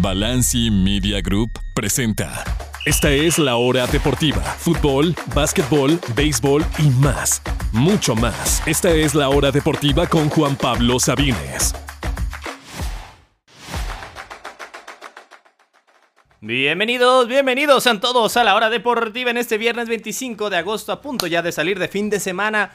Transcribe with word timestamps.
Balanci 0.00 0.70
Media 0.70 1.20
Group 1.20 1.58
presenta. 1.74 2.44
Esta 2.86 3.10
es 3.10 3.36
la 3.36 3.56
hora 3.56 3.84
deportiva. 3.88 4.40
Fútbol, 4.40 5.12
básquetbol, 5.34 5.98
béisbol 6.14 6.64
y 6.78 6.88
más. 7.02 7.42
Mucho 7.72 8.14
más. 8.14 8.62
Esta 8.64 8.90
es 8.90 9.16
la 9.16 9.28
hora 9.28 9.50
deportiva 9.50 10.06
con 10.06 10.28
Juan 10.28 10.54
Pablo 10.54 11.00
Sabines. 11.00 11.74
Bienvenidos, 16.40 17.26
bienvenidos 17.26 17.88
a 17.88 17.98
todos 17.98 18.36
a 18.36 18.44
la 18.44 18.54
hora 18.54 18.70
deportiva 18.70 19.32
en 19.32 19.38
este 19.38 19.58
viernes 19.58 19.88
25 19.88 20.48
de 20.48 20.58
agosto, 20.58 20.92
a 20.92 21.02
punto 21.02 21.26
ya 21.26 21.42
de 21.42 21.50
salir 21.50 21.80
de 21.80 21.88
fin 21.88 22.08
de 22.08 22.20
semana. 22.20 22.70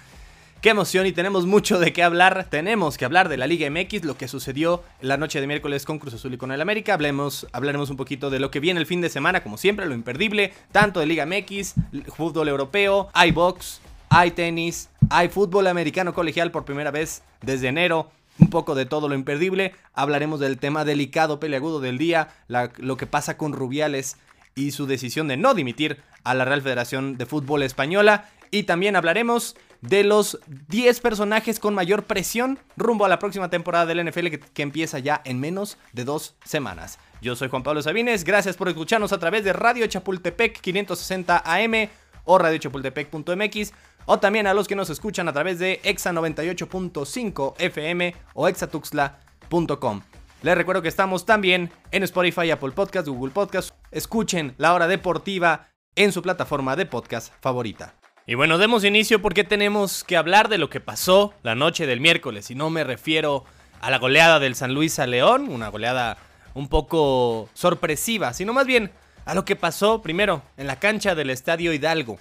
Qué 0.63 0.69
emoción 0.69 1.05
y 1.05 1.11
tenemos 1.11 1.45
mucho 1.45 1.77
de 1.77 1.91
qué 1.91 2.03
hablar. 2.03 2.47
Tenemos 2.49 2.97
que 2.97 3.03
hablar 3.03 3.27
de 3.27 3.35
la 3.35 3.47
Liga 3.47 3.69
MX, 3.69 4.05
lo 4.05 4.15
que 4.15 4.29
sucedió 4.29 4.81
la 5.01 5.17
noche 5.17 5.41
de 5.41 5.45
miércoles 5.45 5.83
con 5.83 5.99
Cruz 5.99 6.13
Azul 6.13 6.35
y 6.35 6.37
con 6.37 6.53
el 6.53 6.61
América. 6.61 6.93
Hablemos, 6.93 7.47
hablaremos 7.51 7.89
un 7.89 7.97
poquito 7.97 8.29
de 8.29 8.39
lo 8.39 8.49
que 8.49 8.61
viene 8.61 8.79
el 8.79 8.85
fin 8.85 9.01
de 9.01 9.09
semana, 9.09 9.43
como 9.43 9.57
siempre, 9.57 9.85
lo 9.87 9.93
imperdible, 9.93 10.53
tanto 10.71 11.01
de 11.01 11.05
Liga 11.05 11.25
MX, 11.25 11.73
fútbol 12.15 12.47
europeo, 12.47 13.09
hay 13.11 13.31
box, 13.31 13.81
hay 14.07 14.31
tenis, 14.31 14.87
hay 15.09 15.27
fútbol 15.27 15.67
americano 15.67 16.13
colegial 16.13 16.49
por 16.49 16.63
primera 16.63 16.91
vez 16.91 17.23
desde 17.41 17.67
enero 17.67 18.09
un 18.39 18.49
poco 18.49 18.73
de 18.73 18.85
todo 18.85 19.09
lo 19.09 19.15
imperdible. 19.15 19.73
Hablaremos 19.93 20.39
del 20.39 20.59
tema 20.59 20.85
delicado, 20.85 21.41
peleagudo 21.41 21.81
del 21.81 21.97
día, 21.97 22.29
lo 22.77 22.95
que 22.95 23.05
pasa 23.05 23.35
con 23.35 23.51
Rubiales 23.51 24.15
y 24.55 24.71
su 24.71 24.85
decisión 24.85 25.27
de 25.27 25.35
no 25.35 25.55
dimitir 25.55 25.97
a 26.23 26.33
la 26.33 26.45
Real 26.45 26.61
Federación 26.61 27.17
de 27.17 27.25
Fútbol 27.25 27.63
Española. 27.63 28.29
Y 28.49 28.63
también 28.63 28.95
hablaremos 28.95 29.57
de 29.83 30.05
los 30.05 30.39
10 30.69 31.01
personajes 31.01 31.59
con 31.59 31.73
mayor 31.73 32.03
presión 32.03 32.57
rumbo 32.77 33.03
a 33.03 33.09
la 33.09 33.19
próxima 33.19 33.49
temporada 33.49 33.85
del 33.85 34.09
NFL 34.09 34.27
que, 34.53 34.63
empieza 34.63 34.99
ya 34.99 35.21
en 35.25 35.41
menos 35.41 35.77
de 35.91 36.05
dos 36.05 36.35
semanas. 36.45 36.99
Yo 37.21 37.35
soy 37.35 37.49
Juan 37.49 37.63
Pablo 37.63 37.81
Sabines, 37.81 38.23
gracias 38.23 38.55
por 38.55 38.69
escucharnos 38.69 39.11
a 39.11 39.19
través 39.19 39.43
de 39.43 39.51
Radio 39.51 39.85
Chapultepec 39.85 40.61
560 40.61 41.43
AM 41.45 41.89
o 42.23 42.37
radiochapultepec.mx 42.37 43.73
o 44.05 44.19
también 44.19 44.47
a 44.47 44.53
los 44.53 44.69
que 44.69 44.75
nos 44.75 44.89
escuchan 44.89 45.27
a 45.27 45.33
través 45.33 45.59
de 45.59 45.81
exa 45.83 46.13
98.5 46.13 47.55
FM 47.57 48.15
o 48.33 48.47
exatuxla.com. 48.47 50.01
Les 50.43 50.55
recuerdo 50.55 50.81
que 50.81 50.89
estamos 50.89 51.25
también 51.25 51.71
en 51.91 52.03
Spotify, 52.03 52.51
Apple 52.51 52.71
Podcast, 52.71 53.07
Google 53.07 53.31
Podcast. 53.31 53.71
Escuchen 53.91 54.55
La 54.57 54.73
Hora 54.73 54.87
Deportiva 54.87 55.67
en 55.95 56.13
su 56.13 56.21
plataforma 56.21 56.75
de 56.77 56.85
podcast 56.85 57.33
favorita. 57.41 57.95
Y 58.25 58.35
bueno, 58.35 58.57
demos 58.57 58.85
inicio 58.85 59.21
porque 59.21 59.43
tenemos 59.43 60.05
que 60.05 60.15
hablar 60.15 60.47
de 60.47 60.57
lo 60.57 60.69
que 60.69 60.79
pasó 60.79 61.33
la 61.43 61.55
noche 61.55 61.85
del 61.85 61.99
miércoles. 61.99 62.49
Y 62.51 62.55
no 62.55 62.69
me 62.69 62.85
refiero 62.85 63.43
a 63.81 63.91
la 63.91 63.99
goleada 63.99 64.39
del 64.39 64.55
San 64.55 64.73
Luis 64.73 64.97
a 64.99 65.07
León, 65.07 65.49
una 65.49 65.67
goleada 65.67 66.17
un 66.53 66.69
poco 66.69 67.49
sorpresiva, 67.53 68.33
sino 68.33 68.53
más 68.53 68.65
bien 68.65 68.91
a 69.25 69.33
lo 69.33 69.43
que 69.43 69.57
pasó 69.57 70.01
primero 70.01 70.41
en 70.55 70.67
la 70.67 70.79
cancha 70.79 71.15
del 71.15 71.31
Estadio 71.31 71.73
Hidalgo. 71.73 72.17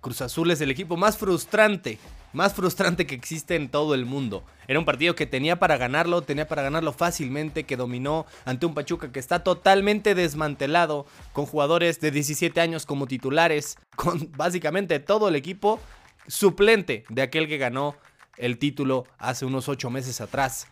Cruz 0.00 0.22
Azul 0.22 0.50
es 0.50 0.60
el 0.60 0.72
equipo 0.72 0.96
más 0.96 1.18
frustrante, 1.18 2.00
más 2.34 2.52
frustrante 2.52 3.06
que 3.06 3.14
existe 3.14 3.54
en 3.54 3.68
todo 3.68 3.94
el 3.94 4.04
mundo. 4.04 4.44
Era 4.68 4.78
un 4.78 4.84
partido 4.84 5.14
que 5.14 5.26
tenía 5.26 5.58
para 5.58 5.76
ganarlo, 5.76 6.22
tenía 6.22 6.46
para 6.46 6.62
ganarlo 6.62 6.92
fácilmente, 6.92 7.64
que 7.64 7.76
dominó 7.76 8.26
ante 8.44 8.66
un 8.66 8.74
Pachuca 8.74 9.12
que 9.12 9.20
está 9.20 9.42
totalmente 9.42 10.14
desmantelado, 10.14 11.06
con 11.32 11.46
jugadores 11.46 12.00
de 12.00 12.10
17 12.10 12.60
años 12.60 12.84
como 12.84 13.06
titulares, 13.06 13.78
con 13.96 14.30
básicamente 14.36 15.00
todo 15.00 15.28
el 15.28 15.36
equipo 15.36 15.80
suplente 16.26 17.04
de 17.08 17.22
aquel 17.22 17.48
que 17.48 17.58
ganó 17.58 17.96
el 18.36 18.58
título 18.58 19.06
hace 19.18 19.46
unos 19.46 19.68
8 19.68 19.88
meses 19.90 20.20
atrás. 20.20 20.66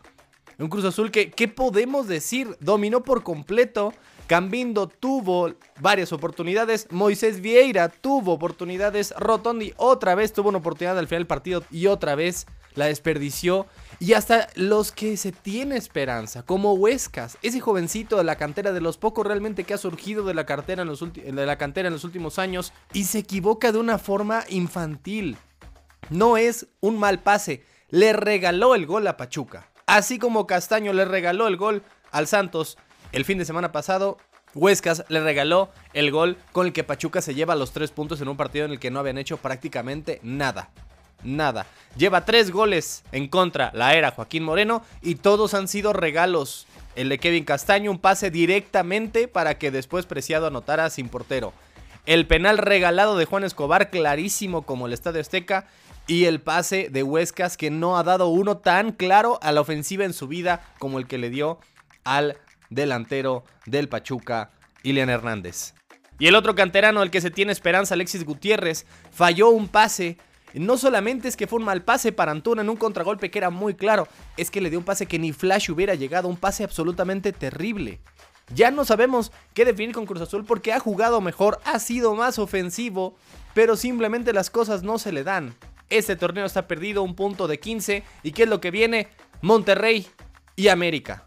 Un 0.59 0.69
Cruz 0.69 0.85
Azul 0.85 1.11
que, 1.11 1.31
¿qué 1.31 1.49
podemos 1.49 2.09
decir? 2.09 2.57
Dominó 2.61 3.03
por 3.03 3.23
completo, 3.23 3.93
Cambindo 4.27 4.89
tuvo 4.89 5.53
varias 5.81 6.13
oportunidades. 6.13 6.87
Moisés 6.91 7.41
Vieira 7.41 7.89
tuvo 7.89 8.33
oportunidades. 8.33 9.13
Rotondi 9.19 9.75
otra 9.77 10.15
vez 10.15 10.33
tuvo 10.33 10.49
una 10.49 10.59
oportunidad 10.59 10.99
al 10.99 11.07
final 11.07 11.21
del 11.21 11.27
partido 11.27 11.65
y 11.71 11.87
otra 11.87 12.15
vez 12.15 12.47
la 12.75 12.87
desperdició. 12.87 13.67
Y 13.99 14.15
hasta 14.15 14.49
los 14.55 14.91
que 14.91 15.17
se 15.17 15.33
tiene 15.33 15.77
esperanza, 15.77 16.43
como 16.45 16.73
Huescas, 16.75 17.39
ese 17.43 17.61
jovencito 17.61 18.17
de 18.17 18.25
la 18.25 18.37
cantera, 18.37 18.73
de 18.73 18.81
los 18.81 18.97
pocos 18.97 19.27
realmente 19.27 19.65
que 19.65 19.75
ha 19.75 19.79
surgido 19.79 20.25
de 20.25 20.35
la, 20.35 20.45
de 20.45 21.47
la 21.47 21.59
cantera 21.59 21.89
en 21.89 21.95
los 21.95 22.05
últimos 22.05 22.39
años, 22.39 22.73
y 22.93 23.05
se 23.05 23.19
equivoca 23.19 23.71
de 23.71 23.79
una 23.79 23.99
forma 23.99 24.45
infantil. 24.49 25.37
No 26.11 26.37
es 26.37 26.67
un 26.81 26.99
mal 26.99 27.21
pase, 27.21 27.65
le 27.91 28.13
regaló 28.13 28.75
el 28.75 28.87
gol 28.87 29.07
a 29.07 29.17
Pachuca. 29.17 29.69
Así 29.87 30.19
como 30.19 30.47
Castaño 30.47 30.93
le 30.93 31.05
regaló 31.05 31.47
el 31.47 31.57
gol 31.57 31.83
al 32.11 32.27
Santos 32.27 32.79
el 33.13 33.25
fin 33.25 33.39
de 33.39 33.45
semana 33.45 33.73
pasado, 33.73 34.19
Huescas 34.55 35.05
le 35.09 35.21
regaló 35.21 35.71
el 35.95 36.11
gol 36.11 36.37
con 36.53 36.67
el 36.67 36.73
que 36.73 36.85
Pachuca 36.85 37.23
se 37.23 37.35
lleva 37.35 37.55
los 37.55 37.73
tres 37.73 37.91
puntos 37.91 38.21
en 38.21 38.29
un 38.29 38.37
partido 38.37 38.65
en 38.65 38.73
el 38.73 38.79
que 38.81 38.91
no 38.91 39.01
habían 39.01 39.19
hecho 39.19 39.37
prácticamente 39.37 40.21
nada. 40.23 40.71
Nada. 41.23 41.67
Lleva 41.97 42.25
tres 42.25 42.51
goles 42.51 43.05
en 43.13 43.29
contra 43.29 43.71
la 43.75 43.95
era 43.95 44.11
Joaquín 44.11 44.43
Moreno 44.43 44.83
y 45.03 45.17
todos 45.17 45.55
han 45.55 45.69
sido 45.69 45.93
regalos. 45.93 46.67
El 46.97 47.09
de 47.09 47.19
Kevin 47.19 47.45
Castaño, 47.45 47.91
un 47.91 47.99
pase 47.99 48.31
directamente 48.31 49.29
para 49.29 49.57
que 49.57 49.71
después 49.71 50.05
Preciado 50.05 50.49
anotara 50.49 50.91
sin 50.91 51.09
portero. 51.09 51.53
El 52.05 52.27
penal 52.27 52.59
regalado 52.59 53.17
de 53.17 53.25
Juan 53.25 53.45
Escobar, 53.45 53.91
clarísimo 53.91 54.63
como 54.63 54.87
el 54.87 54.93
Estadio 54.93 55.21
Azteca. 55.21 55.67
Y 56.09 56.25
el 56.25 56.41
pase 56.41 56.89
de 56.91 57.05
Huescas 57.05 57.57
que 57.57 57.71
no 57.71 57.97
ha 57.97 58.03
dado 58.03 58.27
uno 58.27 58.57
tan 58.57 58.91
claro 58.91 59.39
a 59.41 59.53
la 59.53 59.61
ofensiva 59.61 60.05
en 60.05 60.13
su 60.13 60.27
vida 60.27 60.67
como 60.81 60.99
el 60.99 61.07
que 61.07 61.17
le 61.17 61.31
dio 61.31 61.61
al 62.03 62.37
delantero 62.75 63.45
del 63.67 63.89
Pachuca, 63.89 64.51
Ilian 64.83 65.11
Hernández. 65.11 65.75
Y 66.19 66.27
el 66.27 66.35
otro 66.35 66.55
canterano, 66.55 67.03
el 67.03 67.11
que 67.11 67.21
se 67.21 67.31
tiene 67.31 67.53
esperanza, 67.53 67.95
Alexis 67.95 68.25
Gutiérrez, 68.25 68.87
falló 69.11 69.51
un 69.51 69.69
pase. 69.69 70.19
No 70.55 70.77
solamente 70.77 71.29
es 71.29 71.37
que 71.37 71.47
fue 71.47 71.59
un 71.59 71.65
mal 71.65 71.83
pase 71.83 72.13
para 72.13 72.31
Antuna 72.31 72.63
en 72.63 72.69
un 72.69 72.77
contragolpe 72.77 73.31
que 73.31 73.39
era 73.39 73.51
muy 73.51 73.75
claro, 73.75 74.07
es 74.37 74.51
que 74.51 74.61
le 74.61 74.71
dio 74.71 74.79
un 74.79 74.85
pase 74.85 75.07
que 75.07 75.19
ni 75.19 75.33
Flash 75.33 75.71
hubiera 75.71 75.95
llegado, 75.95 76.29
un 76.29 76.37
pase 76.37 76.63
absolutamente 76.63 77.33
terrible. 77.33 78.01
Ya 78.55 78.71
no 78.71 78.85
sabemos 78.85 79.33
qué 79.55 79.65
definir 79.65 79.95
con 79.95 80.05
Cruz 80.05 80.21
Azul 80.21 80.45
porque 80.45 80.73
ha 80.73 80.79
jugado 80.79 81.21
mejor, 81.21 81.59
ha 81.65 81.79
sido 81.79 82.15
más 82.15 82.39
ofensivo, 82.39 83.17
pero 83.55 83.77
simplemente 83.77 84.35
las 84.35 84.51
cosas 84.51 84.83
no 84.83 84.99
se 84.99 85.11
le 85.11 85.25
dan. 85.25 85.55
Este 85.89 86.17
torneo 86.17 86.45
está 86.45 86.69
perdido, 86.69 87.03
un 87.03 87.15
punto 87.15 87.49
de 87.49 87.59
15. 87.59 88.03
¿Y 88.23 88.33
qué 88.33 88.45
es 88.45 88.49
lo 88.49 88.61
que 88.61 88.71
viene? 88.71 89.09
Monterrey 89.41 90.07
y 90.55 90.69
América 90.69 91.27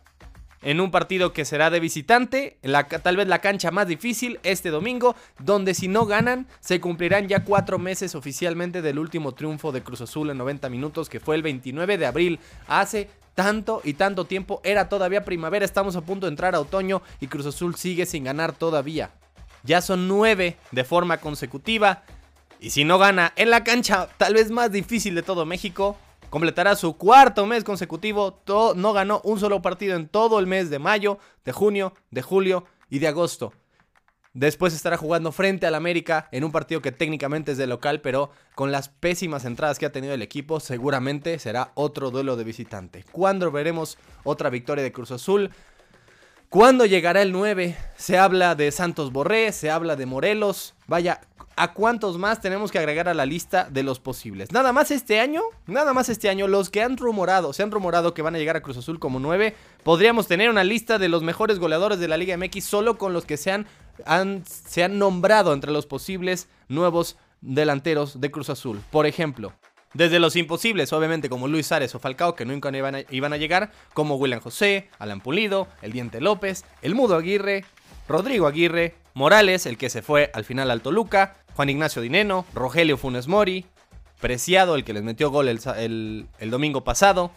en 0.65 0.81
un 0.81 0.89
partido 0.89 1.31
que 1.31 1.45
será 1.45 1.69
de 1.69 1.79
visitante, 1.79 2.57
tal 3.03 3.17
vez 3.17 3.27
la 3.27 3.39
cancha 3.39 3.69
más 3.69 3.87
difícil 3.87 4.39
este 4.41 4.71
domingo, 4.71 5.15
donde 5.37 5.75
si 5.75 5.87
no 5.87 6.07
ganan 6.07 6.47
se 6.59 6.81
cumplirán 6.81 7.27
ya 7.27 7.43
cuatro 7.43 7.77
meses 7.77 8.15
oficialmente 8.15 8.81
del 8.81 8.97
último 8.97 9.33
triunfo 9.33 9.71
de 9.71 9.83
Cruz 9.83 10.01
Azul 10.01 10.31
en 10.31 10.39
90 10.39 10.67
minutos, 10.69 11.07
que 11.07 11.19
fue 11.19 11.35
el 11.35 11.43
29 11.43 11.99
de 11.99 12.05
abril, 12.07 12.39
hace 12.67 13.09
tanto 13.35 13.81
y 13.83 13.93
tanto 13.93 14.25
tiempo, 14.25 14.59
era 14.63 14.89
todavía 14.89 15.23
primavera, 15.23 15.63
estamos 15.63 15.95
a 15.95 16.01
punto 16.01 16.25
de 16.25 16.31
entrar 16.31 16.55
a 16.55 16.61
otoño 16.61 17.03
y 17.19 17.27
Cruz 17.27 17.45
Azul 17.45 17.75
sigue 17.75 18.07
sin 18.07 18.23
ganar 18.23 18.51
todavía. 18.51 19.11
Ya 19.63 19.81
son 19.81 20.07
nueve 20.07 20.57
de 20.71 20.83
forma 20.83 21.17
consecutiva. 21.17 22.03
Y 22.59 22.71
si 22.71 22.85
no 22.85 22.97
gana 22.97 23.33
en 23.35 23.51
la 23.51 23.63
cancha 23.63 24.07
tal 24.17 24.33
vez 24.33 24.49
más 24.49 24.71
difícil 24.71 25.13
de 25.13 25.21
todo 25.21 25.45
México, 25.45 25.97
completará 26.35 26.75
su 26.75 26.97
cuarto 26.97 27.45
mes 27.45 27.63
consecutivo. 27.63 28.41
no 28.75 28.91
ganó 28.91 29.21
un 29.23 29.39
solo 29.39 29.61
partido 29.61 29.95
en 29.95 30.09
todo 30.09 30.37
el 30.37 30.47
mes 30.47 30.69
de 30.69 30.79
mayo, 30.79 31.17
de 31.45 31.53
junio, 31.53 31.93
de 32.11 32.21
julio 32.21 32.65
y 32.89 32.99
de 32.99 33.07
agosto. 33.07 33.53
Después 34.33 34.73
estará 34.73 34.97
jugando 34.97 35.31
frente 35.31 35.65
al 35.65 35.75
América 35.75 36.27
en 36.33 36.43
un 36.43 36.51
partido 36.51 36.81
que 36.81 36.91
técnicamente 36.91 37.53
es 37.53 37.57
de 37.57 37.67
local, 37.67 38.01
pero 38.01 38.31
con 38.53 38.73
las 38.73 38.89
pésimas 38.89 39.45
entradas 39.45 39.79
que 39.79 39.85
ha 39.85 39.93
tenido 39.93 40.13
el 40.13 40.21
equipo, 40.21 40.59
seguramente 40.59 41.39
será 41.39 41.71
otro 41.73 42.11
duelo 42.11 42.35
de 42.35 42.43
visitante. 42.43 43.05
¿Cuándo 43.13 43.49
veremos 43.49 43.97
otra 44.25 44.49
victoria 44.49 44.83
de 44.83 44.91
Cruz 44.91 45.11
Azul? 45.11 45.51
¿Cuándo 46.49 46.85
llegará 46.85 47.21
el 47.21 47.31
9? 47.31 47.77
Se 47.95 48.17
habla 48.17 48.55
de 48.55 48.73
Santos 48.73 49.13
Borré, 49.13 49.53
se 49.53 49.71
habla 49.71 49.95
de 49.95 50.05
Morelos. 50.05 50.75
Vaya, 50.85 51.21
¿a 51.55 51.73
cuántos 51.73 52.17
más 52.17 52.41
tenemos 52.41 52.71
que 52.71 52.79
agregar 52.79 53.07
a 53.07 53.13
la 53.13 53.25
lista 53.25 53.67
de 53.69 53.83
los 53.83 53.99
posibles? 53.99 54.51
Nada 54.51 54.73
más 54.73 54.91
este 54.91 55.19
año, 55.19 55.41
nada 55.67 55.93
más 55.93 56.09
este 56.09 56.29
año, 56.29 56.47
los 56.47 56.69
que 56.69 56.81
han 56.81 56.97
rumorado, 56.97 57.53
se 57.53 57.63
han 57.63 57.71
rumorado 57.71 58.13
que 58.13 58.21
van 58.21 58.35
a 58.35 58.37
llegar 58.37 58.57
a 58.57 58.61
Cruz 58.61 58.77
Azul 58.77 58.99
como 58.99 59.19
9, 59.19 59.55
podríamos 59.83 60.27
tener 60.27 60.49
una 60.49 60.63
lista 60.63 60.97
de 60.97 61.09
los 61.09 61.23
mejores 61.23 61.59
goleadores 61.59 61.99
de 61.99 62.07
la 62.07 62.17
Liga 62.17 62.37
MX 62.37 62.63
solo 62.63 62.97
con 62.97 63.13
los 63.13 63.25
que 63.25 63.37
se 63.37 63.51
han, 63.51 63.65
se 64.45 64.83
han 64.83 64.99
nombrado 64.99 65.53
entre 65.53 65.71
los 65.71 65.85
posibles 65.85 66.49
nuevos 66.67 67.17
delanteros 67.41 68.19
de 68.19 68.31
Cruz 68.31 68.49
Azul. 68.49 68.81
Por 68.91 69.05
ejemplo, 69.05 69.53
desde 69.93 70.19
los 70.19 70.35
imposibles, 70.35 70.91
obviamente, 70.91 71.29
como 71.29 71.47
Luis 71.47 71.71
Ares 71.71 71.95
o 71.95 71.99
Falcao, 71.99 72.35
que 72.35 72.45
nunca 72.45 72.69
iban 72.75 72.95
a, 72.95 72.99
iban 73.11 73.31
a 73.31 73.37
llegar, 73.37 73.71
como 73.93 74.15
William 74.15 74.41
José, 74.41 74.89
Alan 74.99 75.21
Pulido, 75.21 75.67
El 75.81 75.93
Diente 75.93 76.19
López, 76.19 76.65
El 76.81 76.95
Mudo 76.95 77.15
Aguirre, 77.15 77.63
Rodrigo 78.07 78.45
Aguirre, 78.47 78.95
Morales, 79.13 79.65
el 79.65 79.77
que 79.77 79.89
se 79.89 80.01
fue 80.01 80.31
al 80.33 80.43
final 80.43 80.69
al 80.69 80.81
Toluca, 80.81 81.37
Juan 81.55 81.69
Ignacio 81.69 82.01
Dineno, 82.01 82.45
Rogelio 82.53 82.97
Funes 82.97 83.27
Mori, 83.27 83.65
Preciado, 84.19 84.75
el 84.75 84.83
que 84.83 84.93
les 84.93 85.03
metió 85.03 85.29
gol 85.29 85.47
el, 85.47 86.27
domingo 86.49 86.83
pasado, 86.83 87.31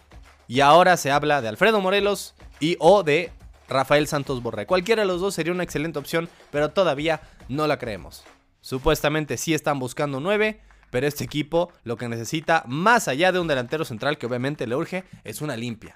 y 0.46 0.60
ahora 0.60 0.96
se 0.96 1.10
habla 1.10 1.42
de 1.42 1.48
Alfredo 1.48 1.80
Morelos 1.80 2.34
y 2.60 2.76
o 2.80 3.02
de 3.02 3.30
Rafael 3.68 4.06
Santos 4.06 4.42
Borré. 4.42 4.66
Cualquiera 4.66 5.02
de 5.02 5.08
los 5.08 5.20
dos 5.20 5.34
sería 5.34 5.52
una 5.52 5.62
excelente 5.62 5.98
opción, 5.98 6.28
pero 6.50 6.70
todavía 6.70 7.20
no 7.48 7.66
la 7.66 7.78
creemos. 7.78 8.24
Supuestamente 8.60 9.36
sí 9.36 9.54
están 9.54 9.78
buscando 9.78 10.18
9, 10.20 10.60
pero 10.90 11.06
este 11.06 11.24
equipo 11.24 11.72
lo 11.84 11.96
que 11.96 12.08
necesita, 12.08 12.64
más 12.66 13.06
allá 13.06 13.30
de 13.30 13.38
un 13.38 13.48
delantero 13.48 13.84
central 13.84 14.18
que 14.18 14.26
obviamente 14.26 14.66
le 14.66 14.74
urge, 14.74 15.04
es 15.24 15.42
una 15.42 15.56
limpia 15.56 15.94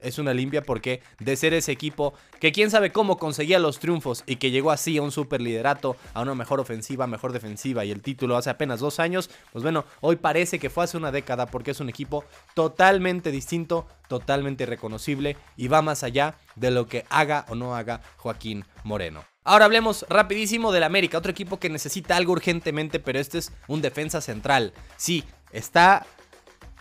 es 0.00 0.18
una 0.18 0.34
limpia 0.34 0.62
porque 0.62 1.02
de 1.18 1.36
ser 1.36 1.54
ese 1.54 1.72
equipo 1.72 2.14
que 2.40 2.52
quién 2.52 2.70
sabe 2.70 2.92
cómo 2.92 3.18
conseguía 3.18 3.58
los 3.58 3.78
triunfos 3.78 4.22
y 4.26 4.36
que 4.36 4.50
llegó 4.50 4.70
así 4.70 4.96
a 4.98 5.02
un 5.02 5.12
super 5.12 5.40
liderato, 5.40 5.96
a 6.14 6.22
una 6.22 6.34
mejor 6.34 6.60
ofensiva, 6.60 7.06
mejor 7.06 7.32
defensiva 7.32 7.84
y 7.84 7.90
el 7.90 8.02
título 8.02 8.36
hace 8.36 8.50
apenas 8.50 8.80
dos 8.80 9.00
años, 9.00 9.30
pues 9.52 9.62
bueno, 9.62 9.84
hoy 10.00 10.16
parece 10.16 10.58
que 10.58 10.70
fue 10.70 10.84
hace 10.84 10.96
una 10.96 11.12
década 11.12 11.46
porque 11.46 11.72
es 11.72 11.80
un 11.80 11.88
equipo 11.88 12.24
totalmente 12.54 13.30
distinto, 13.30 13.86
totalmente 14.08 14.66
reconocible 14.66 15.36
y 15.56 15.68
va 15.68 15.82
más 15.82 16.02
allá 16.02 16.36
de 16.56 16.70
lo 16.70 16.86
que 16.86 17.04
haga 17.10 17.44
o 17.48 17.54
no 17.54 17.74
haga 17.74 18.00
Joaquín 18.16 18.64
Moreno. 18.84 19.24
Ahora 19.44 19.64
hablemos 19.64 20.04
rapidísimo 20.10 20.72
del 20.72 20.82
América, 20.82 21.16
otro 21.16 21.30
equipo 21.30 21.58
que 21.58 21.70
necesita 21.70 22.16
algo 22.16 22.32
urgentemente, 22.32 23.00
pero 23.00 23.18
este 23.18 23.38
es 23.38 23.52
un 23.66 23.80
defensa 23.80 24.20
central. 24.20 24.74
Sí, 24.98 25.24
está 25.52 26.04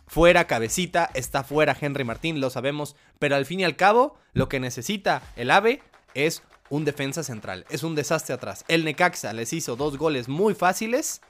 fuera 0.08 0.48
Cabecita, 0.48 1.10
está 1.14 1.44
fuera 1.44 1.78
Henry 1.80 2.04
Martín, 2.04 2.42
lo 2.42 2.50
sabemos, 2.50 2.96
pero 3.20 3.36
al 3.36 3.46
fin 3.46 3.60
y 3.60 3.64
al 3.64 3.76
cabo, 3.76 4.18
lo 4.34 4.50
que 4.50 4.60
necesita 4.60 5.22
el 5.36 5.52
AVE 5.52 5.82
es 6.14 6.44
un 6.70 6.86
defensa 6.86 7.24
central, 7.24 7.66
es 7.70 7.84
un 7.84 7.96
desastre 7.96 8.34
atrás. 8.34 8.66
El 8.68 8.84
Necaxa 8.84 9.34
les 9.34 9.54
hizo 9.54 9.76
dos 9.76 9.98
goles 9.98 10.28
muy 10.28 10.54
fáciles 10.54 11.22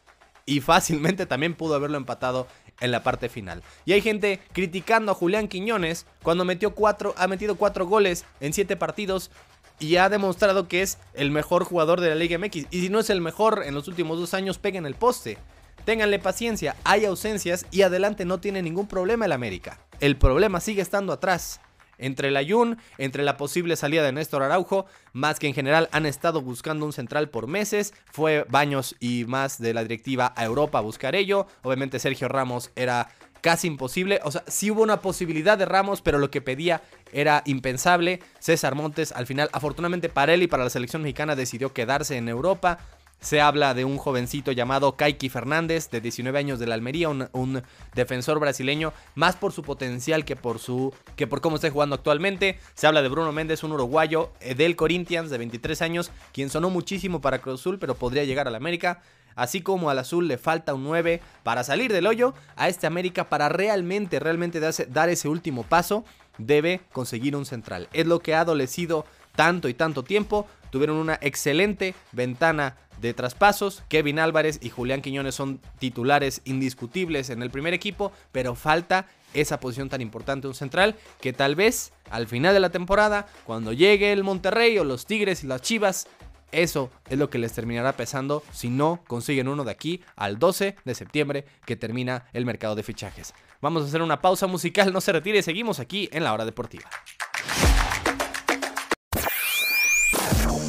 y 0.46 0.62
fácilmente 0.62 1.26
también 1.26 1.54
pudo 1.54 1.76
haberlo 1.76 1.98
empatado 1.98 2.48
en 2.80 2.92
la 2.92 3.04
parte 3.04 3.30
final. 3.30 3.64
Y 3.86 3.94
hay 3.94 4.02
gente 4.02 4.40
criticando 4.54 5.12
a 5.12 5.16
Julián 5.16 5.48
Quiñones 5.48 6.06
cuando 6.24 6.46
metió 6.46 6.74
cuatro, 6.74 7.14
ha 7.18 7.28
metido 7.28 7.56
cuatro 7.56 7.86
goles 7.86 8.26
en 8.40 8.54
siete 8.54 8.76
partidos 8.76 9.32
y 9.80 9.98
ha 9.98 10.10
demostrado 10.10 10.68
que 10.68 10.82
es 10.82 10.98
el 11.14 11.32
mejor 11.32 11.64
jugador 11.64 12.02
de 12.02 12.10
la 12.10 12.16
Liga 12.16 12.38
MX. 12.38 12.68
Y 12.72 12.82
si 12.82 12.90
no 12.90 13.00
es 13.00 13.10
el 13.10 13.22
mejor 13.22 13.64
en 13.66 13.76
los 13.76 13.88
últimos 13.88 14.20
dos 14.20 14.34
años, 14.34 14.58
peguen 14.58 14.86
el 14.86 14.96
poste. 14.96 15.38
Ténganle 15.86 16.20
paciencia, 16.20 16.76
hay 16.84 17.06
ausencias 17.06 17.66
y 17.72 17.84
adelante 17.84 18.26
no 18.26 18.40
tiene 18.40 18.62
ningún 18.62 18.88
problema 18.88 19.26
el 19.26 19.32
América. 19.32 19.80
El 20.00 20.18
problema 20.18 20.60
sigue 20.60 20.82
estando 20.82 21.14
atrás. 21.14 21.62
Entre 21.98 22.30
el 22.30 22.38
Ayun, 22.38 22.78
entre 22.98 23.24
la 23.24 23.38
posible 23.38 23.76
salida 23.76 24.04
de 24.04 24.12
Néstor 24.12 24.44
Araujo, 24.44 24.86
más 25.14 25.40
que 25.40 25.48
en 25.48 25.54
general 25.54 25.90
han 25.92 26.06
estado 26.06 26.42
buscando 26.42 26.86
un 26.86 26.94
central 26.94 27.30
por 27.30 27.48
meses. 27.48 27.94
Fue 28.12 28.46
Baños 28.50 28.96
y 29.00 29.26
más 29.28 29.60
de 29.60 29.74
la 29.74 29.82
directiva 29.82 30.34
a 30.36 30.46
Europa 30.46 30.80
a 30.80 30.82
buscar 30.82 31.16
ello. 31.16 31.48
Obviamente 31.64 32.00
Sergio 32.00 32.28
Ramos 32.28 32.72
era 32.76 33.10
casi 33.42 33.68
imposible. 33.68 34.20
O 34.24 34.32
sea, 34.32 34.44
sí 34.48 34.72
hubo 34.72 34.82
una 34.82 35.02
posibilidad 35.02 35.58
de 35.58 35.66
Ramos, 35.66 36.02
pero 36.02 36.18
lo 36.18 36.30
que 36.30 36.42
pedía 36.42 36.82
era 37.14 37.44
impensable. 37.46 38.20
César 38.40 38.76
Montes, 38.76 39.12
al 39.12 39.26
final, 39.26 39.50
afortunadamente 39.54 40.10
para 40.10 40.34
él 40.34 40.44
y 40.44 40.48
para 40.48 40.64
la 40.64 40.70
selección 40.70 41.02
mexicana, 41.02 41.36
decidió 41.36 41.74
quedarse 41.74 42.18
en 42.18 42.30
Europa. 42.30 42.80
Se 43.20 43.42
habla 43.42 43.74
de 43.74 43.84
un 43.84 43.98
jovencito 43.98 44.52
llamado 44.52 44.96
Kaiki 44.96 45.30
Fernández, 45.30 45.90
de 45.90 46.02
19 46.02 46.38
años 46.38 46.60
de 46.60 46.68
la 46.68 46.76
Almería, 46.76 47.10
un, 47.10 47.64
defensor 47.96 48.40
brasileño, 48.40 48.94
más 49.16 49.36
por 49.36 49.52
su 49.52 49.64
potencial 49.64 50.24
que 50.24 50.36
por 50.36 50.60
su 50.60 50.94
que 51.16 51.26
por 51.26 51.42
cómo 51.42 51.56
está 51.56 51.72
jugando 51.72 51.96
actualmente. 51.96 52.60
Se 52.76 52.86
habla 52.86 53.02
de 53.02 53.10
Bruno 53.10 53.32
Méndez, 53.32 53.64
un 53.64 53.72
uruguayo 53.72 54.32
eh, 54.40 54.54
del 54.54 54.76
Corinthians 54.76 55.32
de 55.32 55.40
23 55.40 55.82
años, 55.82 56.12
quien 56.32 56.50
sonó 56.50 56.70
muchísimo 56.70 57.20
para 57.20 57.40
Cruz 57.40 57.60
Azul, 57.62 57.80
pero 57.80 57.96
podría 57.96 58.24
llegar 58.24 58.48
al 58.48 58.56
América. 58.56 59.02
Así 59.36 59.62
como 59.62 59.92
al 59.92 60.00
azul 60.00 60.28
le 60.28 60.40
falta 60.40 60.74
un 60.74 60.84
9 60.84 61.22
para 61.44 61.64
salir 61.64 61.94
del 61.94 62.08
hoyo, 62.08 62.34
a 62.56 62.70
este 62.70 62.88
América 62.88 63.30
para 63.30 63.50
realmente, 63.50 64.20
realmente 64.20 64.60
dar 64.60 65.10
ese 65.10 65.28
último 65.28 65.62
paso, 65.62 66.04
debe 66.40 66.82
conseguir 66.92 67.36
un 67.36 67.46
central. 67.46 67.88
Es 67.94 68.08
lo 68.08 68.20
que 68.20 68.34
ha 68.34 68.42
adolecido 68.42 69.06
tanto 69.38 69.70
y 69.70 69.74
tanto 69.74 70.04
tiempo. 70.04 70.46
Tuvieron 70.72 70.98
una 70.98 71.18
excelente 71.22 71.96
ventana 72.12 72.76
de 73.00 73.14
traspasos. 73.14 73.84
Kevin 73.88 74.20
Álvarez 74.20 74.60
y 74.62 74.70
Julián 74.70 75.02
Quiñones 75.02 75.36
son 75.36 75.62
titulares 75.80 76.42
indiscutibles 76.44 77.30
en 77.30 77.42
el 77.42 77.52
primer 77.52 77.74
equipo, 77.74 78.12
pero 78.34 78.56
falta 78.56 79.06
esa 79.34 79.60
posición 79.60 79.88
tan 79.88 80.02
importante 80.02 80.48
un 80.48 80.56
central 80.56 80.96
que 81.22 81.32
tal 81.32 81.56
vez 81.56 81.94
al 82.10 82.28
final 82.28 82.54
de 82.54 82.60
la 82.60 82.72
temporada, 82.72 83.28
cuando 83.46 83.72
llegue 83.72 84.12
el 84.12 84.24
Monterrey 84.24 84.78
o 84.80 84.84
los 84.84 85.06
Tigres 85.06 85.44
y 85.44 85.48
las 85.48 85.62
Chivas, 85.62 86.08
eso 86.52 86.90
es 87.10 87.20
lo 87.20 87.30
que 87.30 87.38
les 87.38 87.54
terminará 87.54 87.94
pesando 87.96 88.42
si 88.52 88.70
no 88.70 89.02
consiguen 89.06 89.48
uno 89.48 89.64
de 89.64 89.72
aquí 89.72 90.02
al 90.16 90.40
12 90.40 90.76
de 90.84 90.96
septiembre 90.96 91.46
que 91.66 91.76
termina 91.76 92.26
el 92.34 92.46
mercado 92.46 92.74
de 92.74 92.84
fichajes. 92.84 93.34
Vamos 93.62 93.84
a 93.84 93.88
hacer 93.88 94.02
una 94.02 94.22
pausa 94.22 94.48
musical, 94.48 94.92
no 94.92 95.02
se 95.02 95.12
retire, 95.12 95.44
seguimos 95.44 95.80
aquí 95.80 96.10
en 96.12 96.24
la 96.24 96.34
hora 96.34 96.46
deportiva. 96.46 96.90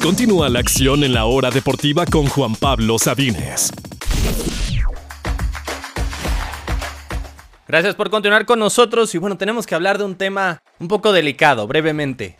Continúa 0.01 0.47
la 0.47 0.59
acción 0.59 1.03
en 1.03 1.13
la 1.13 1.25
hora 1.25 1.51
deportiva 1.51 2.05
con 2.05 2.25
Juan 2.25 2.55
Pablo 2.55 2.97
Sabines. 2.97 3.69
Gracias 7.67 7.95
por 7.95 8.09
continuar 8.09 8.45
con 8.45 8.59
nosotros 8.59 9.13
y 9.13 9.17
bueno, 9.17 9.37
tenemos 9.37 9.67
que 9.67 9.75
hablar 9.75 9.97
de 9.97 10.05
un 10.05 10.15
tema 10.15 10.63
un 10.79 10.87
poco 10.87 11.11
delicado, 11.11 11.67
brevemente. 11.67 12.37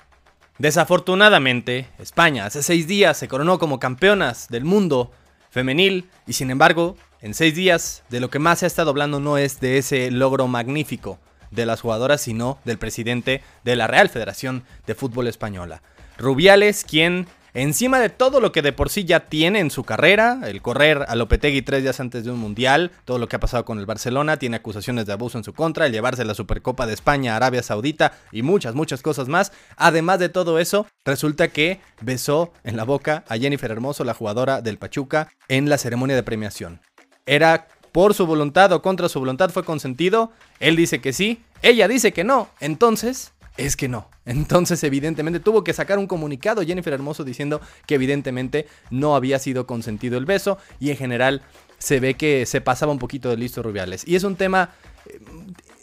Desafortunadamente, 0.58 1.90
España 2.00 2.46
hace 2.46 2.64
seis 2.64 2.88
días 2.88 3.18
se 3.18 3.28
coronó 3.28 3.60
como 3.60 3.78
campeonas 3.78 4.48
del 4.48 4.64
mundo 4.64 5.12
femenil 5.50 6.10
y 6.26 6.34
sin 6.34 6.52
embargo, 6.52 6.96
en 7.22 7.34
seis 7.34 7.56
días 7.56 8.04
de 8.10 8.22
lo 8.22 8.30
que 8.30 8.40
más 8.40 8.60
se 8.60 8.66
ha 8.66 8.68
estado 8.68 8.92
hablando 8.92 9.20
no 9.20 9.38
es 9.38 9.60
de 9.60 9.78
ese 9.78 10.12
logro 10.12 10.48
magnífico 10.48 11.20
de 11.52 11.66
las 11.66 11.82
jugadoras, 11.82 12.22
sino 12.22 12.58
del 12.64 12.78
presidente 12.78 13.44
de 13.66 13.76
la 13.76 13.88
Real 13.88 14.08
Federación 14.08 14.64
de 14.88 14.96
Fútbol 14.96 15.28
Española. 15.28 15.82
Rubiales, 16.18 16.84
quien 16.84 17.28
Encima 17.54 18.00
de 18.00 18.10
todo 18.10 18.40
lo 18.40 18.52
que 18.52 18.62
de 18.62 18.74
por 18.74 18.90
sí 18.90 19.06
ya 19.06 19.22
tiene 19.22 19.60
en 19.60 19.72
su 19.72 19.84
carrera, 19.84 20.40
el 20.46 20.62
correr 20.62 21.06
a 21.08 21.16
Lopetegui 21.16 21.62
tres 21.62 21.82
días 21.84 22.00
antes 22.00 22.24
de 22.24 22.32
un 22.32 22.40
mundial, 22.40 22.92
todo 23.06 23.18
lo 23.18 23.28
que 23.28 23.36
ha 23.36 23.40
pasado 23.40 23.66
con 23.66 23.80
el 23.80 23.86
Barcelona, 23.86 24.38
tiene 24.38 24.58
acusaciones 24.58 25.06
de 25.06 25.14
abuso 25.14 25.38
en 25.38 25.44
su 25.44 25.54
contra, 25.54 25.86
el 25.86 25.92
llevarse 25.92 26.26
la 26.26 26.36
Supercopa 26.36 26.86
de 26.86 26.94
España 26.94 27.34
a 27.34 27.38
Arabia 27.38 27.64
Saudita 27.64 28.14
y 28.32 28.44
muchas, 28.44 28.76
muchas 28.76 29.02
cosas 29.02 29.28
más. 29.28 29.52
Además 29.78 30.20
de 30.20 30.30
todo 30.30 30.60
eso, 30.60 30.86
resulta 31.06 31.48
que 31.48 31.80
besó 32.02 32.54
en 32.64 32.78
la 32.78 32.84
boca 32.84 33.24
a 33.28 33.38
Jennifer 33.38 33.72
Hermoso, 33.72 34.04
la 34.04 34.14
jugadora 34.14 34.62
del 34.62 34.78
Pachuca, 34.78 35.32
en 35.48 35.70
la 35.70 35.78
ceremonia 35.78 36.16
de 36.16 36.24
premiación. 36.24 36.82
Era 37.26 37.68
por 37.92 38.14
su 38.14 38.26
voluntad 38.26 38.72
o 38.72 38.82
contra 38.82 39.10
su 39.10 39.20
voluntad 39.20 39.50
fue 39.50 39.64
consentido. 39.64 40.32
Él 40.60 40.76
dice 40.76 41.02
que 41.02 41.14
sí, 41.14 41.44
ella 41.62 41.88
dice 41.88 42.14
que 42.14 42.24
no. 42.24 42.50
Entonces, 42.60 43.34
es 43.60 43.76
que 43.76 43.88
no. 43.88 44.10
Entonces, 44.26 44.84
evidentemente, 44.84 45.40
tuvo 45.40 45.64
que 45.64 45.74
sacar 45.74 46.00
un 46.00 46.08
comunicado 46.08 46.64
Jennifer 46.64 46.94
Hermoso 46.94 47.24
diciendo 47.24 47.62
que 47.86 47.96
evidentemente 47.96 48.68
no 48.90 49.16
había 49.16 49.40
sido 49.40 49.68
consentido 49.68 50.18
el 50.18 50.26
beso 50.26 50.58
y 50.80 50.92
en 50.92 50.98
general 50.98 51.42
se 51.78 52.00
ve 52.00 52.16
que 52.16 52.46
se 52.46 52.62
pasaba 52.62 52.92
un 52.92 53.00
poquito 53.00 53.30
de 53.30 53.38
listo 53.38 53.62
Rubiales. 53.64 54.08
Y 54.08 54.16
es 54.16 54.24
un 54.24 54.36
tema 54.36 54.72
eh, 55.06 55.20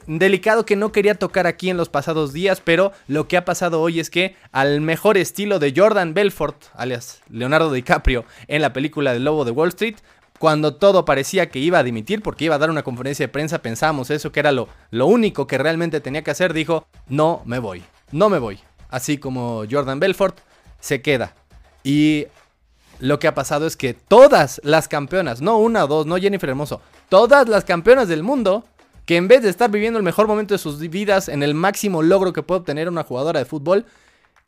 delicado 0.07 0.65
que 0.65 0.77
no 0.77 0.93
quería 0.93 1.17
tocar 1.17 1.47
aquí 1.47 1.71
en 1.71 1.77
los 1.77 1.89
pasados 1.89 2.33
días, 2.33 2.61
pero 2.63 2.93
lo 3.09 3.29
que 3.29 3.37
ha 3.37 3.45
pasado 3.45 3.81
hoy 3.81 4.01
es 4.01 4.11
que 4.11 4.37
al 4.53 4.81
mejor 4.81 5.17
estilo 5.19 5.59
de 5.59 5.73
Jordan 5.77 6.15
Belfort, 6.15 6.57
alias 6.75 7.21
Leonardo 7.29 7.73
DiCaprio, 7.73 8.25
en 8.49 8.63
la 8.63 8.73
película 8.73 9.13
del 9.13 9.25
Lobo 9.25 9.45
de 9.45 9.51
Wall 9.51 9.71
Street, 9.71 9.97
cuando 10.39 10.75
todo 10.75 11.05
parecía 11.05 11.49
que 11.49 11.59
iba 11.59 11.79
a 11.79 11.83
dimitir 11.83 12.23
porque 12.23 12.45
iba 12.45 12.55
a 12.55 12.59
dar 12.59 12.71
una 12.71 12.83
conferencia 12.83 13.27
de 13.27 13.33
prensa, 13.33 13.63
pensábamos 13.63 14.11
eso 14.11 14.33
que 14.33 14.41
era 14.41 14.53
lo, 14.53 14.69
lo 14.91 15.07
único 15.07 15.47
que 15.47 15.59
realmente 15.59 16.01
tenía 16.01 16.23
que 16.23 16.31
hacer, 16.31 16.53
dijo, 16.53 16.87
no 17.09 17.43
me 17.45 17.59
voy, 17.59 17.85
no 18.13 18.29
me 18.29 18.39
voy. 18.39 18.61
Así 18.89 19.19
como 19.19 19.65
Jordan 19.71 20.01
Belfort 20.01 20.39
se 20.81 21.03
queda. 21.03 21.35
Y 21.83 22.27
lo 23.01 23.19
que 23.19 23.29
ha 23.29 23.35
pasado 23.35 23.67
es 23.67 23.77
que 23.77 23.95
todas 23.95 24.61
las 24.65 24.89
campeonas, 24.89 25.41
no 25.41 25.59
una 25.59 25.85
o 25.85 25.87
dos, 25.87 26.07
no 26.07 26.17
Jennifer 26.17 26.49
Hermoso, 26.49 26.81
todas 27.09 27.49
las 27.49 27.65
campeonas 27.65 28.09
del 28.09 28.23
mundo, 28.23 28.65
que 29.05 29.17
en 29.17 29.29
vez 29.29 29.43
de 29.43 29.51
estar 29.51 29.71
viviendo 29.71 29.99
el 29.99 30.05
mejor 30.05 30.27
momento 30.27 30.55
de 30.55 30.59
sus 30.59 30.81
vidas 30.81 31.29
en 31.29 31.43
el 31.43 31.55
máximo 31.55 32.03
logro 32.03 32.33
que 32.33 32.43
puede 32.43 32.61
obtener 32.61 32.89
una 32.89 33.05
jugadora 33.05 33.39
de 33.39 33.45
fútbol, 33.45 33.87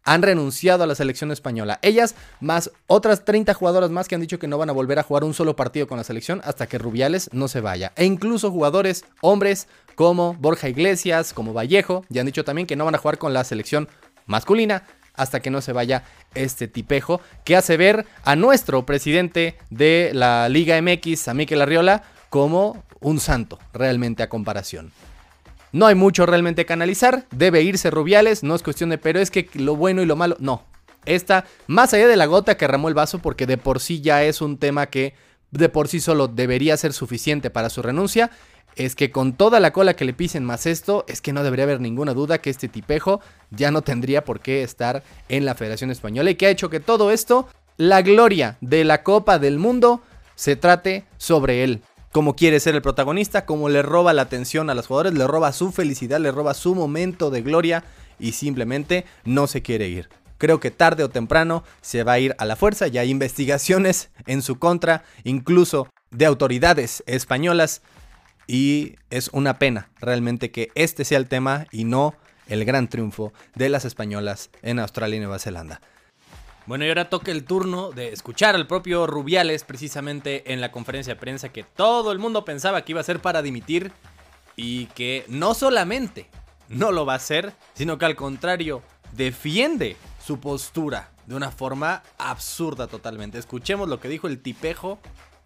han 0.09 0.23
renunciado 0.23 0.85
a 0.85 0.87
la 0.87 0.95
selección 0.95 1.31
española. 1.31 1.79
Ellas, 1.83 2.15
más 2.41 2.71
otras 2.87 3.27
30 3.27 3.53
jugadoras 3.53 3.91
más 3.91 4.09
que 4.09 4.15
han 4.15 4.23
dicho 4.23 4.39
que 4.39 4.49
no 4.49 4.57
van 4.57 4.71
a 4.71 4.73
volver 4.73 4.99
a 4.99 5.03
jugar 5.03 5.23
un 5.23 5.35
solo 5.35 5.55
partido 5.55 5.87
con 5.87 5.99
la 5.99 6.05
selección 6.05 6.41
hasta 6.45 6.67
que 6.67 6.79
Rubiales 6.79 7.29
no 7.35 7.47
se 7.47 7.61
vaya. 7.61 7.93
E 7.95 8.07
incluso 8.07 8.51
jugadores, 8.51 9.05
hombres, 9.21 9.69
como 9.97 10.33
Borja 10.35 10.71
Iglesias, 10.71 11.35
como 11.35 11.53
Vallejo, 11.53 12.07
ya 12.09 12.23
han 12.23 12.27
dicho 12.27 12.43
también 12.43 12.67
que 12.67 12.75
no 12.75 12.87
van 12.87 12.95
a 12.95 12.99
jugar 12.99 13.19
con 13.19 13.35
la 13.35 13.45
selección 13.45 13.87
masculina 14.25 14.85
hasta 15.13 15.41
que 15.41 15.51
no 15.51 15.61
se 15.61 15.75
vaya 15.75 16.05
este 16.35 16.69
tipejo 16.69 17.21
que 17.45 17.57
hace 17.57 17.77
ver 17.77 18.07
a 18.25 18.35
nuestro 18.35 18.87
presidente 18.87 19.59
de 19.69 20.13
la 20.15 20.49
Liga 20.49 20.81
MX, 20.81 21.29
a 21.29 21.35
Mikel 21.35 21.61
Arriola, 21.61 22.03
como 22.31 22.83
un 23.01 23.21
santo 23.21 23.59
realmente 23.75 24.23
a 24.23 24.31
comparación. 24.31 24.91
No 25.73 25.87
hay 25.87 25.95
mucho 25.95 26.27
realmente 26.27 26.67
que 26.67 26.73
analizar. 26.73 27.27
Debe 27.31 27.63
irse 27.63 27.91
Rubiales. 27.91 28.43
No 28.43 28.55
es 28.55 28.63
cuestión 28.63 28.91
de, 28.91 28.99
pero 28.99 29.21
es 29.21 29.31
que 29.31 29.49
lo 29.55 29.77
bueno 29.77 30.03
y 30.03 30.07
lo 30.07 30.17
malo. 30.17 30.37
No. 30.41 30.65
Esta, 31.05 31.45
más 31.67 31.95
allá 31.95 32.07
de 32.07 32.17
la 32.17 32.27
gota 32.27 32.57
que 32.57 32.67
ramó 32.67 32.89
el 32.89 32.95
vaso, 32.95 33.19
porque 33.21 33.47
de 33.47 33.57
por 33.57 33.81
sí 33.81 34.01
ya 34.01 34.25
es 34.25 34.41
un 34.41 34.59
tema 34.59 34.87
que 34.87 35.15
de 35.51 35.69
por 35.69 35.89
sí 35.89 36.01
solo 36.01 36.29
debería 36.29 36.77
ser 36.77 36.93
suficiente 36.93 37.51
para 37.51 37.71
su 37.71 37.83
renuncia. 37.83 38.31
es 38.77 38.95
que 38.95 39.11
con 39.11 39.33
toda 39.33 39.59
la 39.59 39.73
cola 39.73 39.95
que 39.95 40.05
le 40.05 40.13
pisen 40.13 40.45
más 40.45 40.65
esto, 40.65 41.05
es 41.09 41.21
que 41.21 41.33
no 41.33 41.43
debería 41.43 41.65
haber 41.65 41.81
ninguna 41.81 42.15
duda 42.15 42.39
que 42.39 42.51
este 42.51 42.69
tipejo 42.69 43.21
ya 43.51 43.73
no 43.73 43.83
tendría 43.83 44.25
por 44.25 44.39
qué 44.39 44.63
estar 44.63 45.03
en 45.29 45.45
la 45.45 45.57
Federación 45.57 45.91
Española 45.91 46.31
y 46.31 46.37
que 46.37 46.47
ha 46.47 46.51
hecho 46.51 46.71
que 46.71 46.79
todo 46.79 47.11
esto, 47.11 47.49
la 47.77 48.03
gloria 48.03 48.57
de 48.61 48.85
la 48.85 49.03
Copa 49.03 49.41
del 49.41 49.59
Mundo, 49.59 50.03
se 50.37 50.55
trate 50.55 51.07
sobre 51.17 51.65
él. 51.65 51.83
Como 52.13 52.37
quiere 52.37 52.59
ser 52.59 52.75
el 52.75 52.83
protagonista, 52.83 53.45
como 53.45 53.69
le 53.69 53.83
roba 53.83 54.13
la 54.13 54.23
atención 54.23 54.71
a 54.71 54.75
los 54.75 54.87
jugadores, 54.87 55.13
le 55.13 55.27
roba 55.27 55.53
su 55.53 55.73
felicidad, 55.73 56.21
le 56.21 56.33
roba 56.33 56.55
su 56.55 56.75
momento 56.75 57.31
de 57.31 57.43
gloria 57.43 57.85
y 58.19 58.33
simplemente 58.33 59.05
no 59.25 59.47
se 59.47 59.61
quiere 59.61 59.89
ir. 59.89 60.09
Creo 60.39 60.59
que 60.61 60.71
tarde 60.71 61.05
o 61.05 61.11
temprano 61.11 61.65
se 61.83 62.05
va 62.05 62.13
a 62.13 62.19
ir 62.19 62.35
a 62.39 62.47
la 62.47 62.57
fuerza, 62.57 62.87
ya 62.87 63.03
hay 63.03 63.11
investigaciones 63.11 64.11
en 64.27 64.41
su 64.41 64.59
contra, 64.59 65.05
incluso 65.25 65.89
de 66.11 66.25
autoridades 66.25 67.03
españolas 67.07 67.83
y 68.47 68.97
es 69.11 69.29
una 69.33 69.59
pena 69.59 69.91
realmente 70.01 70.51
que 70.51 70.71
este 70.75 71.05
sea 71.05 71.19
el 71.19 71.29
tema 71.29 71.67
y 71.71 71.85
no 71.85 72.15
el 72.47 72.65
gran 72.65 72.89
triunfo 72.89 73.35
de 73.55 73.69
las 73.69 73.85
españolas 73.85 74.49
en 74.63 74.79
Australia 74.79 75.17
y 75.17 75.21
Nueva 75.21 75.39
Zelanda. 75.39 75.83
Bueno, 76.69 76.85
y 76.85 76.89
ahora 76.89 77.09
toca 77.09 77.33
el 77.33 77.45
turno 77.45 77.93
de 77.93 78.13
escuchar 78.13 78.55
al 78.55 78.67
propio 78.67 79.07
Rubiales 79.07 79.65
precisamente 79.65 80.53
en 80.53 80.61
la 80.61 80.71
conferencia 80.71 81.15
de 81.15 81.19
prensa 81.19 81.49
que 81.49 81.63
todo 81.65 82.13
el 82.13 82.19
mundo 82.19 82.45
pensaba 82.45 82.85
que 82.85 82.93
iba 82.93 83.01
a 83.01 83.05
ser 83.05 83.21
para 83.21 83.41
dimitir 83.41 83.91
y 84.55 84.85
que 84.89 85.25
no 85.29 85.55
solamente 85.55 86.29
no 86.69 86.93
lo 86.93 87.07
va 87.07 87.15
a 87.15 87.17
hacer, 87.17 87.55
sino 87.73 87.97
que 87.97 88.05
al 88.05 88.17
contrario 88.17 88.83
defiende 89.13 89.97
su 90.23 90.41
postura 90.41 91.11
de 91.25 91.37
una 91.37 91.51
forma 91.51 92.03
absurda 92.19 92.87
totalmente. 92.87 93.39
Escuchemos 93.39 93.89
lo 93.89 93.99
que 93.99 94.11
dijo 94.11 94.27
el 94.27 94.43
tipejo 94.43 94.99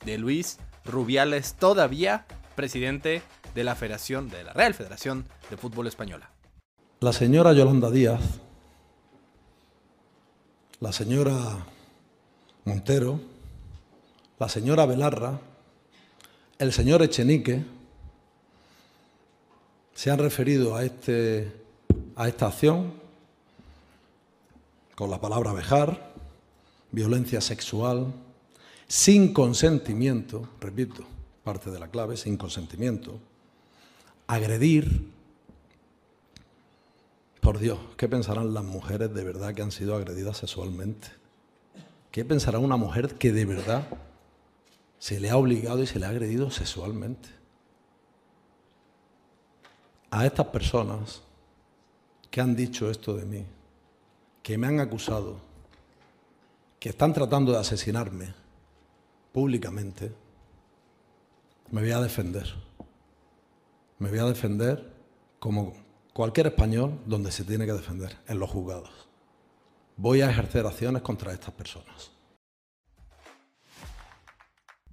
de 0.05 0.19
Luis 0.19 0.59
Rubiales 0.85 1.55
todavía 1.55 2.27
presidente 2.57 3.23
de 3.55 3.63
la 3.63 3.77
Federación, 3.77 4.29
de 4.29 4.43
la 4.43 4.55
Real 4.55 4.75
Federación 4.75 5.27
de 5.51 5.57
Fútbol 5.57 5.87
Española. 5.87 6.33
La 6.99 7.13
señora 7.13 7.53
Yolanda 7.53 7.93
Díaz, 7.93 8.41
la 10.83 10.91
señora 10.91 11.65
Montero, 12.65 13.21
la 14.41 14.49
señora 14.49 14.85
Belarra, 14.85 15.41
el 16.59 16.73
señor 16.73 17.05
Echenique, 17.05 17.65
se 19.95 20.11
han 20.11 20.19
referido 20.19 20.75
a, 20.75 20.85
este, 20.85 21.53
a 22.17 22.27
esta 22.27 22.49
acción 22.49 22.95
con 24.97 25.09
la 25.09 25.21
palabra 25.21 25.53
vejar, 25.53 26.15
violencia 26.91 27.41
sexual, 27.41 28.13
sin 28.89 29.33
consentimiento, 29.33 30.49
repito, 30.61 31.05
parte 31.45 31.71
de 31.71 31.79
la 31.79 31.87
clave, 31.87 32.17
sin 32.17 32.37
consentimiento, 32.37 33.21
agredir. 34.27 35.13
Por 37.43 37.59
Dios, 37.59 37.81
¿qué 37.97 38.09
pensarán 38.09 38.55
las 38.55 38.63
mujeres 38.63 39.13
de 39.13 39.25
verdad 39.25 39.53
que 39.53 39.63
han 39.63 39.73
sido 39.73 39.97
agredidas 39.97 40.37
sexualmente? 40.37 41.09
¿Qué 42.13 42.25
pensará 42.25 42.61
una 42.61 42.77
mujer 42.77 43.17
que 43.17 43.33
de 43.33 43.45
verdad 43.45 43.83
se 45.01 45.19
le 45.19 45.29
ha 45.29 45.37
obligado 45.37 45.83
y 45.83 45.89
se 45.89 45.99
le 45.99 46.07
ha 46.07 46.11
agredido 46.11 46.53
sexualmente? 46.53 47.29
A 50.13 50.25
estas 50.25 50.47
personas 50.47 51.25
que 52.31 52.41
han 52.41 52.55
dicho 52.55 52.89
esto 52.89 53.17
de 53.17 53.25
mí, 53.25 53.45
que 54.41 54.57
me 54.57 54.69
han 54.69 54.79
acusado, 54.79 55.41
que 56.79 56.91
están 56.91 57.13
tratando 57.13 57.51
de 57.51 57.59
asesinarme 57.59 58.35
públicamente, 59.33 60.13
me 61.73 61.81
voy 61.81 61.91
a 61.91 62.01
defender. 62.01 62.55
Me 63.99 64.11
voy 64.11 64.21
a 64.21 64.27
defender 64.27 64.93
como 65.41 65.82
cualquier 66.13 66.49
español 66.49 66.99
donde 67.07 67.33
se 67.33 67.45
tiene 67.45 67.67
que 67.67 67.73
defender, 67.73 68.17
en 68.29 68.39
los 68.39 68.51
juzgados. 68.51 69.09
Voy 69.97 70.21
a 70.21 70.31
ejercer 70.31 70.67
acciones 70.67 71.03
contra 71.03 71.33
estas 71.33 71.55
personas. 71.55 72.13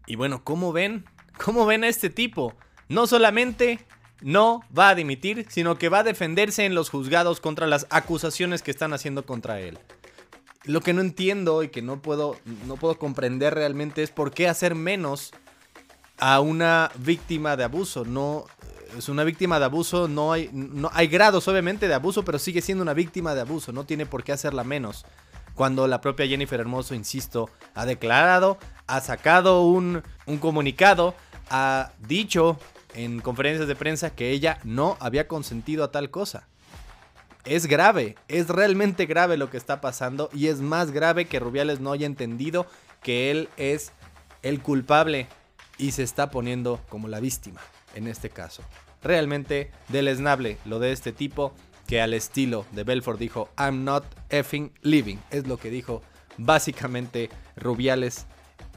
Y 0.06 0.16
bueno, 0.16 0.44
¿cómo 0.44 0.74
ven? 0.74 1.06
¿Cómo 1.44 1.66
ven 1.66 1.84
a 1.84 1.88
este 1.88 2.10
tipo? 2.10 2.54
No 2.88 3.06
solamente 3.08 3.86
no 4.22 4.62
va 4.78 4.90
a 4.90 4.96
dimitir, 4.96 5.46
sino 5.50 5.78
que 5.78 5.90
va 5.90 6.00
a 6.00 6.04
defenderse 6.04 6.66
en 6.66 6.76
los 6.76 6.90
juzgados 6.90 7.40
contra 7.40 7.68
las 7.68 7.88
acusaciones 7.90 8.62
que 8.62 8.72
están 8.72 8.94
haciendo 8.94 9.26
contra 9.26 9.60
él. 9.62 9.78
Lo 10.66 10.82
que 10.82 10.94
no 10.94 11.02
entiendo 11.02 11.64
y 11.64 11.70
que 11.70 11.82
no 11.82 12.02
puedo, 12.02 12.38
no 12.66 12.76
puedo 12.76 12.98
comprender 12.98 13.54
realmente 13.54 14.04
es 14.04 14.12
por 14.12 14.32
qué 14.32 14.48
hacer 14.48 14.76
menos 14.76 15.32
a 16.18 16.42
una 16.42 16.92
víctima 16.98 17.56
de 17.56 17.64
abuso. 17.64 18.04
No 18.04 18.46
es 18.98 19.10
una 19.10 19.24
víctima 19.24 19.60
de 19.60 19.66
abuso, 19.66 20.08
no 20.08 20.34
hay, 20.34 20.50
no 20.54 20.90
hay 20.94 21.08
grados 21.08 21.48
obviamente 21.48 21.88
de 21.88 21.94
abuso, 21.94 22.24
pero 22.24 22.40
sigue 22.40 22.62
siendo 22.62 22.82
una 22.82 22.94
víctima 22.94 23.36
de 23.36 23.42
abuso, 23.42 23.72
no 23.72 23.86
tiene 23.86 24.06
por 24.06 24.24
qué 24.24 24.32
hacerla 24.32 24.64
menos. 24.64 25.06
Cuando 25.56 25.88
la 25.88 26.02
propia 26.02 26.28
Jennifer 26.28 26.60
Hermoso, 26.60 26.96
insisto, 26.96 27.50
ha 27.76 27.86
declarado, 27.86 28.58
ha 28.88 29.02
sacado 29.02 29.64
un, 29.64 30.04
un 30.26 30.38
comunicado, 30.38 31.16
ha 31.50 31.92
dicho 32.00 32.58
en 32.94 33.20
conferencias 33.20 33.68
de 33.68 33.76
prensa 33.76 34.10
que 34.12 34.32
ella 34.32 34.60
no 34.64 34.98
había 35.00 35.28
consentido 35.28 35.84
a 35.84 35.92
tal 35.92 36.10
cosa. 36.10 36.48
Es 37.46 37.68
grave, 37.68 38.16
es 38.28 38.48
realmente 38.48 39.06
grave 39.06 39.38
lo 39.38 39.50
que 39.50 39.58
está 39.58 39.82
pasando 39.82 40.30
y 40.34 40.48
es 40.48 40.62
más 40.62 40.92
grave 40.92 41.26
que 41.26 41.40
Rubiales 41.40 41.80
no 41.80 41.92
haya 41.92 42.06
entendido 42.06 42.68
que 43.02 43.32
él 43.32 43.50
es 43.58 43.92
el 44.42 44.62
culpable 44.62 45.28
y 45.78 45.92
se 45.92 46.04
está 46.04 46.32
poniendo 46.32 46.80
como 46.90 47.08
la 47.08 47.20
víctima 47.20 47.62
en 47.96 48.08
este 48.08 48.30
caso. 48.30 48.64
Realmente 49.02 49.72
deleznable 49.88 50.58
lo 50.66 50.80
de 50.80 50.92
este 50.92 51.12
tipo 51.12 51.54
que 51.88 52.02
al 52.02 52.14
estilo 52.14 52.66
de 52.72 52.84
Belfort 52.84 53.20
dijo 53.20 53.50
I'm 53.58 53.84
not 53.84 54.04
effing 54.30 54.72
living. 54.82 55.18
Es 55.32 55.48
lo 55.48 55.58
que 55.58 55.70
dijo 55.70 56.02
básicamente 56.38 57.30
Rubiales 57.56 58.28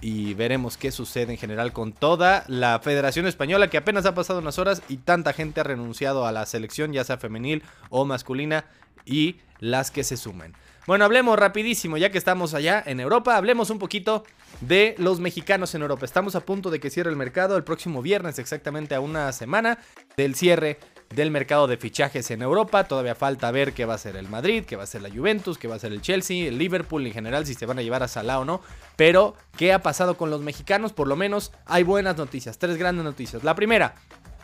y 0.01 0.35
veremos 0.35 0.77
qué 0.77 0.91
sucede 0.91 1.33
en 1.33 1.39
general 1.39 1.73
con 1.73 1.93
toda 1.93 2.45
la 2.49 2.81
Federación 2.81 3.27
Española 3.27 3.71
que 3.71 3.77
apenas 3.77 4.05
ha 4.05 4.15
pasado 4.15 4.41
unas 4.41 4.59
horas 4.59 4.83
y 4.89 4.97
tanta 4.97 5.33
gente 5.33 5.61
ha 5.61 5.65
renunciado 5.65 6.27
a 6.27 6.33
la 6.33 6.45
selección, 6.45 6.93
ya 6.93 7.05
sea 7.05 7.19
femenil 7.19 7.63
o 7.89 8.05
masculina, 8.05 8.65
y 9.05 9.37
las 9.59 9.91
que 9.91 10.05
se 10.05 10.17
sumen. 10.17 10.55
Bueno, 10.85 11.05
hablemos 11.05 11.39
rapidísimo, 11.39 11.97
ya 11.97 12.11
que 12.11 12.19
estamos 12.19 12.55
allá 12.55 12.83
en 12.85 12.99
Europa, 12.99 13.37
hablemos 13.37 13.71
un 13.71 13.79
poquito 13.79 14.25
de 14.61 14.97
los 14.99 15.21
mexicanos 15.21 15.77
en 15.77 15.83
Europa. 15.83 16.05
Estamos 16.05 16.35
a 16.35 16.41
punto 16.41 16.71
de 16.71 16.81
que 16.81 16.91
cierre 16.91 17.09
el 17.09 17.15
mercado 17.15 17.57
el 17.57 17.63
próximo 17.63 18.03
viernes, 18.03 18.41
exactamente 18.41 18.97
a 18.97 19.01
una 19.01 19.31
semana 19.31 19.79
del 20.17 20.35
cierre 20.35 20.81
del 21.15 21.31
mercado 21.31 21.69
de 21.69 21.77
fichajes 21.77 22.33
en 22.33 22.43
Europa. 22.43 22.83
Todavía 22.83 23.15
falta 23.15 23.53
ver 23.53 23.75
qué 23.75 23.85
va 23.85 23.95
a 23.95 23.99
ser 23.99 24.17
el 24.17 24.29
Madrid, 24.29 24.65
qué 24.65 24.75
va 24.75 24.83
a 24.83 24.87
ser 24.87 25.03
la 25.03 25.11
Juventus, 25.11 25.57
qué 25.57 25.69
va 25.69 25.77
a 25.77 25.79
ser 25.79 25.93
el 25.93 26.03
Chelsea, 26.03 26.49
el 26.49 26.59
Liverpool 26.59 27.07
en 27.07 27.13
general, 27.13 27.47
si 27.47 27.55
se 27.55 27.65
van 27.65 27.79
a 27.79 27.83
llevar 27.83 28.03
a 28.03 28.09
Salah 28.09 28.41
o 28.41 28.45
no. 28.45 28.61
Pero, 28.97 29.37
¿qué 29.57 29.73
ha 29.73 29.83
pasado 29.83 30.17
con 30.17 30.31
los 30.31 30.41
mexicanos? 30.41 30.93
Por 30.93 31.07
lo 31.07 31.15
menos 31.15 31.53
hay 31.65 31.85
buenas 31.85 32.17
noticias, 32.17 32.59
tres 32.59 32.77
grandes 32.77 33.05
noticias. 33.05 33.45
La 33.45 33.55
primera, 33.55 33.95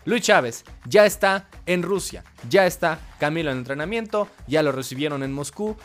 Luis 0.05 0.23
Chávez 0.23 0.65
ya 0.87 1.05
está 1.05 1.49
en 1.67 1.83
Rusia, 1.83 2.23
ya 2.49 2.65
está 2.65 3.01
Camilo 3.19 3.51
en 3.51 3.59
entrenamiento, 3.59 4.29
ya 4.47 4.63
lo 4.63 4.71
recibieron 4.71 5.25
en 5.25 5.33
Moscú. 5.33 5.77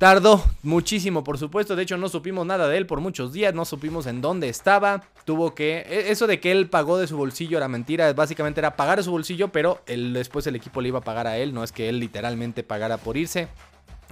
Tardó 0.00 0.42
muchísimo, 0.62 1.22
por 1.24 1.36
supuesto. 1.36 1.76
De 1.76 1.82
hecho, 1.82 1.98
no 1.98 2.08
supimos 2.08 2.46
nada 2.46 2.68
de 2.68 2.78
él 2.78 2.86
por 2.86 3.02
muchos 3.02 3.34
días. 3.34 3.52
No 3.52 3.66
supimos 3.66 4.06
en 4.06 4.22
dónde 4.22 4.48
estaba. 4.48 5.02
Tuvo 5.26 5.54
que. 5.54 5.80
E, 5.80 6.10
eso 6.10 6.26
de 6.26 6.40
que 6.40 6.52
él 6.52 6.70
pagó 6.70 6.96
de 6.96 7.06
su 7.06 7.18
bolsillo 7.18 7.58
era 7.58 7.68
mentira. 7.68 8.10
Básicamente 8.14 8.60
era 8.60 8.76
pagar 8.76 8.96
de 8.96 9.04
su 9.04 9.10
bolsillo, 9.10 9.48
pero 9.48 9.82
después 9.86 10.46
el 10.46 10.56
equipo 10.56 10.80
le 10.80 10.88
iba 10.88 11.00
a 11.00 11.02
pagar 11.02 11.26
a 11.26 11.36
él. 11.36 11.52
No 11.52 11.62
es 11.62 11.70
que 11.70 11.90
él 11.90 12.00
literalmente 12.00 12.62
pagara 12.62 12.96
por 12.96 13.18
irse 13.18 13.48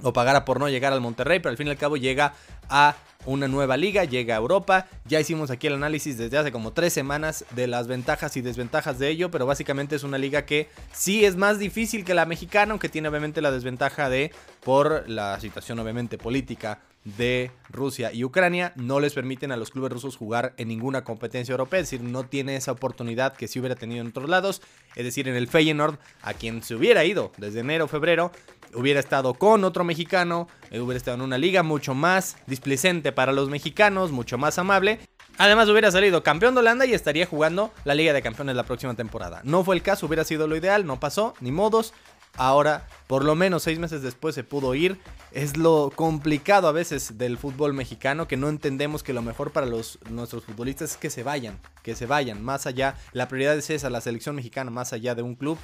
o 0.03 0.13
pagara 0.13 0.45
por 0.45 0.59
no 0.59 0.69
llegar 0.69 0.93
al 0.93 1.01
Monterrey, 1.01 1.39
pero 1.39 1.49
al 1.49 1.57
fin 1.57 1.65
y 1.65 1.71
al 1.71 1.77
cabo 1.77 1.97
llega 1.97 2.33
a 2.69 2.95
una 3.25 3.47
nueva 3.47 3.77
liga, 3.77 4.05
llega 4.05 4.35
a 4.35 4.37
Europa. 4.37 4.87
Ya 5.05 5.19
hicimos 5.19 5.51
aquí 5.51 5.67
el 5.67 5.73
análisis 5.73 6.17
desde 6.17 6.37
hace 6.37 6.51
como 6.51 6.73
tres 6.73 6.93
semanas 6.93 7.45
de 7.55 7.67
las 7.67 7.87
ventajas 7.87 8.35
y 8.37 8.41
desventajas 8.41 8.97
de 8.99 9.09
ello, 9.09 9.29
pero 9.29 9.45
básicamente 9.45 9.95
es 9.95 10.03
una 10.03 10.17
liga 10.17 10.45
que 10.45 10.69
sí 10.93 11.25
es 11.25 11.35
más 11.35 11.59
difícil 11.59 12.05
que 12.05 12.13
la 12.13 12.25
mexicana, 12.25 12.71
aunque 12.71 12.89
tiene 12.89 13.09
obviamente 13.09 13.41
la 13.41 13.51
desventaja 13.51 14.09
de, 14.09 14.31
por 14.63 15.07
la 15.09 15.39
situación 15.39 15.79
obviamente 15.79 16.17
política 16.17 16.79
de 17.17 17.51
Rusia 17.69 18.11
y 18.11 18.25
Ucrania 18.25 18.73
no 18.75 18.99
les 18.99 19.13
permiten 19.13 19.53
a 19.53 19.57
los 19.57 19.71
clubes 19.71 19.91
rusos 19.91 20.17
jugar 20.17 20.53
en 20.57 20.67
ninguna 20.67 21.03
competencia 21.05 21.53
europea, 21.53 21.79
es 21.79 21.89
decir, 21.89 22.01
no 22.01 22.25
tiene 22.25 22.57
esa 22.57 22.73
oportunidad 22.73 23.33
que 23.33 23.47
sí 23.47 23.59
hubiera 23.59 23.75
tenido 23.75 24.01
en 24.01 24.07
otros 24.07 24.29
lados, 24.29 24.61
es 24.95 25.05
decir, 25.05 25.27
en 25.29 25.35
el 25.35 25.47
Feyenoord, 25.47 25.97
a 26.21 26.33
quien 26.33 26.61
se 26.61 26.75
hubiera 26.75 27.05
ido 27.05 27.31
desde 27.37 27.61
enero 27.61 27.87
febrero, 27.87 28.31
hubiera 28.73 28.99
estado 28.99 29.33
con 29.33 29.63
otro 29.63 29.83
mexicano, 29.83 30.47
eh, 30.71 30.79
hubiera 30.79 30.97
estado 30.97 31.15
en 31.15 31.21
una 31.21 31.37
liga 31.37 31.63
mucho 31.63 31.93
más 31.93 32.37
displicente 32.47 33.11
para 33.11 33.31
los 33.31 33.49
mexicanos, 33.49 34.11
mucho 34.11 34.37
más 34.37 34.57
amable. 34.57 34.99
Además 35.37 35.69
hubiera 35.69 35.89
salido 35.89 36.21
campeón 36.21 36.53
de 36.53 36.59
Holanda 36.59 36.85
y 36.85 36.93
estaría 36.93 37.25
jugando 37.25 37.71
la 37.85 37.95
Liga 37.95 38.11
de 38.11 38.21
Campeones 38.21 38.57
la 38.57 38.65
próxima 38.65 38.93
temporada. 38.95 39.39
No 39.45 39.63
fue 39.63 39.75
el 39.77 39.81
caso, 39.81 40.05
hubiera 40.05 40.25
sido 40.25 40.47
lo 40.47 40.57
ideal, 40.57 40.85
no 40.85 40.99
pasó, 40.99 41.33
ni 41.39 41.51
modos. 41.51 41.93
ahora, 42.35 42.87
por 43.07 43.23
lo 43.23 43.35
menos 43.35 43.63
seis 43.63 43.79
meses 43.79 44.01
después, 44.01 44.35
se 44.35 44.43
pudo 44.43 44.75
ir. 44.75 44.99
Es 45.31 45.55
lo 45.55 45.91
complicado 45.95 46.67
a 46.67 46.73
veces 46.73 47.17
del 47.17 47.37
fútbol 47.37 47.73
mexicano, 47.73 48.27
que 48.27 48.35
no 48.35 48.49
entendemos 48.49 49.01
que 49.01 49.13
lo 49.13 49.21
mejor 49.21 49.51
para 49.51 49.65
los, 49.65 49.99
nuestros 50.09 50.43
futbolistas 50.43 50.91
es 50.91 50.97
que 50.97 51.09
se 51.09 51.23
vayan, 51.23 51.57
que 51.83 51.95
se 51.95 52.05
vayan, 52.05 52.43
más 52.43 52.67
allá, 52.67 52.95
la 53.13 53.29
prioridad 53.29 53.57
es 53.57 53.69
esa, 53.69 53.89
la 53.89 54.01
selección 54.01 54.35
mexicana, 54.35 54.71
más 54.71 54.91
allá 54.91 55.15
de 55.15 55.21
un 55.21 55.35
club. 55.35 55.57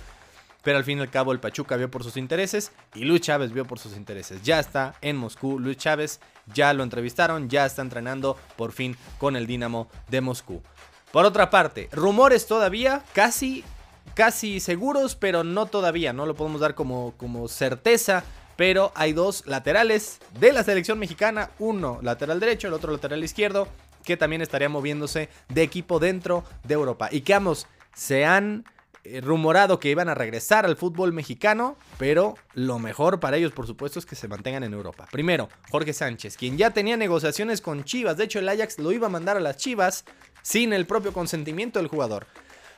Pero 0.66 0.80
al 0.80 0.84
fin 0.84 0.98
y 0.98 1.02
al 1.02 1.12
cabo 1.12 1.32
el 1.32 1.40
Pachuca 1.40 1.78
vio 1.78 1.92
por 1.92 2.04
sus 2.04 2.18
intereses 2.18 2.72
y 2.96 3.06
Luis 3.06 3.22
Chávez 3.22 3.54
vio 3.54 3.66
por 3.66 3.78
sus 3.78 3.96
intereses. 3.96 4.42
Ya 4.42 4.60
está 4.60 4.96
en 5.02 5.16
Moscú 5.16 5.60
Luis 5.60 5.78
Chávez, 5.78 6.20
ya 6.54 6.74
lo 6.74 6.82
entrevistaron, 6.82 7.48
ya 7.50 7.68
está 7.68 7.84
entrenando 7.84 8.36
por 8.58 8.72
fin 8.72 8.98
con 9.20 9.36
el 9.36 9.46
Dinamo 9.46 9.88
de 10.10 10.22
Moscú. 10.22 10.64
Por 11.12 11.24
otra 11.24 11.52
parte, 11.52 11.88
rumores 11.92 12.48
todavía 12.48 13.04
casi 13.14 13.64
casi 14.16 14.60
seguros, 14.60 15.16
pero 15.16 15.44
no 15.44 15.68
todavía, 15.68 16.14
no 16.14 16.26
lo 16.26 16.34
podemos 16.34 16.62
dar 16.62 16.74
como, 16.74 17.14
como 17.18 17.48
certeza. 17.48 18.24
Pero 18.56 18.92
hay 18.96 19.14
dos 19.14 19.46
laterales 19.46 20.20
de 20.40 20.54
la 20.54 20.64
selección 20.64 20.98
mexicana, 20.98 21.52
uno 21.60 22.00
lateral 22.02 22.40
derecho, 22.40 22.70
el 22.70 22.74
otro 22.74 22.92
lateral 22.92 23.24
izquierdo, 23.24 23.68
que 24.04 24.18
también 24.18 24.42
estaría 24.42 24.70
moviéndose 24.70 25.30
de 25.50 25.62
equipo 25.62 26.00
dentro 26.00 26.44
de 26.64 26.74
Europa. 26.74 27.10
Y 27.12 27.22
que 27.22 27.34
ambos 27.34 27.68
se 27.94 28.26
han 28.26 28.64
rumorado 29.22 29.80
que 29.80 29.90
iban 29.90 30.10
a 30.10 30.16
regresar 30.16 30.66
al 30.66 30.78
fútbol 30.78 31.14
mexicano, 31.14 31.78
pero 31.98 32.36
lo 32.54 32.80
mejor 32.80 33.20
para 33.20 33.38
ellos, 33.38 33.52
por 33.52 33.68
supuesto, 33.68 34.00
es 34.00 34.06
que 34.06 34.16
se 34.16 34.28
mantengan 34.28 34.64
en 34.64 34.74
Europa. 34.74 35.08
Primero, 35.12 35.50
Jorge 35.70 35.94
Sánchez, 35.94 36.38
quien 36.38 36.58
ya 36.58 36.72
tenía 36.72 36.98
negociaciones 36.98 37.62
con 37.62 37.84
Chivas, 37.84 38.18
de 38.18 38.26
hecho 38.26 38.40
el 38.40 38.50
Ajax 38.50 38.80
lo 38.80 38.92
iba 38.92 39.08
a 39.08 39.12
mandar 39.12 39.38
a 39.38 39.42
las 39.42 39.58
Chivas 39.58 40.06
sin 40.42 40.74
el 40.74 40.86
propio 40.86 41.14
consentimiento 41.14 41.80
del 41.80 41.88
jugador. 41.88 42.28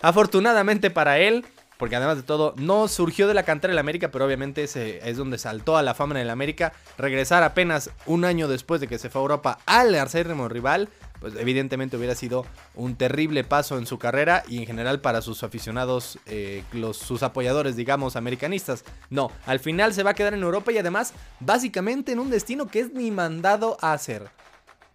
Afortunadamente 0.01 0.89
para 0.89 1.19
él, 1.19 1.46
porque 1.77 1.96
además 1.96 2.17
de 2.17 2.24
todo, 2.24 2.55
no 2.57 2.88
surgió 2.88 3.27
de 3.27 3.36
la 3.36 3.43
cantera 3.43 3.72
del 3.72 3.77
América, 3.77 4.10
pero 4.10 4.25
obviamente 4.25 4.63
es 4.63 5.17
donde 5.17 5.38
saltó 5.38 5.77
a 5.77 5.84
la 5.84 5.93
fama 5.93 6.15
en 6.15 6.22
el 6.22 6.31
América. 6.31 6.74
Regresar 6.98 7.43
apenas 7.43 7.91
un 8.07 8.25
año 8.25 8.48
después 8.48 8.81
de 8.81 8.88
que 8.88 8.98
se 8.98 9.10
fue 9.12 9.22
a 9.22 9.24
Europa 9.24 9.60
al 9.67 9.93
acérrimo 9.93 10.50
rival, 10.50 10.89
pues 11.20 11.36
evidentemente 11.36 11.98
hubiera 11.98 12.16
sido 12.16 12.46
un 12.76 12.96
terrible 12.96 13.44
paso 13.44 13.78
en 13.78 13.86
su 13.86 13.98
carrera 13.98 14.44
y 14.48 14.60
en 14.60 14.66
general 14.66 15.02
para 15.02 15.22
sus 15.22 15.44
aficionados, 15.44 16.20
eh, 16.26 16.64
los, 16.74 16.98
sus 16.98 17.24
apoyadores, 17.24 17.76
digamos, 17.76 18.16
americanistas. 18.16 18.84
No, 19.10 19.32
al 19.46 19.60
final 19.60 19.94
se 19.94 20.04
va 20.04 20.12
a 20.12 20.16
quedar 20.16 20.34
en 20.34 20.44
Europa 20.44 20.72
y 20.72 20.78
además, 20.78 21.14
básicamente 21.40 22.12
en 22.12 22.20
un 22.20 22.30
destino 22.30 22.68
que 22.68 22.80
es 22.82 22.94
ni 22.94 23.12
mandado 23.12 23.78
a 23.82 23.94
hacer. 23.94 24.30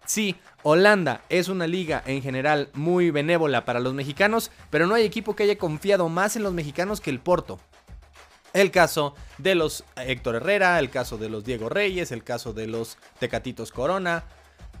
Sí, 0.05 0.35
Holanda 0.63 1.21
es 1.29 1.47
una 1.47 1.65
liga 1.65 2.03
en 2.05 2.21
general 2.21 2.69
muy 2.73 3.09
benévola 3.11 3.65
para 3.65 3.79
los 3.79 3.93
mexicanos, 3.93 4.51
pero 4.69 4.85
no 4.85 4.95
hay 4.95 5.03
equipo 5.03 5.35
que 5.35 5.43
haya 5.43 5.57
confiado 5.57 6.09
más 6.09 6.35
en 6.35 6.43
los 6.43 6.53
mexicanos 6.53 6.99
que 6.99 7.09
el 7.09 7.19
Porto. 7.19 7.59
El 8.53 8.69
caso 8.69 9.15
de 9.39 9.55
los 9.55 9.83
Héctor 9.95 10.35
Herrera, 10.35 10.77
el 10.79 10.89
caso 10.89 11.17
de 11.17 11.29
los 11.29 11.43
Diego 11.43 11.69
Reyes, 11.69 12.11
el 12.11 12.23
caso 12.23 12.53
de 12.53 12.67
los 12.67 12.97
Tecatitos 13.19 13.71
Corona. 13.71 14.25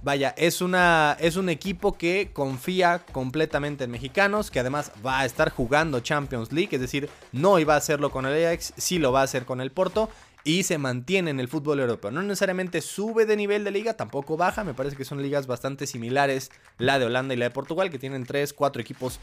Vaya, 0.03 0.33
es, 0.37 0.61
una, 0.61 1.15
es 1.21 1.37
un 1.37 1.47
equipo 1.47 1.97
que 1.97 2.31
confía 2.33 2.99
completamente 3.13 3.85
en 3.85 3.91
mexicanos, 3.91 4.51
que 4.51 4.59
además 4.59 4.91
va 5.05 5.21
a 5.21 5.25
estar 5.25 5.49
jugando 5.49 6.01
Champions 6.01 6.51
League, 6.51 6.75
es 6.75 6.81
decir, 6.81 7.09
no 7.31 7.57
iba 7.57 7.73
a 7.73 7.77
hacerlo 7.77 8.11
con 8.11 8.25
el 8.25 8.45
Ajax, 8.45 8.73
sí 8.75 8.99
lo 8.99 9.13
va 9.13 9.21
a 9.21 9.23
hacer 9.23 9.45
con 9.45 9.61
el 9.61 9.71
Porto, 9.71 10.09
y 10.43 10.63
se 10.63 10.77
mantiene 10.77 11.31
en 11.31 11.39
el 11.39 11.47
fútbol 11.47 11.79
europeo. 11.79 12.11
No 12.11 12.21
necesariamente 12.21 12.81
sube 12.81 13.25
de 13.25 13.37
nivel 13.37 13.63
de 13.63 13.71
liga, 13.71 13.93
tampoco 13.93 14.35
baja. 14.35 14.63
Me 14.63 14.73
parece 14.73 14.97
que 14.97 15.05
son 15.05 15.21
ligas 15.21 15.47
bastante 15.47 15.87
similares, 15.87 16.51
la 16.77 16.99
de 16.99 17.05
Holanda 17.05 17.33
y 17.33 17.37
la 17.37 17.45
de 17.45 17.51
Portugal, 17.51 17.89
que 17.89 17.99
tienen 17.99 18.25
3, 18.25 18.53
4 18.53 18.81
equipos 18.81 19.19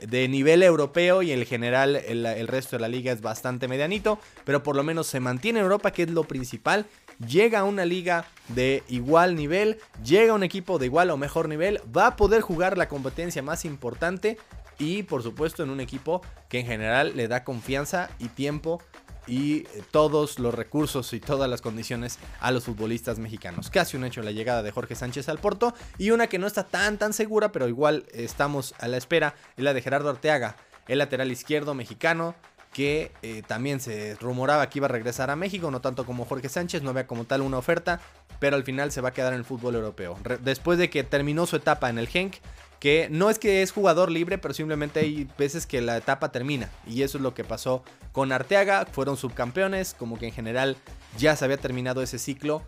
de 0.00 0.26
nivel 0.28 0.62
europeo 0.62 1.22
y 1.22 1.32
en 1.32 1.44
general 1.44 1.96
el, 1.96 2.48
resto 2.48 2.76
de 2.76 2.80
la 2.80 2.88
liga 2.88 3.12
es 3.12 3.20
bastante 3.20 3.68
medianito. 3.68 4.18
Pero 4.44 4.62
por 4.62 4.76
lo 4.76 4.82
menos 4.82 5.06
se 5.06 5.20
mantiene 5.20 5.58
en 5.58 5.64
Europa, 5.64 5.90
que 5.90 6.04
es 6.04 6.10
lo 6.10 6.24
principal. 6.24 6.86
Llega 7.26 7.60
a 7.60 7.64
una 7.64 7.84
liga 7.84 8.24
de 8.48 8.82
igual 8.88 9.36
nivel, 9.36 9.78
llega 10.04 10.32
a 10.32 10.36
un 10.36 10.42
equipo 10.42 10.78
de 10.78 10.86
igual 10.86 11.10
o 11.10 11.16
mejor 11.16 11.48
nivel, 11.48 11.80
va 11.94 12.08
a 12.08 12.16
poder 12.16 12.40
jugar 12.42 12.76
la 12.78 12.88
competencia 12.88 13.42
más 13.42 13.64
importante 13.64 14.38
y 14.78 15.04
por 15.04 15.22
supuesto 15.22 15.62
en 15.62 15.70
un 15.70 15.80
equipo 15.80 16.22
que 16.48 16.60
en 16.60 16.66
general 16.66 17.12
le 17.16 17.28
da 17.28 17.44
confianza 17.44 18.10
y 18.18 18.28
tiempo 18.28 18.80
y 19.26 19.58
eh, 19.58 19.82
todos 19.90 20.38
los 20.38 20.54
recursos 20.54 21.12
y 21.12 21.20
todas 21.20 21.48
las 21.48 21.62
condiciones 21.62 22.18
a 22.40 22.50
los 22.50 22.64
futbolistas 22.64 23.18
mexicanos. 23.18 23.70
Casi 23.70 23.96
un 23.96 24.04
hecho 24.04 24.22
la 24.22 24.32
llegada 24.32 24.62
de 24.62 24.72
Jorge 24.72 24.94
Sánchez 24.94 25.28
al 25.28 25.38
Porto 25.38 25.74
y 25.98 26.10
una 26.10 26.26
que 26.26 26.38
no 26.38 26.46
está 26.46 26.64
tan 26.64 26.98
tan 26.98 27.12
segura, 27.12 27.52
pero 27.52 27.68
igual 27.68 28.06
estamos 28.12 28.74
a 28.78 28.88
la 28.88 28.96
espera, 28.96 29.34
es 29.56 29.64
la 29.64 29.74
de 29.74 29.82
Gerardo 29.82 30.10
Arteaga, 30.10 30.56
el 30.88 30.98
lateral 30.98 31.30
izquierdo 31.30 31.74
mexicano 31.74 32.34
que 32.72 33.12
eh, 33.22 33.42
también 33.46 33.80
se 33.80 34.16
rumoraba 34.20 34.68
que 34.68 34.78
iba 34.78 34.86
a 34.86 34.90
regresar 34.90 35.30
a 35.30 35.36
México, 35.36 35.70
no 35.70 35.80
tanto 35.80 36.06
como 36.06 36.24
Jorge 36.24 36.48
Sánchez, 36.48 36.82
no 36.82 36.90
había 36.90 37.06
como 37.06 37.24
tal 37.24 37.42
una 37.42 37.58
oferta, 37.58 38.00
pero 38.38 38.56
al 38.56 38.64
final 38.64 38.90
se 38.90 39.00
va 39.00 39.10
a 39.10 39.12
quedar 39.12 39.32
en 39.34 39.40
el 39.40 39.44
fútbol 39.44 39.74
europeo. 39.74 40.18
después 40.40 40.78
de 40.78 40.90
que 40.90 41.04
terminó 41.04 41.46
su 41.46 41.56
etapa 41.56 41.90
en 41.90 41.98
el 41.98 42.08
Genk, 42.08 42.36
que 42.82 43.06
no 43.12 43.30
es 43.30 43.38
que 43.38 43.62
es 43.62 43.70
jugador 43.70 44.10
libre, 44.10 44.38
pero 44.38 44.54
simplemente 44.54 44.98
hay 44.98 45.28
veces 45.38 45.68
que 45.68 45.80
la 45.80 45.96
etapa 45.96 46.32
termina. 46.32 46.68
Y 46.84 47.02
eso 47.02 47.18
es 47.18 47.22
lo 47.22 47.32
que 47.32 47.44
pasó 47.44 47.84
con 48.10 48.32
Arteaga. 48.32 48.86
Fueron 48.90 49.16
subcampeones, 49.16 49.94
como 49.94 50.18
que 50.18 50.26
en 50.26 50.32
general 50.32 50.76
ya 51.16 51.36
se 51.36 51.44
había 51.44 51.58
terminado 51.58 52.02
ese 52.02 52.18
ciclo. 52.18 52.60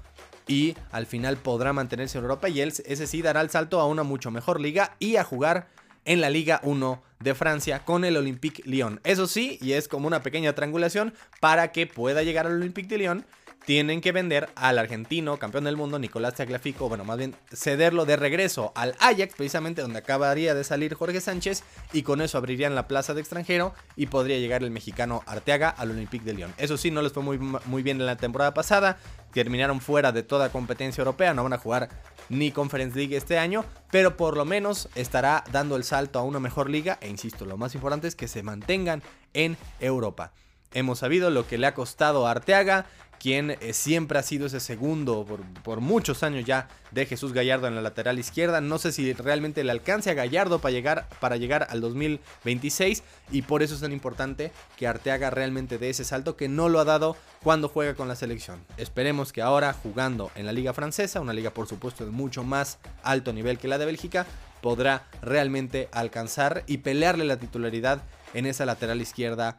Y 0.47 0.77
al 0.93 1.07
final 1.07 1.37
podrá 1.37 1.73
mantenerse 1.73 2.17
en 2.17 2.23
Europa. 2.23 2.49
Y 2.49 2.61
él, 2.61 2.73
ese 2.87 3.09
sí 3.09 3.23
dará 3.23 3.41
el 3.41 3.51
salto 3.51 3.81
a 3.81 3.89
una 3.89 4.05
mucho 4.05 4.31
mejor 4.31 4.61
liga 4.61 4.95
y 5.01 5.17
a 5.17 5.25
jugar 5.25 5.67
en 6.05 6.21
la 6.21 6.31
Liga 6.31 6.61
1 6.63 7.03
de 7.21 7.35
Francia 7.35 7.85
con 7.85 8.05
el 8.05 8.17
Olympique 8.17 8.63
Lyon. 8.65 9.01
Eso 9.05 9.27
sí, 9.27 9.59
y 9.61 9.73
es 9.73 9.89
como 9.89 10.07
una 10.07 10.23
pequeña 10.23 10.55
triangulación 10.55 11.15
para 11.41 11.73
que 11.73 11.87
pueda 11.87 12.23
llegar 12.23 12.47
al 12.47 12.55
Olympique 12.55 12.89
de 12.89 12.99
Lyon 12.99 13.27
tienen 13.65 14.01
que 14.01 14.13
vender 14.13 14.51
al 14.57 14.79
argentino, 14.79 15.39
campeón 15.39 15.65
del 15.65 15.77
mundo, 15.77 15.99
Nicolás 15.99 16.35
Tagliafico, 16.35 16.89
bueno, 16.89 17.05
más 17.05 17.17
bien 17.17 17.35
cederlo 17.53 18.05
de 18.05 18.17
regreso 18.17 18.73
al 18.75 18.95
Ajax, 19.01 19.35
precisamente 19.37 19.83
donde 19.83 19.99
acabaría 19.99 20.55
de 20.55 20.65
salir 20.65 20.95
Jorge 20.95 21.21
Sánchez, 21.21 21.65
y 21.93 22.03
con 22.03 22.21
eso 22.21 22.39
abrirían 22.39 22.75
la 22.75 22.89
plaza 22.89 23.15
de 23.15 23.21
extranjero 23.21 23.75
y 23.97 24.07
podría 24.07 24.39
llegar 24.39 24.63
el 24.63 24.71
mexicano 24.71 25.23
Arteaga 25.27 25.71
al 25.71 25.91
Olympique 25.91 26.25
de 26.25 26.35
Lyon. 26.35 26.55
Eso 26.59 26.77
sí, 26.77 26.91
no 26.91 27.03
les 27.03 27.13
fue 27.13 27.23
muy, 27.23 27.39
muy 27.39 27.83
bien 27.83 28.01
en 28.01 28.07
la 28.07 28.17
temporada 28.17 28.55
pasada, 28.55 28.99
terminaron 29.33 29.81
fuera 29.81 30.13
de 30.13 30.23
toda 30.23 30.53
competencia 30.53 31.01
europea, 31.01 31.35
no 31.35 31.43
van 31.43 31.55
a 31.55 31.59
jugar 31.59 31.89
ni 32.29 32.51
Conference 32.51 32.97
League 32.97 33.17
este 33.17 33.39
año, 33.39 33.65
pero 33.91 34.17
por 34.17 34.37
lo 34.37 34.45
menos 34.45 34.89
estará 34.95 35.45
dando 35.53 35.77
el 35.77 35.85
salto 35.85 36.19
a 36.19 36.23
una 36.23 36.41
mejor 36.41 36.71
liga, 36.71 36.99
e 37.01 37.09
insisto, 37.09 37.45
lo 37.45 37.57
más 37.57 37.75
importante 37.75 38.09
es 38.09 38.15
que 38.15 38.29
se 38.29 38.43
mantengan 38.43 39.03
en 39.33 39.57
Europa. 39.81 40.33
Hemos 40.75 40.99
sabido 40.99 41.31
lo 41.31 41.47
que 41.47 41.57
le 41.57 41.69
ha 41.69 41.75
costado 41.75 42.27
a 42.27 42.33
Arteaga, 42.33 42.87
quien 43.19 43.53
eh, 43.53 43.73
siempre 43.73 44.19
ha 44.19 44.23
sido 44.23 44.47
ese 44.47 44.61
segundo 44.61 45.27
por, 45.63 45.81
muchos 45.81 46.23
años 46.23 46.45
ya 46.45 46.69
de 46.91 47.07
Jesús 47.07 47.33
Gallardo 47.33 47.67
en 47.67 47.75
la 47.75 47.83
lateral 47.83 48.19
izquierda. 48.19 48.61
No 48.61 48.79
sé 48.79 48.93
si 48.93 49.13
realmente 49.13 49.65
le 49.65 49.73
alcance 49.73 50.11
a 50.11 50.15
Gallardo 50.15 50.61
para 50.61 50.73
llegar, 50.73 51.09
para 51.21 51.37
llegar 51.37 51.67
al 51.71 51.81
2026 51.81 53.03
y 53.33 53.43
por 53.43 53.63
eso 53.63 53.75
es 53.75 53.81
tan 53.81 53.93
importante 53.93 54.53
que 54.77 54.87
Arteaga 54.87 55.31
realmente 55.31 55.79
dé 55.79 55.91
ese 55.91 56.05
salto 56.05 56.37
que 56.37 56.49
no 56.49 56.69
lo 56.69 56.81
ha 56.81 56.85
dado 56.85 57.17
cuando 57.43 57.69
juega 57.69 57.95
con 57.95 58.09
la 58.09 58.17
selección. 58.17 58.65
Esperemos 58.77 59.33
que 59.33 59.43
ahora 59.43 59.73
jugando 59.73 60.31
en 60.35 60.47
la 60.47 60.53
liga 60.53 60.73
francesa, 60.73 61.21
una 61.21 61.33
liga 61.33 61.51
por 61.51 61.67
supuesto 61.67 62.05
de 62.05 62.11
mucho 62.11 62.45
más 62.45 62.79
alto 63.03 63.33
nivel 63.33 63.59
que 63.59 63.69
la 63.69 63.79
de 63.79 63.87
Bélgica, 63.87 64.27
podrá 64.61 65.07
realmente 65.21 65.89
alcanzar 65.93 66.65
y 66.67 66.79
pelearle 66.79 67.25
la 67.25 67.39
titularidad 67.39 68.03
en 68.33 68.47
esa 68.47 68.65
lateral 68.65 69.01
izquierda 69.03 69.59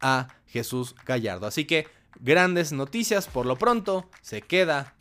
a 0.00 0.28
Jesús 0.48 0.96
Gallardo. 1.06 1.46
Así 1.46 1.66
que 1.66 1.86
Grandes 2.18 2.72
noticias, 2.72 3.26
por 3.28 3.46
lo 3.46 3.56
pronto 3.56 4.08
se 4.20 4.42
queda 4.42 4.94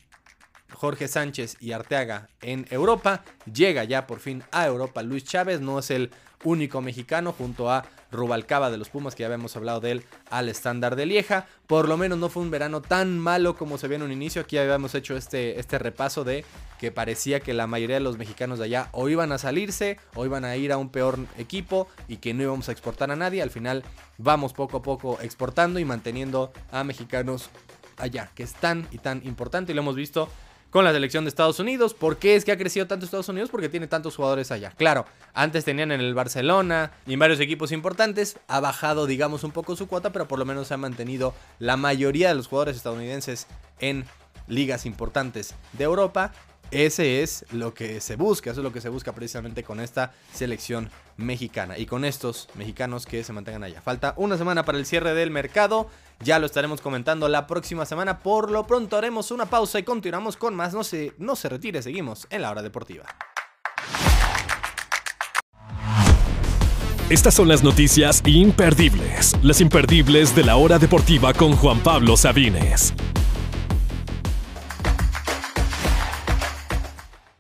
Jorge 0.74 1.08
Sánchez 1.08 1.58
y 1.60 1.72
Arteaga 1.72 2.30
en 2.42 2.66
Europa. 2.70 3.24
Llega 3.52 3.84
ya 3.84 4.08
por 4.08 4.20
fin 4.20 4.44
a 4.52 4.66
Europa 4.66 5.02
Luis 5.04 5.24
Chávez, 5.24 5.62
no 5.62 5.80
es 5.80 5.92
el 5.92 6.12
único 6.44 6.82
mexicano 6.82 7.34
junto 7.34 7.70
a 7.72 7.86
Rubalcaba 8.12 8.72
de 8.72 8.78
los 8.78 8.90
Pumas, 8.90 9.14
que 9.14 9.22
ya 9.22 9.28
habíamos 9.28 9.56
hablado 9.56 9.82
de 9.82 9.92
él, 9.92 10.06
al 10.30 10.50
estándar 10.50 10.96
de 10.96 11.06
Lieja. 11.06 11.48
Por 11.68 11.88
lo 11.88 11.98
menos 11.98 12.18
no 12.18 12.30
fue 12.30 12.42
un 12.42 12.52
verano 12.52 12.82
tan 12.82 13.20
malo 13.20 13.56
como 13.56 13.78
se 13.78 13.88
vio 13.88 13.98
en 13.98 14.04
un 14.04 14.12
inicio. 14.12 14.42
Aquí 14.42 14.58
habíamos 14.58 14.96
hecho 14.96 15.16
este, 15.16 15.60
este 15.60 15.78
repaso 15.78 16.24
de 16.24 16.46
que 16.80 16.92
parecía 16.92 17.40
que 17.40 17.54
la 17.54 17.68
mayoría 17.68 17.98
de 17.98 18.02
los 18.02 18.18
mexicanos 18.18 18.58
de 18.58 18.66
allá 18.66 18.90
o 18.94 19.10
iban 19.10 19.32
a 19.32 19.38
salirse 19.38 20.00
o 20.16 20.26
iban 20.26 20.46
a 20.46 20.56
ir 20.56 20.72
a 20.72 20.78
un 20.78 20.90
peor 20.90 21.20
equipo 21.38 21.88
y 22.08 22.18
que 22.18 22.34
no 22.34 22.44
íbamos 22.44 22.70
a 22.70 22.72
exportar 22.72 23.12
a 23.12 23.16
nadie. 23.16 23.42
Al 23.42 23.52
final 23.52 23.84
vamos 24.18 24.54
poco 24.54 24.78
a 24.78 24.82
poco 24.82 25.20
exportando 25.22 25.80
y 25.80 25.86
manteniendo 25.86 26.52
a 26.72 26.84
mexicanos 26.84 27.50
allá, 27.98 28.32
que 28.34 28.44
es 28.44 28.54
tan 28.54 28.88
y 28.92 28.98
tan 28.98 29.22
importante 29.26 29.72
y 29.72 29.76
lo 29.76 29.82
hemos 29.82 29.96
visto 29.96 30.30
con 30.70 30.86
la 30.86 30.94
selección 30.94 31.24
de 31.24 31.30
Estados 31.30 31.60
Unidos. 31.60 31.94
¿Por 31.94 32.18
qué 32.18 32.36
es 32.36 32.46
que 32.46 32.52
ha 32.52 32.58
crecido 32.58 32.88
tanto 32.88 33.06
Estados 33.06 33.30
Unidos? 33.30 33.50
Porque 33.50 33.70
tiene 33.70 33.88
tantos 33.88 34.16
jugadores 34.16 34.52
allá. 34.52 34.72
Claro, 34.78 35.06
antes 35.34 35.66
tenían 35.66 35.92
en 35.92 36.02
el 36.02 36.14
Barcelona 36.14 36.92
y 37.08 37.14
en 37.14 37.20
varios 37.20 37.40
equipos 37.40 37.72
importantes. 37.72 38.38
Ha 38.48 38.60
bajado, 38.60 39.06
digamos, 39.06 39.44
un 39.44 39.52
poco 39.52 39.76
su 39.76 39.88
cuota, 39.88 40.12
pero 40.12 40.28
por 40.28 40.40
lo 40.40 40.46
menos 40.46 40.68
se 40.68 40.74
ha 40.74 40.78
mantenido 40.78 41.34
la 41.60 41.78
mayoría 41.78 42.30
de 42.30 42.36
los 42.36 42.48
jugadores 42.48 42.78
estadounidenses 42.78 43.48
en 43.80 44.06
ligas 44.48 44.86
importantes 44.86 45.56
de 45.74 45.84
Europa. 45.84 46.34
Ese 46.72 47.24
es 47.24 47.46
lo 47.52 47.74
que 47.74 48.00
se 48.00 48.16
busca, 48.16 48.52
eso 48.52 48.60
es 48.60 48.64
lo 48.64 48.72
que 48.72 48.82
se 48.82 48.90
busca 48.90 49.14
precisamente 49.14 49.64
con 49.64 49.80
esta 49.80 50.14
selección 50.34 50.90
mexicana 51.18 51.78
y 51.78 51.86
con 51.88 52.06
estos 52.06 52.48
mexicanos 52.54 53.06
que 53.06 53.24
se 53.24 53.34
mantengan 53.34 53.64
allá. 53.64 53.82
Falta 53.82 54.14
una 54.18 54.38
semana 54.38 54.66
para 54.66 54.78
el 54.78 54.86
cierre 54.86 55.16
del 55.16 55.32
mercado, 55.32 55.90
ya 56.20 56.38
lo 56.38 56.46
estaremos 56.46 56.82
comentando 56.82 57.28
la 57.28 57.48
próxima 57.48 57.86
semana. 57.86 58.20
Por 58.20 58.52
lo 58.52 58.68
pronto 58.68 58.98
haremos 58.98 59.32
una 59.32 59.48
pausa 59.48 59.80
y 59.80 59.84
continuamos 59.84 60.38
con 60.38 60.56
más. 60.56 60.74
No 60.74 60.84
se, 60.84 61.14
no 61.18 61.36
se 61.36 61.50
retire, 61.50 61.82
seguimos 61.82 62.28
en 62.30 62.44
la 62.44 62.52
hora 62.52 62.62
deportiva. 62.62 63.06
Estas 67.10 67.34
son 67.34 67.48
las 67.48 67.64
noticias 67.64 68.22
imperdibles, 68.28 69.36
las 69.42 69.62
imperdibles 69.62 70.36
de 70.36 70.44
la 70.44 70.58
hora 70.58 70.78
deportiva 70.78 71.34
con 71.34 71.54
Juan 71.54 71.80
Pablo 71.80 72.16
Sabines. 72.16 72.94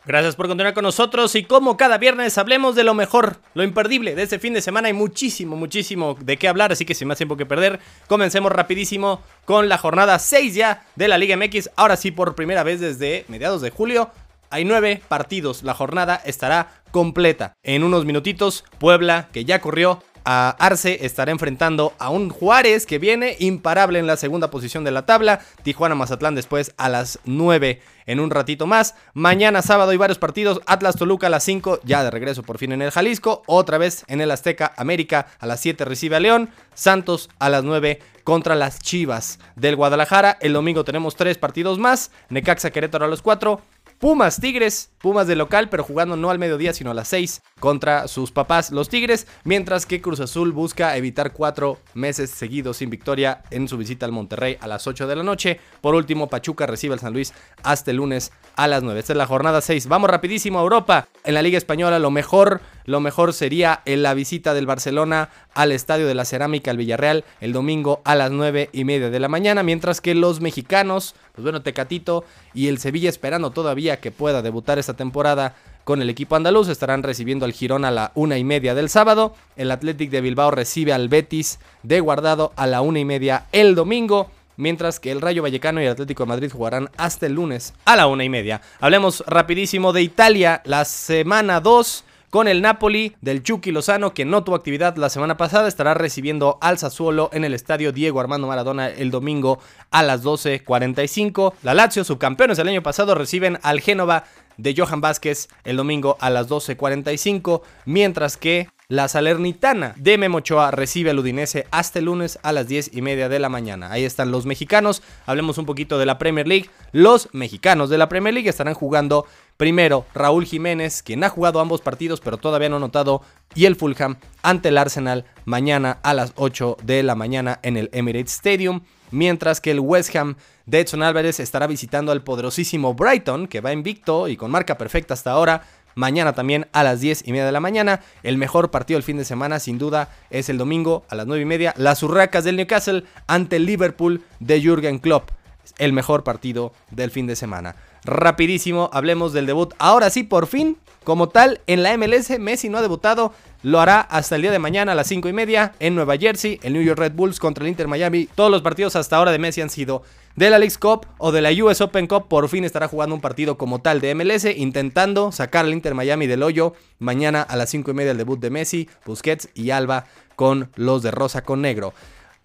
Gracias 0.09 0.35
por 0.35 0.47
continuar 0.47 0.73
con 0.73 0.81
nosotros 0.81 1.35
y 1.35 1.43
como 1.43 1.77
cada 1.77 1.99
viernes 1.99 2.39
hablemos 2.39 2.73
de 2.73 2.83
lo 2.83 2.95
mejor, 2.95 3.37
lo 3.53 3.61
imperdible 3.61 4.15
de 4.15 4.23
este 4.23 4.39
fin 4.39 4.55
de 4.55 4.61
semana. 4.63 4.87
Hay 4.87 4.93
muchísimo, 4.95 5.55
muchísimo 5.55 6.17
de 6.19 6.35
qué 6.35 6.47
hablar, 6.47 6.71
así 6.71 6.83
que 6.83 6.95
sin 6.95 7.07
más 7.07 7.17
tiempo 7.19 7.37
que 7.37 7.45
perder, 7.45 7.79
comencemos 8.07 8.51
rapidísimo 8.51 9.21
con 9.45 9.69
la 9.69 9.77
jornada 9.77 10.17
6 10.17 10.55
ya 10.55 10.83
de 10.95 11.09
la 11.09 11.19
Liga 11.19 11.37
MX. 11.37 11.69
Ahora 11.75 11.95
sí, 11.95 12.09
por 12.09 12.33
primera 12.33 12.63
vez 12.63 12.79
desde 12.79 13.23
mediados 13.27 13.61
de 13.61 13.69
julio, 13.69 14.09
hay 14.49 14.65
nueve 14.65 14.99
partidos. 15.07 15.61
La 15.61 15.75
jornada 15.75 16.19
estará 16.25 16.81
completa. 16.89 17.53
En 17.61 17.83
unos 17.83 18.05
minutitos, 18.05 18.65
Puebla, 18.79 19.29
que 19.31 19.45
ya 19.45 19.61
corrió 19.61 20.01
a 20.25 20.49
Arce 20.59 21.05
estará 21.05 21.31
enfrentando 21.31 21.93
a 21.99 22.09
un 22.09 22.29
Juárez 22.29 22.85
que 22.85 22.99
viene 22.99 23.35
imparable 23.39 23.99
en 23.99 24.07
la 24.07 24.17
segunda 24.17 24.51
posición 24.51 24.83
de 24.83 24.91
la 24.91 25.05
tabla. 25.05 25.41
Tijuana 25.63 25.95
Mazatlán 25.95 26.35
después 26.35 26.73
a 26.77 26.89
las 26.89 27.19
9 27.25 27.81
en 28.05 28.19
un 28.19 28.31
ratito 28.31 28.65
más. 28.65 28.95
Mañana 29.13 29.61
sábado 29.61 29.91
hay 29.91 29.97
varios 29.97 30.17
partidos. 30.17 30.61
Atlas 30.65 30.95
Toluca 30.95 31.27
a 31.27 31.29
las 31.29 31.43
5, 31.43 31.81
ya 31.83 32.03
de 32.03 32.11
regreso 32.11 32.43
por 32.43 32.57
fin 32.57 32.71
en 32.71 32.81
el 32.81 32.91
Jalisco. 32.91 33.43
Otra 33.45 33.77
vez 33.77 34.03
en 34.07 34.19
el 34.21 34.31
Azteca 34.31 34.73
América 34.77 35.27
a 35.39 35.45
las 35.45 35.59
7 35.59 35.85
recibe 35.85 36.15
a 36.15 36.19
León. 36.19 36.49
Santos 36.73 37.29
a 37.39 37.49
las 37.49 37.63
9 37.63 37.99
contra 38.23 38.55
las 38.55 38.79
Chivas 38.79 39.39
del 39.55 39.75
Guadalajara. 39.75 40.37
El 40.41 40.53
domingo 40.53 40.83
tenemos 40.83 41.15
tres 41.15 41.37
partidos 41.37 41.79
más. 41.79 42.11
Necaxa 42.29 42.71
Querétaro 42.71 43.05
a 43.05 43.07
las 43.07 43.21
4. 43.21 43.61
Pumas 43.99 44.39
Tigres, 44.39 44.91
Pumas 44.99 45.27
de 45.27 45.35
local, 45.35 45.69
pero 45.69 45.83
jugando 45.83 46.15
no 46.15 46.29
al 46.29 46.39
mediodía, 46.39 46.73
sino 46.73 46.91
a 46.91 46.93
las 46.93 47.09
6 47.09 47.41
contra 47.59 48.07
sus 48.07 48.31
papás, 48.31 48.71
los 48.71 48.87
Tigres, 48.87 49.27
mientras 49.43 49.85
que 49.85 50.01
Cruz 50.01 50.21
Azul 50.21 50.53
busca 50.53 50.95
evitar 50.95 51.33
cuatro 51.33 51.79
meses 51.93 52.29
seguidos 52.29 52.77
sin 52.77 52.89
victoria 52.89 53.43
en 53.49 53.67
su 53.67 53.77
visita 53.77 54.05
al 54.05 54.13
Monterrey 54.13 54.57
a 54.61 54.67
las 54.67 54.87
8 54.87 55.05
de 55.05 55.15
la 55.17 55.23
noche. 55.23 55.59
Por 55.81 55.95
último, 55.95 56.27
Pachuca 56.27 56.65
recibe 56.65 56.93
al 56.93 56.99
San 57.01 57.11
Luis 57.11 57.33
hasta 57.63 57.91
el 57.91 57.97
lunes 57.97 58.31
a 58.55 58.67
las 58.67 58.83
9. 58.83 58.99
Esta 58.99 59.13
es 59.13 59.17
la 59.17 59.25
jornada 59.25 59.59
6. 59.59 59.87
Vamos 59.87 60.09
rapidísimo 60.09 60.59
a 60.59 60.63
Europa. 60.63 61.07
En 61.25 61.33
la 61.33 61.41
Liga 61.41 61.57
Española 61.57 61.99
lo 61.99 62.11
mejor, 62.11 62.61
lo 62.89 62.99
mejor 62.99 63.33
sería 63.33 63.83
en 63.85 64.01
la 64.01 64.15
visita 64.15 64.55
del 64.55 64.65
Barcelona 64.65 65.29
al 65.53 65.71
Estadio 65.71 66.07
de 66.07 66.15
la 66.15 66.25
Cerámica 66.25 66.71
al 66.71 66.77
Villarreal 66.77 67.23
el 67.39 67.53
domingo 67.53 68.01
a 68.03 68.15
las 68.15 68.31
9 68.31 68.71
y 68.73 68.83
media 68.83 69.11
de 69.11 69.19
la 69.19 69.27
mañana, 69.27 69.61
mientras 69.61 70.01
que 70.01 70.15
los 70.15 70.41
mexicanos, 70.41 71.13
pues 71.33 71.43
bueno, 71.43 71.61
Tecatito 71.61 72.25
y 72.55 72.67
el 72.67 72.79
Sevilla 72.79 73.07
esperando 73.07 73.51
todavía 73.51 73.99
que 73.99 74.09
pueda 74.09 74.41
debutar 74.41 74.79
esta 74.79 74.95
temporada 74.95 75.55
con 75.83 76.01
el 76.01 76.09
equipo 76.09 76.35
andaluz. 76.35 76.67
Estarán 76.67 77.03
recibiendo 77.03 77.45
al 77.45 77.53
Girón 77.53 77.85
a 77.85 77.91
la 77.91 78.11
una 78.15 78.39
y 78.39 78.43
media 78.43 78.73
del 78.73 78.89
sábado. 78.89 79.35
El 79.55 79.69
Athletic 79.69 80.09
de 80.09 80.21
Bilbao 80.21 80.49
recibe 80.49 80.91
al 80.91 81.09
Betis 81.09 81.59
de 81.83 81.99
Guardado 81.99 82.53
a 82.55 82.65
la 82.65 82.81
una 82.81 82.97
y 82.97 83.05
media 83.05 83.45
el 83.51 83.75
domingo. 83.75 84.31
Mientras 84.57 84.99
que 84.99 85.11
el 85.11 85.21
Rayo 85.21 85.43
Vallecano 85.43 85.79
y 85.79 85.85
el 85.85 85.91
Atlético 85.91 86.23
de 86.23 86.29
Madrid 86.29 86.51
jugarán 86.51 86.89
hasta 86.97 87.27
el 87.27 87.33
lunes 87.33 87.75
a 87.85 87.95
la 87.95 88.07
una 88.07 88.23
y 88.23 88.29
media. 88.29 88.61
Hablemos 88.81 89.23
rapidísimo 89.27 89.93
de 89.93 90.01
Italia. 90.01 90.63
La 90.65 90.85
semana 90.85 91.61
2 91.61 92.03
con 92.29 92.47
el 92.47 92.61
Napoli 92.61 93.15
del 93.21 93.43
Chucky 93.43 93.71
Lozano, 93.71 94.13
que 94.13 94.25
no 94.25 94.43
tuvo 94.43 94.55
actividad 94.55 94.95
la 94.97 95.09
semana 95.09 95.37
pasada, 95.37 95.67
estará 95.67 95.93
recibiendo 95.93 96.57
al 96.61 96.77
Sassuolo 96.77 97.29
en 97.33 97.43
el 97.43 97.53
estadio 97.53 97.91
Diego 97.91 98.19
Armando 98.19 98.47
Maradona 98.47 98.89
el 98.89 99.11
domingo 99.11 99.59
a 99.91 100.03
las 100.03 100.23
12.45. 100.23 101.53
La 101.63 101.73
Lazio, 101.73 102.03
subcampeones 102.03 102.57
del 102.57 102.67
año 102.67 102.83
pasado, 102.83 103.15
reciben 103.15 103.59
al 103.63 103.79
Génova 103.79 104.25
de 104.57 104.75
Johan 104.77 105.01
Vázquez 105.01 105.47
el 105.63 105.77
domingo 105.77 106.17
a 106.19 106.29
las 106.29 106.49
12.45, 106.49 107.61
mientras 107.85 108.37
que 108.37 108.67
la 108.91 109.07
Salernitana 109.07 109.93
de 109.97 110.17
Memochoa 110.17 110.71
recibe 110.71 111.11
al 111.11 111.19
Udinese 111.19 111.67
hasta 111.69 111.99
el 111.99 112.05
lunes 112.05 112.39
a 112.41 112.51
las 112.51 112.67
10 112.67 112.95
y 112.95 113.03
media 113.03 113.29
de 113.29 113.37
la 113.37 113.47
mañana. 113.47 113.91
Ahí 113.91 114.03
están 114.03 114.31
los 114.31 114.47
mexicanos. 114.47 115.03
Hablemos 115.27 115.59
un 115.59 115.67
poquito 115.67 115.99
de 115.99 116.07
la 116.07 116.17
Premier 116.17 116.47
League. 116.47 116.71
Los 116.91 117.29
mexicanos 117.31 117.91
de 117.91 117.99
la 117.99 118.09
Premier 118.09 118.33
League 118.33 118.49
estarán 118.49 118.73
jugando 118.73 119.27
primero 119.59 120.05
Raúl 120.15 120.45
Jiménez, 120.45 121.03
quien 121.03 121.21
ha 121.21 121.29
jugado 121.29 121.59
ambos 121.59 121.81
partidos 121.81 122.21
pero 122.21 122.37
todavía 122.37 122.69
no 122.69 122.77
ha 122.77 122.79
notado, 122.79 123.21
y 123.55 123.65
el 123.65 123.75
Fulham 123.75 124.15
ante 124.41 124.69
el 124.69 124.77
Arsenal 124.77 125.25
mañana 125.43 125.99
a 126.01 126.13
las 126.13 126.31
8 126.37 126.77
de 126.81 127.03
la 127.03 127.13
mañana 127.15 127.59
en 127.61 127.75
el 127.75 127.89
Emirates 127.91 128.35
Stadium. 128.35 128.81
Mientras 129.11 129.59
que 129.59 129.71
el 129.71 129.81
West 129.81 130.15
Ham 130.15 130.37
de 130.65 130.79
Edson 130.79 131.03
Álvarez 131.03 131.41
estará 131.41 131.67
visitando 131.67 132.13
al 132.13 132.23
poderosísimo 132.23 132.93
Brighton, 132.93 133.47
que 133.47 133.59
va 133.59 133.73
invicto 133.73 134.29
y 134.29 134.37
con 134.37 134.49
marca 134.49 134.77
perfecta 134.77 135.13
hasta 135.13 135.31
ahora 135.31 135.63
mañana 135.93 136.31
también 136.31 136.67
a 136.71 136.83
las 136.83 137.01
10 137.01 137.27
y 137.27 137.31
media 137.33 137.45
de 137.45 137.51
la 137.51 137.59
mañana. 137.59 137.99
El 138.23 138.37
mejor 138.37 138.71
partido 138.71 138.95
del 138.95 139.03
fin 139.03 139.17
de 139.17 139.25
semana, 139.25 139.59
sin 139.59 139.77
duda, 139.77 140.09
es 140.29 140.47
el 140.47 140.57
domingo 140.57 141.03
a 141.09 141.15
las 141.15 141.27
9 141.27 141.41
y 141.41 141.45
media. 141.45 141.73
Las 141.75 142.01
Urracas 142.01 142.45
del 142.45 142.55
Newcastle 142.55 143.03
ante 143.27 143.57
el 143.57 143.65
Liverpool 143.65 144.23
de 144.39 144.61
Jürgen 144.61 144.99
Klopp. 144.99 145.31
El 145.77 145.91
mejor 145.91 146.23
partido 146.23 146.71
del 146.91 147.11
fin 147.11 147.27
de 147.27 147.35
semana. 147.35 147.75
Rapidísimo, 148.05 148.89
hablemos 148.93 149.33
del 149.33 149.45
debut. 149.45 149.73
Ahora 149.77 150.09
sí, 150.09 150.23
por 150.23 150.47
fin, 150.47 150.77
como 151.03 151.29
tal, 151.29 151.61
en 151.67 151.83
la 151.83 151.97
MLS, 151.97 152.37
Messi 152.39 152.69
no 152.69 152.77
ha 152.77 152.81
debutado. 152.81 153.33
Lo 153.61 153.79
hará 153.81 153.99
hasta 153.99 154.35
el 154.35 154.43
día 154.43 154.51
de 154.51 154.59
mañana 154.59 154.93
a 154.93 154.95
las 154.95 155.07
5 155.07 155.27
y 155.27 155.33
media 155.33 155.73
en 155.79 155.95
Nueva 155.95 156.17
Jersey, 156.17 156.59
el 156.63 156.73
New 156.73 156.81
York 156.81 156.99
Red 156.99 157.13
Bulls 157.13 157.39
contra 157.39 157.63
el 157.63 157.69
Inter 157.69 157.87
Miami. 157.87 158.27
Todos 158.35 158.49
los 158.51 158.61
partidos 158.61 158.95
hasta 158.95 159.17
ahora 159.17 159.31
de 159.31 159.39
Messi 159.39 159.61
han 159.61 159.69
sido 159.69 160.03
de 160.35 160.49
la 160.49 160.59
League 160.59 160.75
Cup 160.79 161.05
o 161.17 161.31
de 161.31 161.41
la 161.41 161.51
US 161.51 161.81
Open 161.81 162.07
Cup. 162.07 162.27
Por 162.27 162.47
fin 162.47 162.63
estará 162.63 162.87
jugando 162.87 163.15
un 163.15 163.21
partido 163.21 163.57
como 163.57 163.79
tal 163.79 163.99
de 163.99 164.15
MLS, 164.15 164.45
intentando 164.45 165.31
sacar 165.31 165.65
al 165.65 165.73
Inter 165.73 165.93
Miami 165.93 166.27
del 166.27 166.43
hoyo. 166.43 166.73
Mañana 166.99 167.41
a 167.41 167.57
las 167.57 167.69
5 167.69 167.91
y 167.91 167.93
media 167.93 168.11
el 168.11 168.17
debut 168.17 168.39
de 168.39 168.49
Messi, 168.49 168.89
Busquets 169.05 169.49
y 169.53 169.71
Alba 169.71 170.05
con 170.35 170.69
los 170.75 171.03
de 171.03 171.11
rosa 171.11 171.43
con 171.43 171.61
negro. 171.61 171.93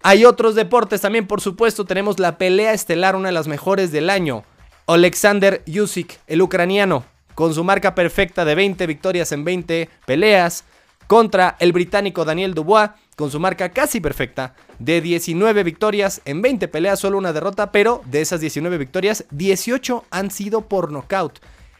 Hay 0.03 0.25
otros 0.25 0.55
deportes 0.55 1.01
también, 1.01 1.27
por 1.27 1.39
supuesto. 1.39 1.85
Tenemos 1.85 2.19
la 2.19 2.37
pelea 2.37 2.73
estelar, 2.73 3.15
una 3.15 3.29
de 3.29 3.33
las 3.33 3.47
mejores 3.47 3.91
del 3.91 4.09
año. 4.09 4.43
Alexander 4.87 5.63
Yusik, 5.65 6.19
el 6.27 6.41
ucraniano, 6.41 7.05
con 7.33 7.53
su 7.53 7.63
marca 7.63 7.95
perfecta 7.95 8.45
de 8.45 8.55
20 8.55 8.85
victorias 8.85 9.31
en 9.31 9.43
20 9.43 9.89
peleas, 10.05 10.63
contra 11.07 11.55
el 11.59 11.71
británico 11.71 12.25
Daniel 12.25 12.53
Dubois 12.53 12.91
con 13.15 13.31
su 13.31 13.39
marca 13.39 13.69
casi 13.69 14.01
perfecta 14.01 14.55
de 14.79 15.01
19 15.01 15.63
victorias 15.63 16.21
en 16.25 16.41
20 16.41 16.67
peleas, 16.67 16.99
solo 16.99 17.17
una 17.17 17.31
derrota, 17.31 17.71
pero 17.71 18.01
de 18.05 18.21
esas 18.21 18.41
19 18.41 18.77
victorias, 18.77 19.25
18 19.31 20.03
han 20.11 20.31
sido 20.31 20.67
por 20.67 20.91
nocaut. 20.91 21.39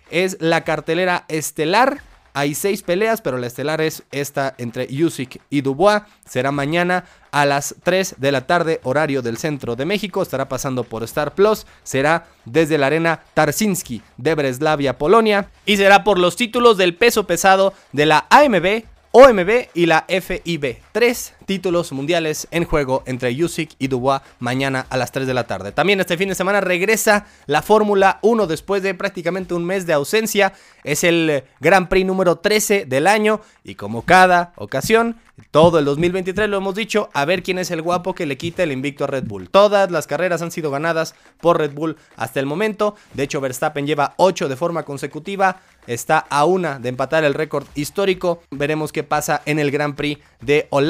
Es 0.10 0.38
la 0.40 0.64
cartelera 0.64 1.26
estelar. 1.28 2.02
Hay 2.36 2.54
6 2.54 2.84
peleas, 2.84 3.22
pero 3.22 3.38
la 3.38 3.48
estelar 3.48 3.82
es 3.82 4.04
esta 4.12 4.54
entre 4.58 4.88
Usyk 5.04 5.42
y 5.50 5.62
Dubois. 5.62 6.04
Será 6.30 6.52
mañana 6.52 7.06
a 7.32 7.46
las 7.46 7.76
3 7.82 8.16
de 8.18 8.32
la 8.32 8.46
tarde, 8.46 8.82
horario 8.84 9.22
del 9.22 9.38
centro 9.38 9.76
de 9.76 9.86
México. 9.86 10.22
Estará 10.22 10.48
pasando 10.48 10.84
por 10.84 11.04
Star 11.04 11.34
Plus. 11.34 11.66
Será 11.84 12.28
desde 12.46 12.78
la 12.78 12.88
arena 12.88 13.22
Tarsinski 13.34 14.02
de 14.18 14.36
Breslavia, 14.36 14.98
Polonia. 14.98 15.50
Y 15.66 15.78
será 15.78 16.04
por 16.04 16.20
los 16.20 16.36
títulos 16.36 16.78
del 16.78 16.96
peso 16.96 17.26
pesado 17.26 17.74
de 17.94 18.06
la 18.06 18.28
AMB 18.30 18.84
OMB 19.18 19.70
y 19.74 19.86
la 19.86 20.06
FIB. 20.10 20.85
Tres 20.96 21.34
títulos 21.46 21.92
mundiales 21.92 22.48
en 22.52 22.64
juego 22.64 23.04
entre 23.06 23.44
Usyk 23.44 23.72
y 23.80 23.90
Dubois 23.90 24.22
mañana 24.40 24.86
a 24.90 24.96
las 24.96 25.12
3 25.12 25.28
de 25.28 25.34
la 25.34 25.46
tarde. 25.46 25.74
También 25.74 26.00
este 26.00 26.16
fin 26.16 26.30
de 26.30 26.36
semana 26.36 26.62
regresa 26.62 27.26
la 27.48 27.62
Fórmula 27.62 28.20
1 28.22 28.48
después 28.48 28.82
de 28.82 28.94
prácticamente 28.94 29.54
un 29.54 29.66
mes 29.66 29.86
de 29.86 29.92
ausencia. 29.92 30.54
Es 30.86 31.04
el 31.04 31.44
Gran 31.60 31.90
Prix 31.90 32.06
número 32.08 32.38
13 32.38 32.86
del 32.86 33.08
año 33.08 33.42
y 33.66 33.76
como 33.76 34.04
cada 34.04 34.54
ocasión, 34.56 35.18
todo 35.52 35.80
el 35.80 35.84
2023 35.84 36.48
lo 36.48 36.56
hemos 36.56 36.76
dicho, 36.76 37.10
a 37.14 37.26
ver 37.26 37.44
quién 37.44 37.60
es 37.60 37.72
el 37.72 37.82
guapo 37.82 38.16
que 38.16 38.26
le 38.26 38.38
quita 38.38 38.64
el 38.64 38.72
invicto 38.72 39.04
a 39.04 39.08
Red 39.08 39.26
Bull. 39.26 39.50
Todas 39.50 39.92
las 39.92 40.08
carreras 40.08 40.42
han 40.42 40.52
sido 40.52 40.72
ganadas 40.72 41.14
por 41.42 41.58
Red 41.58 41.74
Bull 41.74 41.98
hasta 42.16 42.40
el 42.40 42.46
momento. 42.46 42.96
De 43.14 43.24
hecho, 43.24 43.42
Verstappen 43.42 43.86
lleva 43.86 44.14
8 44.16 44.48
de 44.48 44.56
forma 44.56 44.84
consecutiva 44.84 45.60
está 45.88 46.18
a 46.18 46.46
una 46.46 46.80
de 46.80 46.90
empatar 46.90 47.24
el 47.24 47.34
récord 47.34 47.68
histórico. 47.76 48.42
Veremos 48.50 48.92
qué 48.92 49.04
pasa 49.04 49.42
en 49.46 49.60
el 49.60 49.72
Gran 49.72 49.96
Prix 49.96 50.20
de 50.42 50.68
Holanda 50.70 50.85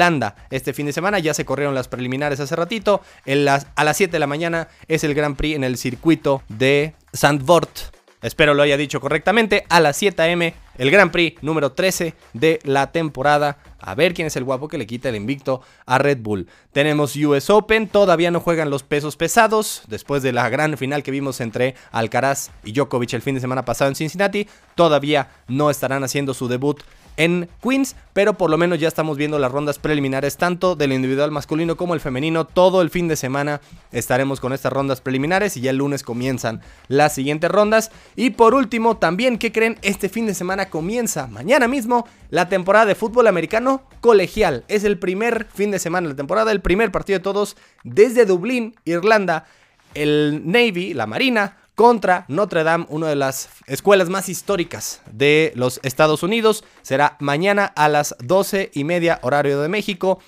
este 0.50 0.72
fin 0.72 0.86
de 0.86 0.92
semana. 0.92 1.18
Ya 1.18 1.34
se 1.34 1.44
corrieron 1.44 1.74
las 1.74 1.88
preliminares 1.88 2.40
hace 2.40 2.56
ratito. 2.56 3.00
a 3.26 3.84
las 3.84 3.96
7 3.96 4.12
de 4.12 4.18
la 4.18 4.26
mañana 4.26 4.68
es 4.88 5.04
el 5.04 5.14
Gran 5.14 5.36
Prix 5.36 5.56
en 5.56 5.64
el 5.64 5.76
circuito 5.76 6.42
de 6.48 6.94
Sandvort. 7.12 7.96
Espero 8.22 8.54
lo 8.54 8.62
haya 8.62 8.76
dicho 8.76 9.00
correctamente. 9.00 9.64
A 9.68 9.80
las 9.80 9.96
7 9.96 10.32
am 10.32 10.42
el 10.78 10.90
Grand 10.90 11.10
Prix 11.10 11.42
número 11.42 11.72
13 11.72 12.14
de 12.32 12.58
la 12.64 12.92
temporada. 12.92 13.58
A 13.78 13.94
ver 13.94 14.14
quién 14.14 14.26
es 14.26 14.36
el 14.36 14.44
guapo 14.44 14.68
que 14.68 14.78
le 14.78 14.86
quita 14.86 15.08
el 15.08 15.16
invicto 15.16 15.60
a 15.86 15.98
Red 15.98 16.18
Bull. 16.20 16.48
Tenemos 16.72 17.14
US 17.16 17.50
Open, 17.50 17.88
todavía 17.88 18.30
no 18.30 18.40
juegan 18.40 18.68
los 18.68 18.82
pesos 18.82 19.16
pesados, 19.16 19.82
después 19.86 20.22
de 20.22 20.32
la 20.32 20.48
gran 20.48 20.76
final 20.76 21.02
que 21.02 21.10
vimos 21.10 21.40
entre 21.40 21.74
Alcaraz 21.92 22.50
y 22.64 22.72
Djokovic 22.72 23.12
el 23.14 23.22
fin 23.22 23.36
de 23.36 23.40
semana 23.40 23.64
pasado 23.64 23.88
en 23.88 23.94
Cincinnati, 23.94 24.48
todavía 24.74 25.30
no 25.46 25.70
estarán 25.70 26.02
haciendo 26.04 26.34
su 26.34 26.48
debut 26.48 26.82
en 27.16 27.48
Queens, 27.62 27.96
pero 28.12 28.34
por 28.34 28.50
lo 28.50 28.58
menos 28.58 28.78
ya 28.78 28.88
estamos 28.88 29.16
viendo 29.16 29.38
las 29.38 29.52
rondas 29.52 29.78
preliminares 29.78 30.36
tanto 30.36 30.76
del 30.76 30.92
individual 30.92 31.30
masculino 31.30 31.76
como 31.76 31.94
el 31.94 32.00
femenino. 32.00 32.46
Todo 32.46 32.82
el 32.82 32.90
fin 32.90 33.08
de 33.08 33.16
semana 33.16 33.60
estaremos 33.92 34.40
con 34.40 34.52
estas 34.52 34.72
rondas 34.72 35.00
preliminares 35.00 35.56
y 35.56 35.60
ya 35.60 35.70
el 35.70 35.78
lunes 35.78 36.02
comienzan 36.02 36.60
las 36.88 37.14
siguientes 37.14 37.50
rondas. 37.50 37.90
Y 38.14 38.30
por 38.30 38.54
último, 38.54 38.96
también, 38.96 39.38
¿qué 39.38 39.52
creen? 39.52 39.78
Este 39.82 40.08
fin 40.08 40.26
de 40.26 40.34
semana 40.34 40.70
comienza 40.70 41.26
mañana 41.26 41.68
mismo 41.68 42.06
la 42.30 42.48
temporada 42.48 42.86
de 42.86 42.94
fútbol 42.94 43.26
americano 43.26 43.82
colegial. 44.00 44.64
Es 44.68 44.84
el 44.84 44.98
primer 44.98 45.46
fin 45.52 45.70
de 45.70 45.78
semana 45.78 46.06
de 46.06 46.14
la 46.14 46.16
temporada, 46.16 46.52
el 46.52 46.60
primer 46.60 46.92
partido 46.92 47.18
de 47.18 47.22
todos 47.22 47.56
desde 47.84 48.26
Dublín, 48.26 48.74
Irlanda. 48.84 49.46
El 49.94 50.42
Navy, 50.44 50.92
la 50.92 51.06
Marina, 51.06 51.56
contra 51.76 52.24
Notre 52.26 52.64
Dame, 52.64 52.86
una 52.88 53.08
de 53.08 53.16
las 53.16 53.50
escuelas 53.66 54.08
más 54.08 54.28
históricas 54.28 55.02
de 55.12 55.52
los 55.54 55.78
Estados 55.84 56.24
Unidos. 56.24 56.64
Será 56.82 57.16
mañana 57.20 57.66
a 57.66 57.88
las 57.88 58.16
12 58.18 58.70
y 58.74 58.82
media 58.82 59.20
horario 59.22 59.60
de 59.60 59.68
México. 59.68 60.18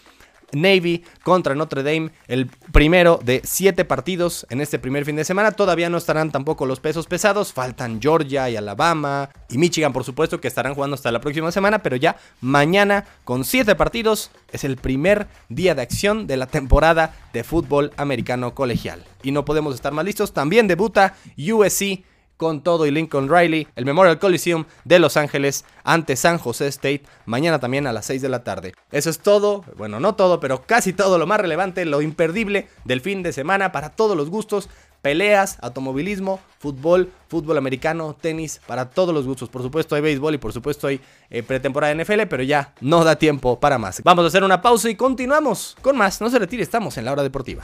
Navy 0.52 1.04
contra 1.22 1.54
Notre 1.54 1.82
Dame, 1.82 2.10
el 2.26 2.46
primero 2.72 3.20
de 3.22 3.40
siete 3.44 3.84
partidos 3.84 4.46
en 4.50 4.60
este 4.60 4.78
primer 4.78 5.04
fin 5.04 5.16
de 5.16 5.24
semana. 5.24 5.52
Todavía 5.52 5.90
no 5.90 5.98
estarán 5.98 6.30
tampoco 6.30 6.66
los 6.66 6.80
pesos 6.80 7.06
pesados, 7.06 7.52
faltan 7.52 8.00
Georgia 8.00 8.48
y 8.50 8.56
Alabama 8.56 9.30
y 9.48 9.58
Michigan, 9.58 9.92
por 9.92 10.04
supuesto, 10.04 10.40
que 10.40 10.48
estarán 10.48 10.74
jugando 10.74 10.94
hasta 10.94 11.12
la 11.12 11.20
próxima 11.20 11.52
semana, 11.52 11.82
pero 11.82 11.96
ya 11.96 12.16
mañana 12.40 13.04
con 13.24 13.44
siete 13.44 13.74
partidos 13.74 14.30
es 14.52 14.64
el 14.64 14.76
primer 14.76 15.28
día 15.48 15.74
de 15.74 15.82
acción 15.82 16.26
de 16.26 16.36
la 16.36 16.46
temporada 16.46 17.14
de 17.32 17.44
fútbol 17.44 17.92
americano 17.96 18.54
colegial. 18.54 19.04
Y 19.22 19.32
no 19.32 19.44
podemos 19.44 19.74
estar 19.74 19.92
más 19.92 20.04
listos, 20.04 20.32
también 20.32 20.68
debuta 20.68 21.14
USC 21.36 22.04
con 22.38 22.62
todo 22.62 22.86
y 22.86 22.90
Lincoln 22.90 23.28
Riley, 23.28 23.68
el 23.76 23.84
Memorial 23.84 24.18
Coliseum 24.18 24.64
de 24.84 24.98
Los 24.98 25.18
Ángeles 25.18 25.66
ante 25.84 26.16
San 26.16 26.38
José 26.38 26.68
State, 26.68 27.02
mañana 27.26 27.58
también 27.58 27.86
a 27.86 27.92
las 27.92 28.06
6 28.06 28.22
de 28.22 28.28
la 28.30 28.44
tarde. 28.44 28.74
Eso 28.90 29.10
es 29.10 29.18
todo, 29.18 29.64
bueno, 29.76 30.00
no 30.00 30.14
todo, 30.14 30.40
pero 30.40 30.62
casi 30.62 30.94
todo 30.94 31.18
lo 31.18 31.26
más 31.26 31.40
relevante, 31.40 31.84
lo 31.84 32.00
imperdible 32.00 32.68
del 32.84 33.02
fin 33.02 33.22
de 33.22 33.32
semana 33.32 33.72
para 33.72 33.90
todos 33.90 34.16
los 34.16 34.30
gustos. 34.30 34.70
Peleas, 35.02 35.58
automovilismo, 35.62 36.40
fútbol, 36.58 37.12
fútbol 37.28 37.56
americano, 37.56 38.16
tenis, 38.20 38.60
para 38.66 38.90
todos 38.90 39.14
los 39.14 39.26
gustos. 39.26 39.48
Por 39.48 39.62
supuesto 39.62 39.94
hay 39.94 40.02
béisbol 40.02 40.34
y 40.34 40.38
por 40.38 40.52
supuesto 40.52 40.88
hay 40.88 41.00
eh, 41.30 41.44
pretemporada 41.44 41.94
de 41.94 42.02
NFL, 42.02 42.22
pero 42.28 42.42
ya 42.42 42.74
no 42.80 43.04
da 43.04 43.16
tiempo 43.16 43.60
para 43.60 43.78
más. 43.78 44.02
Vamos 44.02 44.24
a 44.24 44.28
hacer 44.28 44.42
una 44.42 44.60
pausa 44.60 44.90
y 44.90 44.96
continuamos 44.96 45.76
con 45.82 45.96
más. 45.96 46.20
No 46.20 46.28
se 46.30 46.38
retire, 46.40 46.64
estamos 46.64 46.98
en 46.98 47.04
la 47.04 47.12
hora 47.12 47.22
deportiva. 47.22 47.62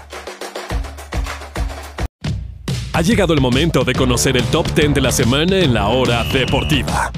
Ha 2.97 3.03
llegado 3.03 3.35
el 3.35 3.41
momento 3.41 3.83
de 3.83 3.93
conocer 3.93 4.37
el 4.37 4.45
top 4.45 4.69
10 4.73 4.95
de 4.95 5.01
la 5.01 5.11
semana 5.11 5.59
en 5.59 5.75
la 5.75 5.89
hora 5.89 6.23
deportiva. 6.33 7.11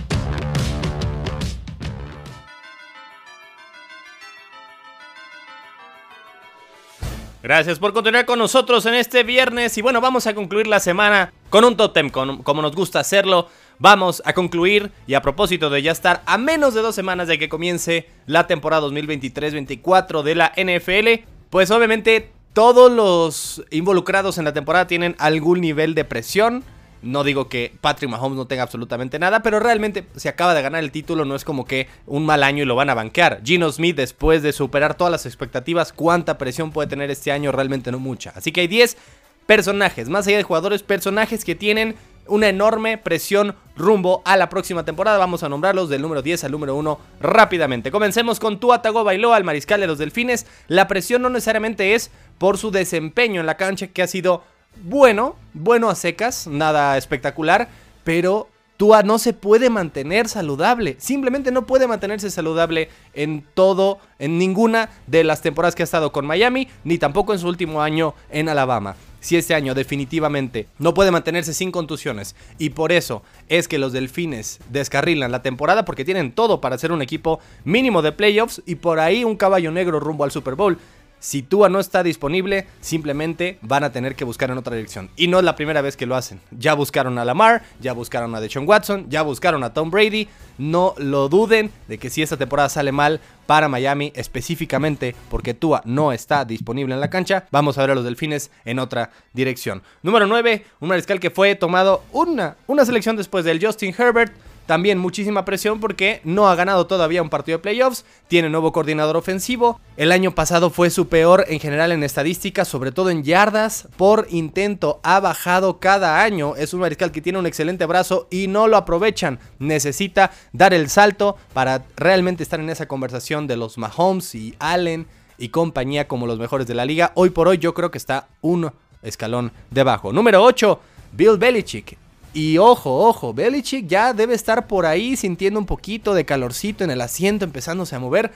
Gracias 7.43 7.79
por 7.79 7.93
continuar 7.93 8.25
con 8.25 8.39
nosotros 8.39 8.87
en 8.87 8.95
este 8.95 9.23
viernes 9.23 9.77
y 9.77 9.83
bueno, 9.83 10.01
vamos 10.01 10.27
a 10.27 10.35
concluir 10.35 10.67
la 10.67 10.81
semana 10.81 11.35
con 11.51 11.63
un 11.63 11.77
totem, 11.77 12.09
como 12.09 12.63
nos 12.63 12.75
gusta 12.75 13.01
hacerlo. 13.01 13.51
Vamos 13.79 14.23
a 14.25 14.33
concluir 14.33 14.91
y 15.07 15.13
a 15.13 15.21
propósito 15.21 15.69
de 15.69 15.83
ya 15.83 15.93
estar 15.93 16.23
a 16.25 16.39
menos 16.39 16.73
de 16.73 16.81
dos 16.81 16.95
semanas 16.95 17.29
de 17.29 17.39
que 17.39 17.51
comience 17.51 18.09
la 18.25 18.47
temporada 18.47 18.89
2023-24 18.89 20.23
de 20.23 20.35
la 20.37 20.55
NFL, 20.57 21.29
pues 21.51 21.71
obviamente 21.71 22.31
todos 22.57 22.91
los 22.91 23.63
involucrados 23.71 24.39
en 24.39 24.47
la 24.47 24.55
temporada 24.55 24.87
tienen 24.87 25.15
algún 25.19 25.61
nivel 25.61 25.95
de 25.95 26.07
presión. 26.07 26.65
No 27.03 27.23
digo 27.23 27.51
que 27.51 27.77
Patrick 27.83 28.11
Mahomes 28.11 28.39
no 28.39 28.47
tenga 28.47 28.63
absolutamente 28.63 29.19
nada, 29.19 29.43
pero 29.43 29.61
realmente 29.61 30.07
se 30.17 30.31
acaba 30.31 30.55
de 30.55 30.63
ganar 30.63 30.83
el 30.83 30.91
título, 30.91 31.27
no 31.27 31.35
es 31.35 31.45
como 31.45 31.67
que 31.67 31.87
un 32.07 32.25
mal 32.25 32.43
año 32.43 32.63
y 32.63 32.67
lo 32.67 32.75
van 32.75 32.89
a 32.89 32.95
banquear. 32.95 33.43
Gino 33.45 33.71
Smith, 33.71 33.95
después 33.95 34.43
de 34.43 34.55
superar 34.55 34.97
todas 34.97 35.11
las 35.11 35.27
expectativas, 35.27 35.93
¿cuánta 35.93 36.39
presión 36.39 36.73
puede 36.73 36.89
tener 36.89 37.11
este 37.11 37.31
año? 37.31 37.53
Realmente 37.53 37.93
no 37.93 37.99
mucha. 37.99 38.33
Así 38.35 38.53
que 38.53 38.63
hay 38.63 38.69
10 38.69 38.97
personajes, 39.45 40.09
más 40.09 40.27
allá 40.27 40.39
de 40.39 40.43
jugadores, 40.43 40.83
personajes 40.83 41.45
que 41.45 41.57
tienen 41.57 41.95
una 42.29 42.49
enorme 42.49 42.99
presión 42.99 43.55
rumbo 43.77 44.23
a 44.25 44.37
la 44.37 44.49
próxima 44.49 44.85
temporada. 44.85 45.19
Vamos 45.19 45.43
a 45.43 45.49
nombrarlos 45.49 45.89
del 45.89 46.03
número 46.03 46.23
10 46.23 46.45
al 46.45 46.53
número 46.53 46.75
1 46.77 46.99
rápidamente. 47.21 47.91
Comencemos 47.91 48.41
con 48.41 48.59
Tua 48.59 48.83
Tagovailoa, 48.83 49.37
el 49.37 49.45
mariscal 49.45 49.81
de 49.81 49.87
los 49.87 49.99
Delfines. 49.99 50.47
La 50.69 50.89
presión 50.89 51.23
no 51.23 51.31
necesariamente 51.31 51.95
es 51.95 52.11
por 52.39 52.59
su 52.59 52.71
desempeño 52.71 53.41
en 53.41 53.47
la 53.47 53.57
cancha 53.57 53.89
que 53.89 54.03
ha 54.03 54.07
sido 54.07 54.43
bueno, 54.83 55.37
bueno 55.55 55.89
a 55.89 55.95
secas, 55.95 56.47
nada 56.47 56.97
espectacular, 56.97 57.69
pero 58.05 58.49
Tua 58.77 59.03
no 59.03 59.19
se 59.19 59.33
puede 59.33 59.71
mantener 59.71 60.29
saludable. 60.29 60.97
Simplemente 60.99 61.51
no 61.51 61.67
puede 61.67 61.87
mantenerse 61.87 62.31
saludable 62.31 62.91
en 63.15 63.45
todo, 63.55 63.99
en 64.19 64.39
ninguna 64.39 64.91
de 65.07 65.25
las 65.25 65.41
temporadas 65.41 65.75
que 65.75 65.83
ha 65.83 65.85
estado 65.85 66.13
con 66.13 66.27
Miami, 66.27 66.69
ni 66.85 66.99
tampoco 66.99 67.33
en 67.33 67.39
su 67.39 67.49
último 67.49 67.81
año 67.81 68.15
en 68.31 68.49
Alabama 68.49 68.97
si 69.27 69.37
este 69.37 69.55
año 69.55 69.75
definitivamente 69.75 70.69
no 70.79 70.95
puede 70.95 71.11
mantenerse 71.11 71.53
sin 71.53 71.73
contusiones 71.73 72.37
y 72.59 72.71
por 72.71 72.93
eso 72.93 73.25
es 73.49 73.67
que 73.67 73.79
los 73.79 73.93
Delfines 73.93 74.61
descarrilan 74.71 75.33
la 75.33 75.43
temporada 75.43 75.85
porque 75.85 76.05
tienen 76.05 76.31
todo 76.31 76.61
para 76.61 76.79
ser 76.79 76.93
un 76.93 77.03
equipo 77.03 77.41
mínimo 77.65 78.03
de 78.03 78.13
playoffs 78.13 78.63
y 78.67 78.77
por 78.77 79.01
ahí 79.01 79.25
un 79.25 79.37
caballo 79.37 79.73
negro 79.73 79.99
rumbo 79.99 80.23
al 80.23 80.31
Super 80.31 80.55
Bowl. 80.55 80.79
Si 81.27 81.43
Tua 81.43 81.69
no 81.69 81.81
está 81.81 82.05
disponible, 82.05 82.69
simplemente 82.81 83.59
van 83.61 83.83
a 83.83 83.91
tener 83.91 84.15
que 84.15 84.25
buscar 84.25 84.49
en 84.53 84.59
otra 84.59 84.77
dirección. 84.77 85.11
Y 85.17 85.27
no 85.27 85.41
es 85.41 85.45
la 85.45 85.57
primera 85.57 85.81
vez 85.81 85.97
que 85.97 86.07
lo 86.07 86.15
hacen. 86.15 86.41
Ya 86.53 86.75
buscaron 86.75 87.19
a 87.19 87.25
Lamar, 87.25 87.65
ya 87.81 87.95
buscaron 87.95 88.33
a 88.37 88.41
Deshaun 88.41 88.69
Watson, 88.69 89.11
ya 89.11 89.23
buscaron 89.23 89.65
a 89.65 89.75
Tom 89.75 89.91
Brady. 89.91 90.29
No 90.57 90.95
lo 90.99 91.29
duden 91.29 91.73
de 91.89 91.99
que 91.99 92.11
si 92.11 92.23
esta 92.23 92.37
temporada 92.37 92.69
sale 92.69 92.93
mal 92.93 93.21
para 93.47 93.69
Miami, 93.69 94.13
específicamente 94.15 95.17
porque 95.29 95.53
Tua 95.53 95.83
no 95.85 96.13
está 96.13 96.45
disponible 96.45 96.95
en 96.95 97.01
la 97.01 97.11
cancha, 97.11 97.49
vamos 97.51 97.77
a 97.77 97.81
ver 97.81 97.91
a 97.91 97.95
los 97.97 98.05
Delfines 98.05 98.53
en 98.65 98.79
otra 98.79 99.11
dirección. 99.33 99.83
Número 100.05 100.29
9, 100.29 100.65
un 100.79 100.89
mariscal 100.89 101.19
que 101.19 101.31
fue 101.31 101.57
tomado 101.57 102.05
una, 102.13 102.57
una 102.69 102.85
selección 102.85 103.17
después 103.17 103.45
del 103.45 103.61
Justin 103.61 103.93
Herbert. 103.99 104.33
También 104.67 104.99
muchísima 104.99 105.45
presión 105.45 105.79
porque 105.79 106.21
no 106.25 106.49
ha 106.49 106.55
ganado 106.57 106.87
todavía 106.87 107.23
un 107.23 107.31
partido 107.31 107.59
de 107.59 107.63
playoffs, 107.63 108.05
tiene 108.27 108.51
nuevo 108.51 108.73
coordinador 108.73 109.17
ofensivo. 109.17 109.81
El 109.97 110.11
año 110.11 110.35
pasado 110.35 110.71
fue 110.71 110.91
su 110.91 111.09
peor 111.09 111.45
en 111.49 111.61
general 111.61 111.93
en 111.93 112.03
estadísticas, 112.03 112.67
sobre 112.67 112.91
todo 112.91 113.11
en 113.11 113.23
yardas 113.23 113.89
por 113.97 114.27
intento. 114.29 115.01
Ha 115.05 115.21
bajado 115.21 115.79
cada 115.79 116.23
año. 116.23 116.57
Es 116.57 116.75
un 116.75 116.81
mariscal 116.81 117.13
que 117.13 117.23
tiene 117.23 117.39
un 117.39 117.47
excelente 117.47 117.87
brazo 117.87 118.27
y 118.31 118.49
no 118.49 118.67
lo 118.67 118.77
aprovechan. 118.77 119.39
Necesita 119.61 120.33
dar 120.53 120.75
el 120.75 120.91
salto 120.91 121.37
para 121.53 121.85
realmente 121.97 122.43
estar 122.43 122.59
en 122.59 122.71
esa 122.71 122.89
conversación 122.89 123.47
de 123.47 123.57
los 123.57 123.79
Mahomes 123.79 124.35
y 124.35 124.57
Allen 124.59 125.07
y 125.39 125.51
compañía 125.51 126.09
como 126.09 126.27
los 126.27 126.39
mejores 126.39 126.67
de 126.67 126.75
la 126.75 126.85
liga. 126.85 127.13
Hoy 127.15 127.31
por 127.31 127.47
hoy 127.47 127.59
yo 127.59 127.73
creo 127.73 127.93
que 127.93 127.99
está 127.99 128.29
un 128.41 128.73
escalón 129.03 129.53
debajo. 129.71 130.13
Número 130.13 130.43
8, 130.43 130.81
Bill 131.13 131.37
Belichick. 131.39 132.06
Y 132.37 132.59
ojo, 132.59 133.09
ojo, 133.09 133.33
Belichick 133.33 133.87
ya 133.87 134.13
debe 134.13 134.35
estar 134.35 134.67
por 134.67 134.85
ahí 134.85 135.17
sintiendo 135.17 135.59
un 135.59 135.65
poquito 135.65 136.13
de 136.13 136.27
calorcito 136.27 136.85
en 136.85 136.91
el 136.91 137.01
asiento, 137.01 137.47
empezándose 137.47 137.97
a 137.97 137.99
mover. 137.99 138.31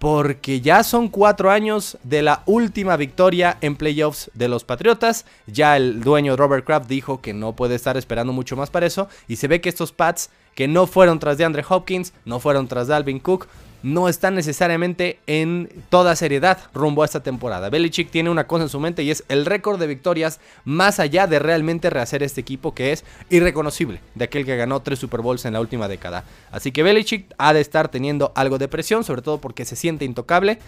Porque 0.00 0.60
ya 0.60 0.82
son 0.82 1.06
cuatro 1.06 1.52
años 1.52 1.96
de 2.02 2.22
la 2.22 2.42
última 2.46 2.96
victoria 2.96 3.56
en 3.60 3.76
playoffs 3.76 4.32
de 4.34 4.48
los 4.48 4.64
Patriotas. 4.64 5.26
Ya 5.46 5.76
el 5.76 6.02
dueño 6.02 6.36
Robert 6.36 6.66
Kraft 6.66 6.88
dijo 6.88 7.20
que 7.20 7.34
no 7.34 7.54
puede 7.54 7.76
estar 7.76 7.96
esperando 7.96 8.32
mucho 8.32 8.56
más 8.56 8.70
para 8.70 8.86
eso. 8.86 9.08
Y 9.28 9.36
se 9.36 9.46
ve 9.46 9.60
que 9.60 9.68
estos 9.68 9.92
Pats, 9.92 10.30
que 10.56 10.66
no 10.66 10.88
fueron 10.88 11.20
tras 11.20 11.38
de 11.38 11.44
Andre 11.44 11.64
Hopkins, 11.68 12.14
no 12.24 12.40
fueron 12.40 12.66
tras 12.66 12.88
Dalvin 12.88 13.20
Cook, 13.20 13.46
no 13.82 14.08
están 14.08 14.34
necesariamente 14.34 15.18
en 15.26 15.68
toda 15.88 16.16
seriedad 16.16 16.58
rumbo 16.74 17.02
a 17.02 17.04
esta 17.04 17.22
temporada. 17.22 17.70
Belichick 17.70 18.10
tiene 18.10 18.30
una 18.30 18.46
cosa 18.46 18.64
en 18.64 18.68
su 18.68 18.80
mente 18.80 19.02
y 19.02 19.10
es 19.10 19.24
el 19.28 19.46
récord 19.46 19.78
de 19.78 19.86
victorias 19.86 20.40
más 20.64 21.00
allá 21.00 21.26
de 21.26 21.38
realmente 21.38 21.90
rehacer 21.90 22.22
este 22.22 22.40
equipo 22.40 22.74
que 22.74 22.92
es 22.92 23.04
irreconocible 23.30 24.00
de 24.14 24.24
aquel 24.24 24.44
que 24.44 24.56
ganó 24.56 24.80
tres 24.80 24.98
Super 24.98 25.20
Bowls 25.20 25.44
en 25.44 25.52
la 25.52 25.60
última 25.60 25.88
década. 25.88 26.24
Así 26.50 26.72
que 26.72 26.82
Belichick 26.82 27.32
ha 27.38 27.52
de 27.52 27.60
estar 27.60 27.88
teniendo 27.88 28.32
algo 28.34 28.58
de 28.58 28.68
presión, 28.68 29.04
sobre 29.04 29.22
todo 29.22 29.38
porque 29.38 29.64
se 29.64 29.76
siente 29.76 30.04
intocable 30.04 30.58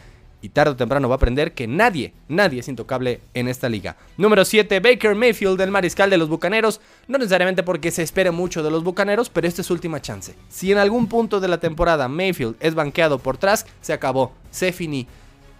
y 0.40 0.50
tarde 0.50 0.72
o 0.72 0.76
temprano 0.76 1.08
va 1.08 1.14
a 1.14 1.16
aprender 1.16 1.52
que 1.52 1.66
nadie, 1.66 2.14
nadie 2.28 2.60
es 2.60 2.68
intocable 2.68 3.20
en 3.34 3.48
esta 3.48 3.68
liga. 3.68 3.96
Número 4.16 4.44
7, 4.44 4.80
Baker 4.80 5.14
Mayfield, 5.14 5.58
del 5.58 5.70
mariscal 5.70 6.10
de 6.10 6.18
los 6.18 6.28
Bucaneros. 6.28 6.80
No 7.08 7.18
necesariamente 7.18 7.62
porque 7.62 7.90
se 7.90 8.02
espere 8.02 8.30
mucho 8.30 8.62
de 8.62 8.70
los 8.70 8.84
Bucaneros, 8.84 9.30
pero 9.30 9.48
esta 9.48 9.62
es 9.62 9.66
su 9.66 9.74
última 9.74 10.00
chance. 10.00 10.34
Si 10.48 10.70
en 10.70 10.78
algún 10.78 11.08
punto 11.08 11.40
de 11.40 11.48
la 11.48 11.58
temporada 11.58 12.08
Mayfield 12.08 12.56
es 12.60 12.74
banqueado 12.74 13.18
por 13.18 13.36
Trask, 13.36 13.66
se 13.80 13.92
acabó, 13.92 14.32
se 14.50 14.72
finí. 14.72 15.06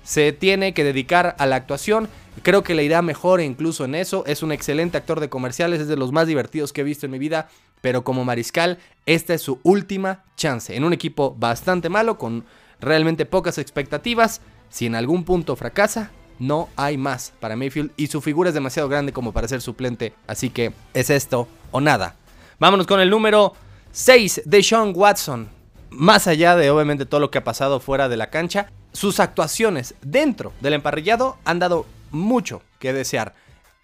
Se 0.05 0.33
tiene 0.33 0.73
que 0.73 0.85
dedicar 0.85 1.37
a 1.39 1.47
la 1.47 1.57
actuación. 1.57 2.09
Creo 2.43 2.63
que 2.63 2.75
le 2.75 2.85
irá 2.85 3.03
mejor 3.03 3.41
incluso 3.41 3.85
en 3.85 3.95
eso. 3.95 4.25
Es 4.27 4.43
un 4.43 4.53
excelente 4.53 4.97
actor 4.97 5.21
de 5.21 5.29
comerciales, 5.29 5.81
es 5.81 5.89
de 5.89 5.97
los 5.97 6.13
más 6.13 6.27
divertidos 6.27 6.73
que 6.73 6.81
he 6.81 6.85
visto 6.85 7.05
en 7.07 7.13
mi 7.13 7.19
vida. 7.19 7.49
pero 7.81 8.03
como 8.03 8.25
mariscal, 8.25 8.79
esta 9.07 9.35
es 9.35 9.43
su 9.43 9.61
última 9.63 10.25
chance. 10.37 10.75
En 10.75 10.83
un 10.83 10.93
equipo 10.93 11.37
bastante 11.39 11.89
malo, 11.89 12.19
con 12.19 12.45
realmente 12.81 13.25
pocas 13.25 13.59
expectativas, 13.59 14.41
si 14.69 14.87
en 14.87 14.95
algún 14.95 15.25
punto 15.25 15.57
fracasa, 15.57 16.11
no 16.39 16.69
hay 16.77 16.97
más 16.97 17.33
para 17.41 17.57
Mayfield 17.57 17.91
y 17.97 18.07
su 18.07 18.21
figura 18.21 18.51
es 18.51 18.55
demasiado 18.55 18.89
grande 18.89 19.13
como 19.13 19.33
para 19.33 19.49
ser 19.49 19.61
suplente, 19.61 20.15
así 20.27 20.51
que 20.51 20.73
es 20.95 21.11
esto 21.11 21.49
o 21.71 21.81
nada. 21.81 22.17
Vámonos 22.59 22.87
con 22.87 23.01
el 23.01 23.11
número 23.11 23.55
6 23.93 24.43
de 24.45 24.63
Sean 24.63 24.93
Watson. 24.95 25.49
Más 25.91 26.27
allá 26.27 26.55
de 26.55 26.71
obviamente 26.71 27.07
todo 27.07 27.21
lo 27.21 27.31
que 27.31 27.39
ha 27.39 27.45
pasado 27.45 27.81
fuera 27.81 28.09
de 28.09 28.17
la 28.17 28.31
cancha, 28.31 28.71
sus 28.93 29.21
actuaciones 29.21 29.95
dentro 30.03 30.53
del 30.61 30.75
emparrillado 30.75 31.39
han 31.45 31.59
dado 31.59 31.87
mucho 32.11 32.63
que 32.79 32.93
desear. 32.93 33.35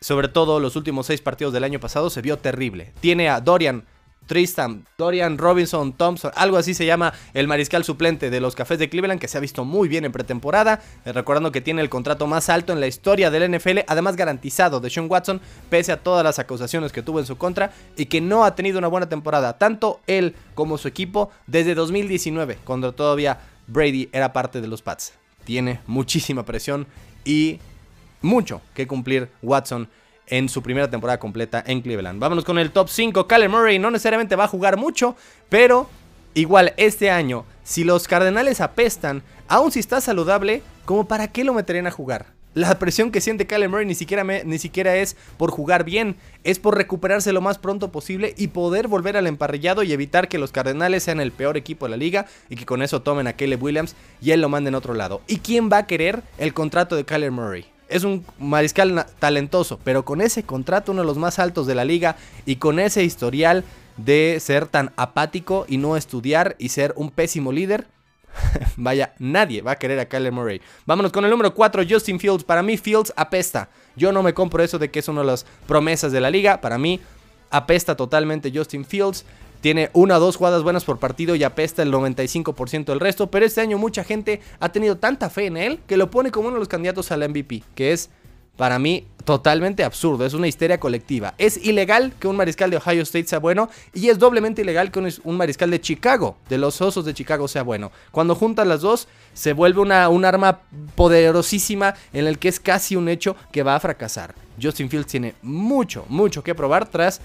Sobre 0.01 0.29
todo 0.29 0.61
los 0.61 0.77
últimos 0.77 1.07
seis 1.07 1.21
partidos 1.21 1.55
del 1.55 1.65
año 1.65 1.81
pasado 1.81 2.11
se 2.11 2.21
vio 2.21 2.39
terrible. 2.39 2.93
Tiene 3.01 3.29
a 3.29 3.41
Dorian 3.41 3.85
Tristan, 4.27 4.87
Dorian 4.97 5.39
Robinson 5.39 5.93
Thompson, 5.93 6.33
algo 6.35 6.57
así 6.57 6.75
se 6.75 6.87
llama 6.87 7.13
el 7.35 7.47
mariscal 7.47 7.85
suplente 7.85 8.31
de 8.31 8.41
los 8.41 8.55
Cafés 8.55 8.79
de 8.79 8.89
Cleveland, 8.89 9.21
que 9.21 9.29
se 9.29 9.39
ha 9.39 9.41
visto 9.41 9.65
muy 9.65 9.89
bien 9.89 10.05
en 10.05 10.13
pretemporada, 10.13 10.81
eh, 11.05 11.13
recordando 11.13 11.53
que 11.53 11.61
tiene 11.61 11.83
el 11.83 11.91
contrato 11.91 12.27
más 12.27 12.49
alto 12.49 12.73
en 12.73 12.81
la 12.81 12.87
historia 12.87 13.31
del 13.31 13.55
NFL, 13.55 13.81
además 13.87 14.17
garantizado 14.17 14.81
de 14.81 14.91
Sean 14.91 15.11
Watson, 15.11 15.41
pese 15.69 15.93
a 15.93 16.03
todas 16.03 16.25
las 16.25 16.39
acusaciones 16.39 16.93
que 16.93 17.03
tuvo 17.03 17.21
en 17.21 17.27
su 17.27 17.37
contra, 17.37 17.73
y 17.97 18.07
que 18.07 18.21
no 18.21 18.45
ha 18.45 18.55
tenido 18.55 18.79
una 18.79 18.89
buena 18.89 19.09
temporada, 19.09 19.59
tanto 19.59 20.01
él 20.07 20.35
como 20.55 20.79
su 20.79 20.89
equipo, 20.89 21.31
desde 21.47 21.75
2019, 21.75 22.59
cuando 22.65 22.93
todavía 22.93 23.41
Brady 23.67 24.09
era 24.13 24.33
parte 24.33 24.61
de 24.61 24.69
los 24.69 24.83
Pats. 24.83 25.13
Tiene 25.45 25.81
muchísima 25.87 26.45
presión 26.45 26.87
y 27.25 27.59
mucho 28.23 28.63
que 28.75 28.87
cumplir 28.87 29.29
Watson 29.43 29.89
en 30.27 30.49
su 30.49 30.63
primera 30.63 30.91
temporada 30.91 31.19
completa 31.19 31.63
en 31.67 31.81
Cleveland. 31.81 32.21
Vámonos 32.21 32.45
con 32.45 32.59
el 32.59 32.71
top 32.71 32.89
5. 32.89 33.27
Kyler 33.27 33.49
Murray 33.49 33.79
no 33.79 33.91
necesariamente 33.91 34.37
va 34.37 34.45
a 34.45 34.49
jugar 34.49 34.77
mucho, 34.77 35.17
pero 35.49 35.89
igual 36.35 36.75
este 36.77 37.11
año, 37.11 37.45
si 37.63 37.85
los 37.85 38.09
Cardenales 38.09 38.61
apestan, 38.61 39.23
aun 39.49 39.73
si 39.73 39.81
está 39.81 40.01
saludable, 40.01 40.63
¿como 40.85 41.07
para 41.07 41.29
qué 41.29 41.45
lo 41.45 41.55
meterían 41.55 41.87
a 41.87 41.91
jugar? 41.91 42.35
La 42.55 42.79
presión 42.79 43.11
que 43.11 43.21
siente 43.21 43.49
Kyler 43.49 43.69
Murray 43.69 43.85
ni 43.85 43.97
siquiera, 43.97 44.23
ni 44.23 44.59
siquiera 44.59 44.95
es 44.95 45.17
por 45.37 45.51
jugar 45.51 45.83
bien, 45.83 46.15
es 46.45 46.61
por 46.61 46.77
recuperarse 46.77 47.33
lo 47.33 47.41
más 47.41 47.59
pronto 47.59 47.91
posible 47.91 48.33
y 48.39 48.47
poder 48.49 48.87
volver 48.87 49.17
al 49.17 49.27
emparrillado 49.27 49.83
y 49.83 49.93
evitar 49.93 50.29
que 50.29 50.39
los 50.39 50.53
Cardenales 50.53 51.03
sean 51.03 51.19
el 51.19 51.33
peor 51.33 51.57
equipo 51.57 51.87
de 51.87 51.91
la 51.91 51.97
liga 51.97 52.27
y 52.49 52.55
que 52.55 52.65
con 52.65 52.81
eso 52.81 53.03
tomen 53.03 53.27
a 53.27 53.33
Caleb 53.33 53.61
Williams 53.61 53.97
y 54.23 54.31
él 54.31 54.41
lo 54.41 54.49
manden 54.49 54.77
a 54.77 54.79
otro 54.79 54.95
lado. 54.95 55.21
¿Y 55.27 55.39
quién 55.39 55.69
va 55.69 55.79
a 55.79 55.87
querer 55.89 56.23
el 56.39 56.55
contrato 56.55 56.95
de 56.95 57.05
Kyler 57.05 57.33
Murray? 57.33 57.74
Es 57.89 58.05
un 58.05 58.25
mariscal 58.39 59.07
talentoso, 59.19 59.79
pero 59.85 60.05
con 60.05 60.21
ese 60.21 60.43
contrato, 60.43 60.93
uno 60.93 61.03
de 61.03 61.07
los 61.07 61.19
más 61.19 61.39
altos 61.39 61.67
de 61.67 61.75
la 61.75 61.85
liga, 61.85 62.17
y 62.47 62.57
con 62.57 62.79
ese 62.79 63.05
historial 63.05 63.65
de 63.97 64.39
ser 64.41 64.67
tan 64.67 64.93
apático 64.97 65.67
y 65.69 65.77
no 65.77 65.97
estudiar 65.97 66.57
y 66.59 66.71
ser 66.71 66.93
un 66.97 67.11
pésimo 67.11 67.53
líder, 67.53 67.87
vaya, 68.77 69.15
nadie 69.19 69.63
va 69.63 69.73
a 69.73 69.77
querer 69.77 69.99
a 70.01 70.07
Kyler 70.07 70.33
Murray. 70.33 70.61
Vámonos 70.87 71.13
con 71.13 71.25
el 71.25 71.31
número 71.31 71.55
4, 71.55 71.85
Justin 71.89 72.19
Fields. 72.19 72.45
Para 72.45 72.63
mí, 72.63 72.77
Fields 72.77 73.13
apesta. 73.17 73.69
Yo 73.97 74.13
no 74.13 74.23
me 74.23 74.35
compro 74.35 74.63
eso 74.63 74.79
de 74.79 74.91
que 74.91 74.99
es 74.99 75.09
una 75.09 75.21
de 75.21 75.29
las 75.29 75.47
promesas 75.67 76.13
de 76.13 76.21
la 76.21 76.31
liga. 76.31 76.61
Para 76.61 76.79
mí, 76.79 77.01
apesta 77.51 77.97
totalmente 77.97 78.53
Justin 78.55 78.85
Fields. 78.85 79.25
Tiene 79.65 79.89
una 79.95 80.19
o 80.19 80.21
dos 80.21 80.37
jugadas 80.37 80.63
buenas 80.63 80.85
por 80.85 80.99
partido 80.99 81.35
y 81.35 81.43
apesta 81.43 81.83
el 81.83 81.91
95% 81.91 82.85
del 82.85 83.01
resto. 83.01 83.31
Pero 83.31 83.47
este 83.47 83.63
año 83.63 83.79
mucha 83.79 84.05
gente 84.05 84.43
ha 84.61 84.69
tenido 84.69 84.99
tanta 84.99 85.31
fe 85.31 85.47
en 85.47 85.57
él 85.57 85.81
que 85.87 85.97
lo 85.97 86.11
pone 86.11 86.31
como 86.31 86.49
uno 86.49 86.57
de 86.57 86.61
los 86.61 86.69
candidatos 86.69 87.11
al 87.11 87.27
MVP. 87.27 87.63
Que 87.75 87.93
es, 87.93 88.11
para 88.59 88.79
mí, 88.79 89.07
totalmente 89.25 89.83
absurdo. 89.83 90.27
Es 90.27 90.35
una 90.35 90.49
histeria 90.49 90.79
colectiva. 90.79 91.33
Es 91.39 91.57
ilegal 91.65 92.13
que 92.21 92.29
un 92.29 92.37
mariscal 92.37 92.69
de 92.69 92.77
Ohio 92.77 93.01
State 93.05 93.27
sea 93.27 93.39
bueno. 93.39 93.71
Y 93.95 94.11
es 94.11 94.19
doblemente 94.19 94.61
ilegal 94.61 94.91
que 94.91 94.99
un, 94.99 95.37
mariscal 95.39 95.71
de 95.71 95.81
Chicago, 95.81 96.37
de 96.51 96.59
los 96.59 96.83
Osos 96.83 97.07
de 97.07 97.15
Chicago, 97.15 97.49
sea 97.49 97.63
bueno. 97.63 97.91
Cuando 98.11 98.35
juntan 98.35 98.69
las 98.69 98.83
dos, 98.83 99.09
se 99.33 99.55
vuelve 99.55 99.81
una, 99.81 100.11
un 100.11 100.27
arma 100.27 100.61
poderosísima 100.95 101.95
en 102.13 102.27
el 102.27 102.39
que 102.39 102.49
es 102.49 102.61
casi 102.61 102.97
un 102.97 103.09
hecho 103.09 103.35
que 103.51 103.63
va 103.63 103.77
a 103.77 103.81
fracasar. 103.81 104.35
Justin 104.63 104.91
Fields 104.91 105.07
tiene 105.07 105.35
mucho, 105.41 106.05
mucho 106.11 106.45
que 106.45 106.55
probar 106.55 106.87
tras 106.87 107.23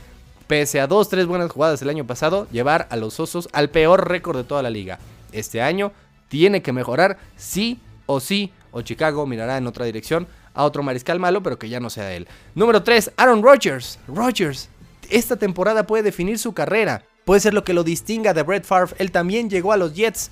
pese 0.49 0.81
a 0.81 0.87
dos, 0.87 1.09
tres 1.09 1.27
buenas 1.27 1.51
jugadas 1.51 1.79
el 1.83 1.89
año 1.89 2.07
pasado, 2.07 2.47
llevar 2.51 2.87
a 2.89 2.95
los 2.95 3.19
Osos 3.19 3.47
al 3.53 3.69
peor 3.69 4.09
récord 4.09 4.35
de 4.35 4.43
toda 4.43 4.63
la 4.63 4.71
liga. 4.71 4.97
Este 5.31 5.61
año 5.61 5.91
tiene 6.27 6.63
que 6.63 6.73
mejorar 6.73 7.19
sí 7.37 7.79
o 8.07 8.19
sí, 8.19 8.51
o 8.71 8.81
Chicago 8.81 9.27
mirará 9.27 9.57
en 9.57 9.67
otra 9.67 9.85
dirección 9.85 10.27
a 10.55 10.63
otro 10.63 10.81
mariscal 10.81 11.19
malo, 11.19 11.43
pero 11.43 11.59
que 11.59 11.69
ya 11.69 11.79
no 11.79 11.91
sea 11.91 12.15
él. 12.15 12.27
Número 12.55 12.81
3, 12.81 13.11
Aaron 13.15 13.43
Rodgers. 13.43 13.99
Rodgers, 14.07 14.69
esta 15.11 15.35
temporada 15.35 15.85
puede 15.85 16.01
definir 16.01 16.39
su 16.39 16.51
carrera. 16.51 17.03
Puede 17.25 17.41
ser 17.41 17.53
lo 17.53 17.63
que 17.63 17.75
lo 17.75 17.83
distinga 17.83 18.33
de 18.33 18.41
Brett 18.41 18.65
Favre. 18.65 18.95
Él 18.97 19.11
también 19.11 19.51
llegó 19.51 19.71
a 19.71 19.77
los 19.77 19.93
Jets. 19.93 20.31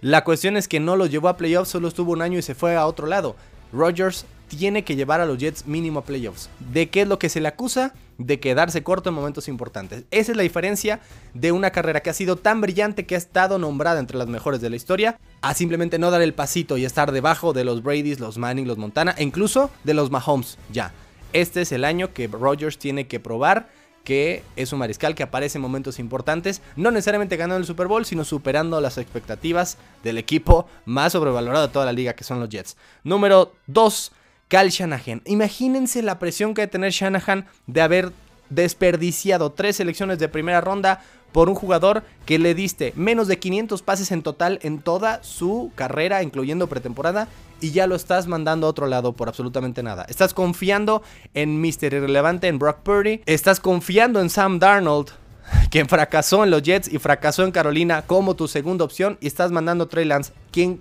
La 0.00 0.24
cuestión 0.24 0.56
es 0.56 0.68
que 0.68 0.80
no 0.80 0.96
los 0.96 1.10
llevó 1.10 1.28
a 1.28 1.36
playoffs, 1.36 1.68
solo 1.68 1.88
estuvo 1.88 2.12
un 2.12 2.22
año 2.22 2.38
y 2.38 2.42
se 2.42 2.54
fue 2.54 2.76
a 2.76 2.86
otro 2.86 3.06
lado. 3.06 3.36
Rodgers 3.74 4.24
tiene 4.48 4.84
que 4.84 4.96
llevar 4.96 5.20
a 5.20 5.26
los 5.26 5.36
Jets 5.36 5.66
mínimo 5.66 5.98
a 5.98 6.04
playoffs. 6.04 6.48
¿De 6.72 6.88
qué 6.88 7.02
es 7.02 7.08
lo 7.08 7.18
que 7.18 7.28
se 7.28 7.42
le 7.42 7.48
acusa? 7.48 7.92
De 8.18 8.40
quedarse 8.40 8.82
corto 8.82 9.08
en 9.08 9.14
momentos 9.14 9.48
importantes. 9.48 10.04
Esa 10.10 10.32
es 10.32 10.36
la 10.36 10.42
diferencia 10.42 11.00
de 11.34 11.52
una 11.52 11.70
carrera 11.70 12.00
que 12.00 12.10
ha 12.10 12.14
sido 12.14 12.36
tan 12.36 12.60
brillante 12.60 13.06
que 13.06 13.14
ha 13.14 13.18
estado 13.18 13.58
nombrada 13.58 14.00
entre 14.00 14.18
las 14.18 14.28
mejores 14.28 14.60
de 14.60 14.70
la 14.70 14.76
historia, 14.76 15.18
a 15.42 15.54
simplemente 15.54 15.98
no 15.98 16.10
dar 16.10 16.22
el 16.22 16.34
pasito 16.34 16.76
y 16.76 16.84
estar 16.84 17.12
debajo 17.12 17.52
de 17.52 17.64
los 17.64 17.82
Brady's, 17.82 18.20
los 18.20 18.38
Manning, 18.38 18.68
los 18.68 18.78
Montana 18.78 19.14
e 19.18 19.24
incluso 19.24 19.70
de 19.82 19.94
los 19.94 20.10
Mahomes 20.10 20.58
ya. 20.72 20.92
Este 21.32 21.62
es 21.62 21.72
el 21.72 21.84
año 21.84 22.12
que 22.12 22.28
Rodgers 22.28 22.78
tiene 22.78 23.08
que 23.08 23.18
probar 23.18 23.68
que 24.04 24.44
es 24.54 24.72
un 24.72 24.78
mariscal 24.78 25.14
que 25.14 25.22
aparece 25.22 25.58
en 25.58 25.62
momentos 25.62 25.98
importantes, 25.98 26.62
no 26.76 26.90
necesariamente 26.90 27.36
ganando 27.36 27.58
el 27.58 27.66
Super 27.66 27.88
Bowl, 27.88 28.04
sino 28.04 28.24
superando 28.24 28.80
las 28.80 28.98
expectativas 28.98 29.78
del 30.04 30.18
equipo 30.18 30.68
más 30.84 31.12
sobrevalorado 31.12 31.66
de 31.66 31.72
toda 31.72 31.86
la 31.86 31.92
liga, 31.92 32.12
que 32.12 32.22
son 32.22 32.38
los 32.38 32.50
Jets. 32.50 32.76
Número 33.02 33.54
2, 33.66 34.12
Cal 34.48 34.70
Shanahan. 34.70 35.22
Imagínense 35.24 36.02
la 36.02 36.18
presión 36.18 36.54
que 36.54 36.62
debe 36.62 36.72
tener 36.72 36.92
Shanahan 36.92 37.46
de 37.66 37.80
haber 37.80 38.12
desperdiciado 38.50 39.52
tres 39.52 39.76
selecciones 39.76 40.18
de 40.18 40.28
primera 40.28 40.60
ronda 40.60 41.00
por 41.32 41.48
un 41.48 41.56
jugador 41.56 42.04
que 42.26 42.38
le 42.38 42.54
diste 42.54 42.92
menos 42.94 43.26
de 43.26 43.40
500 43.40 43.82
pases 43.82 44.12
en 44.12 44.22
total 44.22 44.60
en 44.62 44.78
toda 44.78 45.22
su 45.24 45.72
carrera, 45.74 46.22
incluyendo 46.22 46.68
pretemporada, 46.68 47.26
y 47.60 47.72
ya 47.72 47.88
lo 47.88 47.96
estás 47.96 48.28
mandando 48.28 48.66
a 48.66 48.70
otro 48.70 48.86
lado 48.86 49.14
por 49.14 49.28
absolutamente 49.28 49.82
nada. 49.82 50.06
Estás 50.08 50.32
confiando 50.32 51.02
en 51.34 51.60
Mr. 51.60 51.92
Irrelevante, 51.92 52.46
en 52.46 52.60
Brock 52.60 52.78
Purdy, 52.84 53.20
estás 53.26 53.58
confiando 53.58 54.20
en 54.20 54.30
Sam 54.30 54.60
Darnold, 54.60 55.10
quien 55.70 55.88
fracasó 55.88 56.44
en 56.44 56.50
los 56.50 56.62
Jets 56.62 56.86
y 56.86 56.98
fracasó 56.98 57.42
en 57.42 57.50
Carolina 57.50 58.02
como 58.02 58.36
tu 58.36 58.46
segunda 58.46 58.84
opción, 58.84 59.18
y 59.20 59.26
estás 59.26 59.50
mandando 59.50 59.84
a 59.84 59.88
Trey 59.88 60.04
Lance, 60.04 60.32
quien 60.52 60.80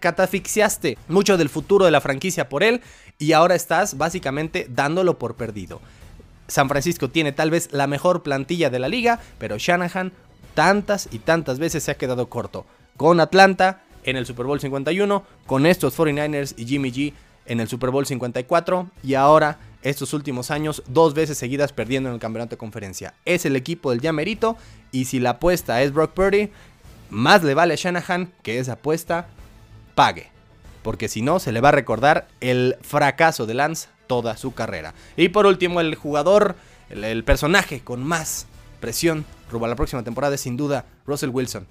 catafixiaste 0.00 0.98
mucho 1.08 1.36
del 1.36 1.48
futuro 1.48 1.84
de 1.84 1.90
la 1.90 2.00
franquicia 2.00 2.48
por 2.48 2.62
él 2.62 2.80
y 3.18 3.32
ahora 3.32 3.54
estás 3.54 3.98
básicamente 3.98 4.66
dándolo 4.68 5.18
por 5.18 5.36
perdido. 5.36 5.80
San 6.46 6.68
Francisco 6.68 7.10
tiene 7.10 7.32
tal 7.32 7.50
vez 7.50 7.68
la 7.72 7.86
mejor 7.86 8.22
plantilla 8.22 8.70
de 8.70 8.78
la 8.78 8.88
liga, 8.88 9.20
pero 9.38 9.58
Shanahan 9.58 10.12
tantas 10.54 11.08
y 11.12 11.18
tantas 11.18 11.58
veces 11.58 11.84
se 11.84 11.90
ha 11.90 11.96
quedado 11.96 12.28
corto. 12.28 12.66
Con 12.96 13.20
Atlanta 13.20 13.82
en 14.04 14.16
el 14.16 14.26
Super 14.26 14.46
Bowl 14.46 14.60
51, 14.60 15.22
con 15.46 15.66
estos 15.66 15.96
49ers 15.96 16.54
y 16.56 16.66
Jimmy 16.66 16.90
G 16.90 17.12
en 17.46 17.60
el 17.60 17.68
Super 17.68 17.90
Bowl 17.90 18.06
54 18.06 18.90
y 19.02 19.14
ahora 19.14 19.58
estos 19.82 20.12
últimos 20.12 20.50
años 20.50 20.82
dos 20.86 21.14
veces 21.14 21.38
seguidas 21.38 21.72
perdiendo 21.72 22.08
en 22.08 22.14
el 22.14 22.20
campeonato 22.20 22.50
de 22.50 22.58
conferencia. 22.58 23.14
Es 23.24 23.44
el 23.46 23.56
equipo 23.56 23.90
del 23.90 24.00
Yamerito 24.00 24.56
y 24.90 25.04
si 25.04 25.20
la 25.20 25.30
apuesta 25.30 25.82
es 25.82 25.92
Brock 25.92 26.12
Purdy, 26.12 26.50
más 27.10 27.42
le 27.42 27.54
vale 27.54 27.74
a 27.74 27.76
Shanahan 27.76 28.32
que 28.42 28.58
esa 28.58 28.72
apuesta 28.72 29.28
pague. 29.98 30.30
Porque 30.84 31.08
si 31.08 31.22
no, 31.22 31.40
se 31.40 31.50
le 31.50 31.60
va 31.60 31.70
a 31.70 31.72
recordar 31.72 32.28
el 32.40 32.76
fracaso 32.82 33.46
de 33.46 33.54
Lance 33.54 33.88
toda 34.06 34.36
su 34.36 34.54
carrera. 34.54 34.94
Y 35.16 35.30
por 35.30 35.44
último, 35.44 35.80
el 35.80 35.96
jugador, 35.96 36.54
el, 36.88 37.24
personaje 37.24 37.80
con 37.80 38.04
más 38.04 38.46
presión 38.78 39.24
rumbo 39.50 39.66
la 39.66 39.74
próxima 39.74 40.04
temporada 40.04 40.36
es 40.36 40.40
sin 40.40 40.56
duda 40.56 40.84
Russell 41.04 41.30
Wilson. 41.30 41.66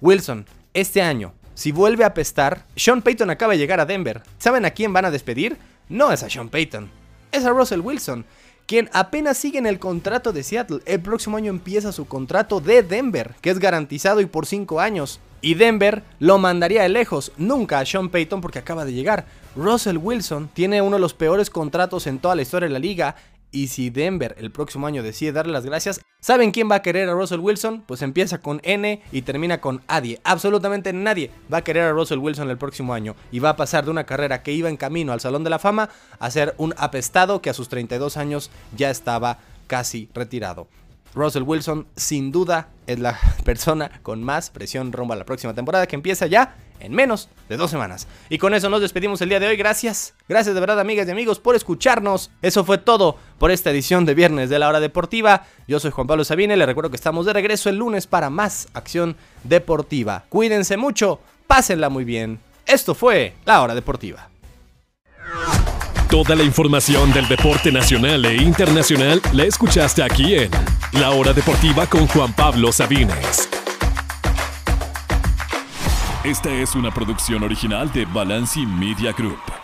Wilson, 0.00 0.46
este 0.74 1.02
año, 1.02 1.34
si 1.54 1.72
vuelve 1.72 2.04
a 2.04 2.14
pestar, 2.14 2.66
Sean 2.76 3.02
Payton 3.02 3.30
acaba 3.30 3.54
de 3.54 3.58
llegar 3.58 3.80
a 3.80 3.84
Denver. 3.84 4.22
¿Saben 4.38 4.64
a 4.64 4.70
quién 4.70 4.92
van 4.92 5.06
a 5.06 5.10
despedir? 5.10 5.58
No 5.88 6.12
es 6.12 6.22
a 6.22 6.30
Sean 6.30 6.50
Payton, 6.50 6.88
es 7.32 7.44
a 7.44 7.50
Russell 7.50 7.80
Wilson 7.80 8.24
quien 8.72 8.88
apenas 8.94 9.36
sigue 9.36 9.58
en 9.58 9.66
el 9.66 9.78
contrato 9.78 10.32
de 10.32 10.42
Seattle. 10.42 10.80
El 10.86 11.02
próximo 11.02 11.36
año 11.36 11.50
empieza 11.50 11.92
su 11.92 12.06
contrato 12.06 12.58
de 12.58 12.82
Denver, 12.82 13.34
que 13.42 13.50
es 13.50 13.58
garantizado 13.58 14.22
y 14.22 14.24
por 14.24 14.46
5 14.46 14.80
años. 14.80 15.20
Y 15.42 15.56
Denver 15.56 16.02
lo 16.20 16.38
mandaría 16.38 16.80
de 16.80 16.88
lejos, 16.88 17.32
nunca 17.36 17.80
a 17.80 17.84
Sean 17.84 18.08
Payton 18.08 18.40
porque 18.40 18.60
acaba 18.60 18.86
de 18.86 18.94
llegar. 18.94 19.26
Russell 19.56 19.98
Wilson 19.98 20.48
tiene 20.54 20.80
uno 20.80 20.96
de 20.96 21.02
los 21.02 21.12
peores 21.12 21.50
contratos 21.50 22.06
en 22.06 22.18
toda 22.18 22.34
la 22.34 22.40
historia 22.40 22.66
de 22.66 22.72
la 22.72 22.78
liga. 22.78 23.14
Y 23.52 23.68
si 23.68 23.90
Denver 23.90 24.34
el 24.38 24.50
próximo 24.50 24.86
año 24.86 25.02
decide 25.02 25.32
darle 25.32 25.52
las 25.52 25.66
gracias, 25.66 26.00
¿saben 26.20 26.52
quién 26.52 26.70
va 26.70 26.76
a 26.76 26.82
querer 26.82 27.10
a 27.10 27.12
Russell 27.12 27.40
Wilson? 27.40 27.82
Pues 27.86 28.00
empieza 28.00 28.38
con 28.38 28.60
N 28.64 29.02
y 29.12 29.22
termina 29.22 29.60
con 29.60 29.82
Adie. 29.86 30.20
Absolutamente 30.24 30.94
nadie 30.94 31.30
va 31.52 31.58
a 31.58 31.64
querer 31.64 31.84
a 31.84 31.92
Russell 31.92 32.18
Wilson 32.18 32.48
el 32.48 32.56
próximo 32.56 32.94
año. 32.94 33.14
Y 33.30 33.40
va 33.40 33.50
a 33.50 33.56
pasar 33.56 33.84
de 33.84 33.90
una 33.90 34.04
carrera 34.04 34.42
que 34.42 34.52
iba 34.52 34.70
en 34.70 34.78
camino 34.78 35.12
al 35.12 35.20
Salón 35.20 35.44
de 35.44 35.50
la 35.50 35.58
Fama 35.58 35.90
a 36.18 36.30
ser 36.30 36.54
un 36.56 36.74
apestado 36.78 37.42
que 37.42 37.50
a 37.50 37.54
sus 37.54 37.68
32 37.68 38.16
años 38.16 38.50
ya 38.74 38.90
estaba 38.90 39.38
casi 39.66 40.08
retirado. 40.14 40.66
Russell 41.14 41.42
Wilson 41.42 41.86
sin 41.94 42.32
duda 42.32 42.70
es 42.86 42.98
la 42.98 43.18
persona 43.44 44.00
con 44.02 44.22
más 44.22 44.48
presión 44.48 44.92
rumbo 44.92 45.12
a 45.12 45.16
la 45.16 45.26
próxima 45.26 45.52
temporada 45.52 45.86
que 45.86 45.96
empieza 45.96 46.26
ya 46.26 46.56
en 46.82 46.92
menos 46.92 47.28
de 47.48 47.56
dos 47.56 47.70
semanas. 47.70 48.06
Y 48.28 48.38
con 48.38 48.54
eso 48.54 48.68
nos 48.68 48.80
despedimos 48.80 49.20
el 49.22 49.28
día 49.28 49.40
de 49.40 49.46
hoy. 49.46 49.56
Gracias, 49.56 50.14
gracias 50.28 50.54
de 50.54 50.60
verdad 50.60 50.80
amigas 50.80 51.08
y 51.08 51.10
amigos 51.10 51.38
por 51.38 51.54
escucharnos. 51.54 52.30
Eso 52.42 52.64
fue 52.64 52.78
todo 52.78 53.16
por 53.38 53.50
esta 53.50 53.70
edición 53.70 54.04
de 54.04 54.14
viernes 54.14 54.50
de 54.50 54.58
la 54.58 54.68
hora 54.68 54.80
deportiva. 54.80 55.44
Yo 55.66 55.80
soy 55.80 55.92
Juan 55.92 56.06
Pablo 56.06 56.24
Sabine, 56.24 56.56
les 56.56 56.66
recuerdo 56.66 56.90
que 56.90 56.96
estamos 56.96 57.24
de 57.26 57.32
regreso 57.32 57.68
el 57.68 57.76
lunes 57.76 58.06
para 58.06 58.30
más 58.30 58.68
acción 58.74 59.16
deportiva. 59.44 60.24
Cuídense 60.28 60.76
mucho, 60.76 61.20
pásenla 61.46 61.88
muy 61.88 62.04
bien. 62.04 62.40
Esto 62.66 62.94
fue 62.94 63.34
la 63.44 63.62
hora 63.62 63.74
deportiva. 63.74 64.28
Toda 66.12 66.34
la 66.34 66.42
información 66.42 67.10
del 67.12 67.26
deporte 67.26 67.72
nacional 67.72 68.24
e 68.26 68.34
internacional 68.34 69.22
la 69.32 69.44
escuchaste 69.44 70.02
aquí 70.02 70.34
en 70.34 70.50
La 70.92 71.10
Hora 71.12 71.32
Deportiva 71.32 71.86
con 71.86 72.06
Juan 72.06 72.34
Pablo 72.34 72.70
Sabines. 72.70 73.48
Esta 76.24 76.52
es 76.52 76.76
una 76.76 76.92
producción 76.92 77.42
original 77.42 77.90
de 77.92 78.04
Balanci 78.04 78.64
Media 78.64 79.12
Group. 79.12 79.62